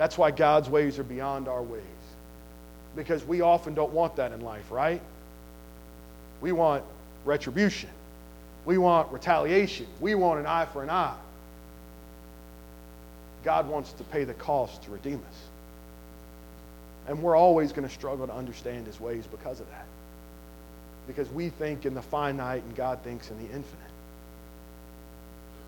That's 0.00 0.16
why 0.16 0.30
God's 0.30 0.70
ways 0.70 0.98
are 0.98 1.04
beyond 1.04 1.46
our 1.46 1.62
ways. 1.62 1.82
Because 2.96 3.22
we 3.22 3.42
often 3.42 3.74
don't 3.74 3.92
want 3.92 4.16
that 4.16 4.32
in 4.32 4.40
life, 4.40 4.70
right? 4.70 5.02
We 6.40 6.52
want 6.52 6.84
retribution. 7.26 7.90
We 8.64 8.78
want 8.78 9.12
retaliation. 9.12 9.86
We 10.00 10.14
want 10.14 10.40
an 10.40 10.46
eye 10.46 10.64
for 10.64 10.82
an 10.82 10.88
eye. 10.88 11.18
God 13.44 13.68
wants 13.68 13.92
to 13.92 14.04
pay 14.04 14.24
the 14.24 14.32
cost 14.32 14.82
to 14.84 14.90
redeem 14.90 15.16
us. 15.16 15.38
And 17.06 17.22
we're 17.22 17.36
always 17.36 17.70
going 17.70 17.86
to 17.86 17.92
struggle 17.92 18.26
to 18.26 18.34
understand 18.34 18.86
his 18.86 18.98
ways 18.98 19.26
because 19.26 19.60
of 19.60 19.68
that. 19.68 19.84
Because 21.08 21.28
we 21.28 21.50
think 21.50 21.84
in 21.84 21.92
the 21.92 22.00
finite 22.00 22.62
and 22.62 22.74
God 22.74 23.00
thinks 23.04 23.30
in 23.30 23.36
the 23.36 23.44
infinite. 23.44 23.92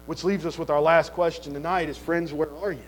Which 0.07 0.25
leaves 0.25 0.47
us 0.47 0.57
with 0.57 0.71
our 0.71 0.81
last 0.81 1.13
question 1.13 1.53
tonight 1.53 1.91
is 1.91 1.99
friends, 1.99 2.33
where 2.33 2.49
are 2.63 2.73
you? 2.73 2.81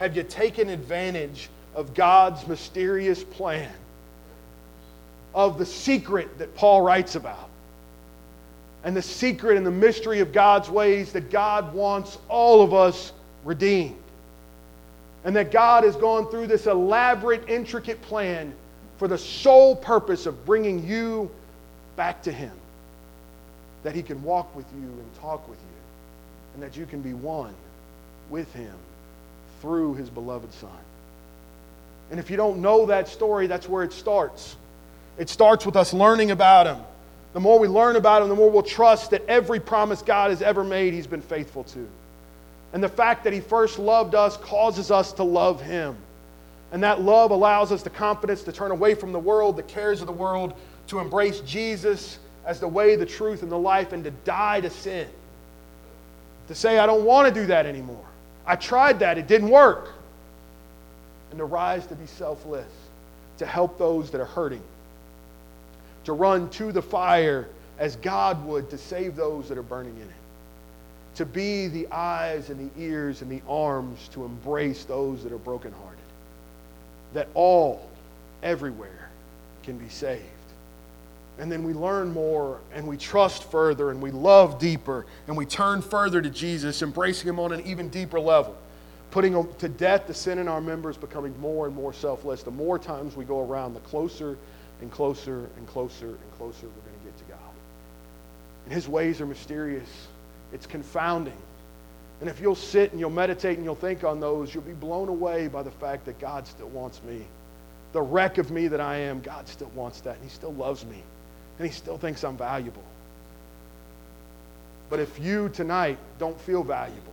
Have 0.00 0.16
you 0.16 0.22
taken 0.22 0.70
advantage 0.70 1.50
of 1.74 1.92
God's 1.92 2.46
mysterious 2.48 3.22
plan? 3.22 3.70
Of 5.34 5.58
the 5.58 5.66
secret 5.66 6.38
that 6.38 6.54
Paul 6.54 6.80
writes 6.80 7.16
about? 7.16 7.50
And 8.82 8.96
the 8.96 9.02
secret 9.02 9.58
and 9.58 9.66
the 9.66 9.70
mystery 9.70 10.20
of 10.20 10.32
God's 10.32 10.70
ways 10.70 11.12
that 11.12 11.30
God 11.30 11.74
wants 11.74 12.16
all 12.30 12.62
of 12.62 12.72
us 12.72 13.12
redeemed. 13.44 13.94
And 15.24 15.36
that 15.36 15.50
God 15.50 15.84
has 15.84 15.96
gone 15.96 16.30
through 16.30 16.46
this 16.46 16.66
elaborate, 16.66 17.46
intricate 17.46 18.00
plan 18.00 18.54
for 18.96 19.06
the 19.06 19.18
sole 19.18 19.76
purpose 19.76 20.24
of 20.24 20.46
bringing 20.46 20.82
you 20.88 21.30
back 21.96 22.22
to 22.22 22.32
Him. 22.32 22.52
That 23.82 23.94
He 23.94 24.02
can 24.02 24.22
walk 24.22 24.56
with 24.56 24.66
you 24.72 24.88
and 24.88 25.14
talk 25.20 25.46
with 25.46 25.58
you. 25.58 26.54
And 26.54 26.62
that 26.62 26.74
you 26.74 26.86
can 26.86 27.02
be 27.02 27.12
one 27.12 27.54
with 28.30 28.50
Him 28.54 28.72
through 29.60 29.94
His 29.94 30.10
beloved 30.10 30.52
Son. 30.54 30.70
And 32.10 32.18
if 32.18 32.30
you 32.30 32.36
don't 32.36 32.60
know 32.60 32.86
that 32.86 33.08
story, 33.08 33.46
that's 33.46 33.68
where 33.68 33.84
it 33.84 33.92
starts. 33.92 34.56
It 35.18 35.28
starts 35.28 35.64
with 35.64 35.76
us 35.76 35.92
learning 35.92 36.30
about 36.30 36.66
Him. 36.66 36.84
The 37.32 37.40
more 37.40 37.58
we 37.58 37.68
learn 37.68 37.96
about 37.96 38.22
Him, 38.22 38.28
the 38.28 38.34
more 38.34 38.50
we'll 38.50 38.62
trust 38.62 39.10
that 39.10 39.24
every 39.26 39.60
promise 39.60 40.02
God 40.02 40.30
has 40.30 40.42
ever 40.42 40.64
made, 40.64 40.92
He's 40.92 41.06
been 41.06 41.22
faithful 41.22 41.64
to. 41.64 41.88
And 42.72 42.82
the 42.82 42.88
fact 42.88 43.24
that 43.24 43.32
He 43.32 43.40
first 43.40 43.78
loved 43.78 44.14
us 44.14 44.36
causes 44.38 44.90
us 44.90 45.12
to 45.14 45.22
love 45.22 45.62
Him. 45.62 45.96
And 46.72 46.82
that 46.82 47.00
love 47.02 47.30
allows 47.30 47.72
us 47.72 47.82
the 47.82 47.90
confidence 47.90 48.42
to 48.44 48.52
turn 48.52 48.70
away 48.70 48.94
from 48.94 49.12
the 49.12 49.18
world, 49.18 49.56
the 49.56 49.62
cares 49.62 50.00
of 50.00 50.06
the 50.06 50.12
world, 50.12 50.54
to 50.88 50.98
embrace 50.98 51.40
Jesus 51.40 52.18
as 52.44 52.60
the 52.60 52.68
way, 52.68 52.96
the 52.96 53.06
truth, 53.06 53.42
and 53.42 53.50
the 53.50 53.58
life, 53.58 53.92
and 53.92 54.02
to 54.04 54.10
die 54.10 54.60
to 54.60 54.70
sin. 54.70 55.08
To 56.48 56.54
say, 56.54 56.78
I 56.78 56.86
don't 56.86 57.04
want 57.04 57.32
to 57.32 57.40
do 57.40 57.46
that 57.46 57.66
anymore. 57.66 58.04
I 58.46 58.56
tried 58.56 58.98
that, 59.00 59.18
it 59.18 59.26
didn't 59.26 59.50
work. 59.50 59.92
And 61.30 61.38
to 61.38 61.44
rise 61.44 61.86
to 61.86 61.94
be 61.94 62.06
selfless, 62.06 62.70
to 63.38 63.46
help 63.46 63.78
those 63.78 64.10
that 64.10 64.20
are 64.20 64.26
hurting, 64.26 64.62
to 66.04 66.12
run 66.12 66.50
to 66.50 66.72
the 66.72 66.82
fire 66.82 67.48
as 67.78 67.96
God 67.96 68.44
would 68.44 68.68
to 68.70 68.78
save 68.78 69.16
those 69.16 69.48
that 69.48 69.56
are 69.56 69.62
burning 69.62 69.96
in 69.96 70.02
it, 70.02 71.16
to 71.16 71.24
be 71.24 71.68
the 71.68 71.86
eyes 71.92 72.50
and 72.50 72.70
the 72.70 72.82
ears 72.82 73.22
and 73.22 73.30
the 73.30 73.42
arms 73.48 74.08
to 74.12 74.24
embrace 74.24 74.84
those 74.84 75.22
that 75.22 75.32
are 75.32 75.38
brokenhearted, 75.38 75.98
that 77.14 77.28
all, 77.34 77.88
everywhere, 78.42 79.08
can 79.62 79.78
be 79.78 79.88
saved. 79.88 80.24
And 81.40 81.50
then 81.50 81.64
we 81.64 81.72
learn 81.72 82.12
more 82.12 82.60
and 82.74 82.86
we 82.86 82.98
trust 82.98 83.50
further 83.50 83.90
and 83.90 84.02
we 84.02 84.10
love 84.10 84.58
deeper 84.58 85.06
and 85.26 85.34
we 85.34 85.46
turn 85.46 85.80
further 85.80 86.20
to 86.20 86.28
Jesus, 86.28 86.82
embracing 86.82 87.30
Him 87.30 87.40
on 87.40 87.52
an 87.52 87.62
even 87.66 87.88
deeper 87.88 88.20
level, 88.20 88.54
putting 89.10 89.50
to 89.54 89.68
death 89.70 90.06
the 90.06 90.12
sin 90.12 90.38
in 90.38 90.48
our 90.48 90.60
members, 90.60 90.98
becoming 90.98 91.34
more 91.40 91.66
and 91.66 91.74
more 91.74 91.94
selfless. 91.94 92.42
The 92.42 92.50
more 92.50 92.78
times 92.78 93.16
we 93.16 93.24
go 93.24 93.40
around, 93.40 93.72
the 93.72 93.80
closer 93.80 94.36
and 94.82 94.90
closer 94.92 95.48
and 95.56 95.66
closer 95.66 96.08
and 96.08 96.32
closer 96.36 96.66
we're 96.66 96.90
going 96.90 96.98
to 96.98 97.04
get 97.06 97.16
to 97.16 97.24
God. 97.24 97.54
And 98.66 98.74
His 98.74 98.86
ways 98.86 99.22
are 99.22 99.26
mysterious, 99.26 99.88
it's 100.52 100.66
confounding. 100.66 101.32
And 102.20 102.28
if 102.28 102.38
you'll 102.38 102.54
sit 102.54 102.90
and 102.90 103.00
you'll 103.00 103.08
meditate 103.08 103.56
and 103.56 103.64
you'll 103.64 103.74
think 103.76 104.04
on 104.04 104.20
those, 104.20 104.54
you'll 104.54 104.62
be 104.62 104.74
blown 104.74 105.08
away 105.08 105.48
by 105.48 105.62
the 105.62 105.70
fact 105.70 106.04
that 106.04 106.18
God 106.18 106.46
still 106.46 106.68
wants 106.68 107.02
me. 107.02 107.24
The 107.94 108.02
wreck 108.02 108.36
of 108.36 108.50
me 108.50 108.68
that 108.68 108.80
I 108.80 108.96
am, 108.96 109.22
God 109.22 109.48
still 109.48 109.70
wants 109.74 110.02
that, 110.02 110.16
and 110.16 110.24
He 110.24 110.28
still 110.28 110.52
loves 110.52 110.84
me 110.84 111.02
and 111.60 111.68
he 111.68 111.74
still 111.74 111.98
thinks 111.98 112.24
I'm 112.24 112.38
valuable. 112.38 112.82
But 114.88 114.98
if 114.98 115.20
you 115.20 115.50
tonight 115.50 115.98
don't 116.18 116.40
feel 116.40 116.62
valuable 116.62 117.12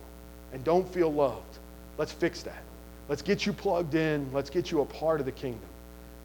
and 0.54 0.64
don't 0.64 0.88
feel 0.88 1.12
loved, 1.12 1.58
let's 1.98 2.12
fix 2.12 2.42
that. 2.44 2.62
Let's 3.10 3.20
get 3.20 3.44
you 3.44 3.52
plugged 3.52 3.94
in. 3.94 4.26
Let's 4.32 4.48
get 4.48 4.70
you 4.70 4.80
a 4.80 4.86
part 4.86 5.20
of 5.20 5.26
the 5.26 5.32
kingdom 5.32 5.68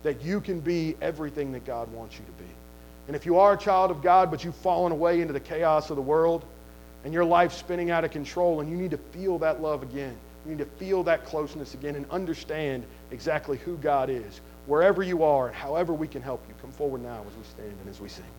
that 0.03 0.23
you 0.23 0.39
can 0.39 0.61
be 0.61 0.95
everything 1.01 1.51
that 1.51 1.65
God 1.65 1.91
wants 1.91 2.15
you 2.15 2.23
to 2.23 2.43
be. 2.43 2.49
And 3.07 3.15
if 3.15 3.25
you 3.25 3.39
are 3.39 3.55
a 3.55 3.57
child 3.57 3.91
of 3.91 4.01
God, 4.01 4.31
but 4.31 4.45
you've 4.45 4.55
fallen 4.55 4.93
away 4.93 5.19
into 5.19 5.33
the 5.33 5.39
chaos 5.41 5.89
of 5.89 5.97
the 5.97 6.01
world 6.01 6.45
and 7.03 7.13
your 7.13 7.25
life's 7.25 7.57
spinning 7.57 7.91
out 7.91 8.05
of 8.05 8.11
control, 8.11 8.61
and 8.61 8.69
you 8.69 8.77
need 8.77 8.91
to 8.91 8.97
feel 8.97 9.37
that 9.39 9.61
love 9.61 9.83
again, 9.83 10.15
you 10.45 10.51
need 10.51 10.59
to 10.59 10.71
feel 10.77 11.03
that 11.03 11.25
closeness 11.25 11.73
again 11.73 11.97
and 11.97 12.09
understand 12.09 12.85
exactly 13.11 13.57
who 13.57 13.75
God 13.75 14.09
is, 14.09 14.39
wherever 14.65 15.03
you 15.03 15.23
are 15.23 15.47
and 15.47 15.55
however 15.55 15.93
we 15.93 16.07
can 16.07 16.21
help 16.21 16.43
you, 16.47 16.55
come 16.61 16.71
forward 16.71 17.01
now 17.01 17.23
as 17.27 17.35
we 17.37 17.43
stand 17.43 17.75
and 17.81 17.89
as 17.89 17.99
we 17.99 18.09
sing. 18.09 18.25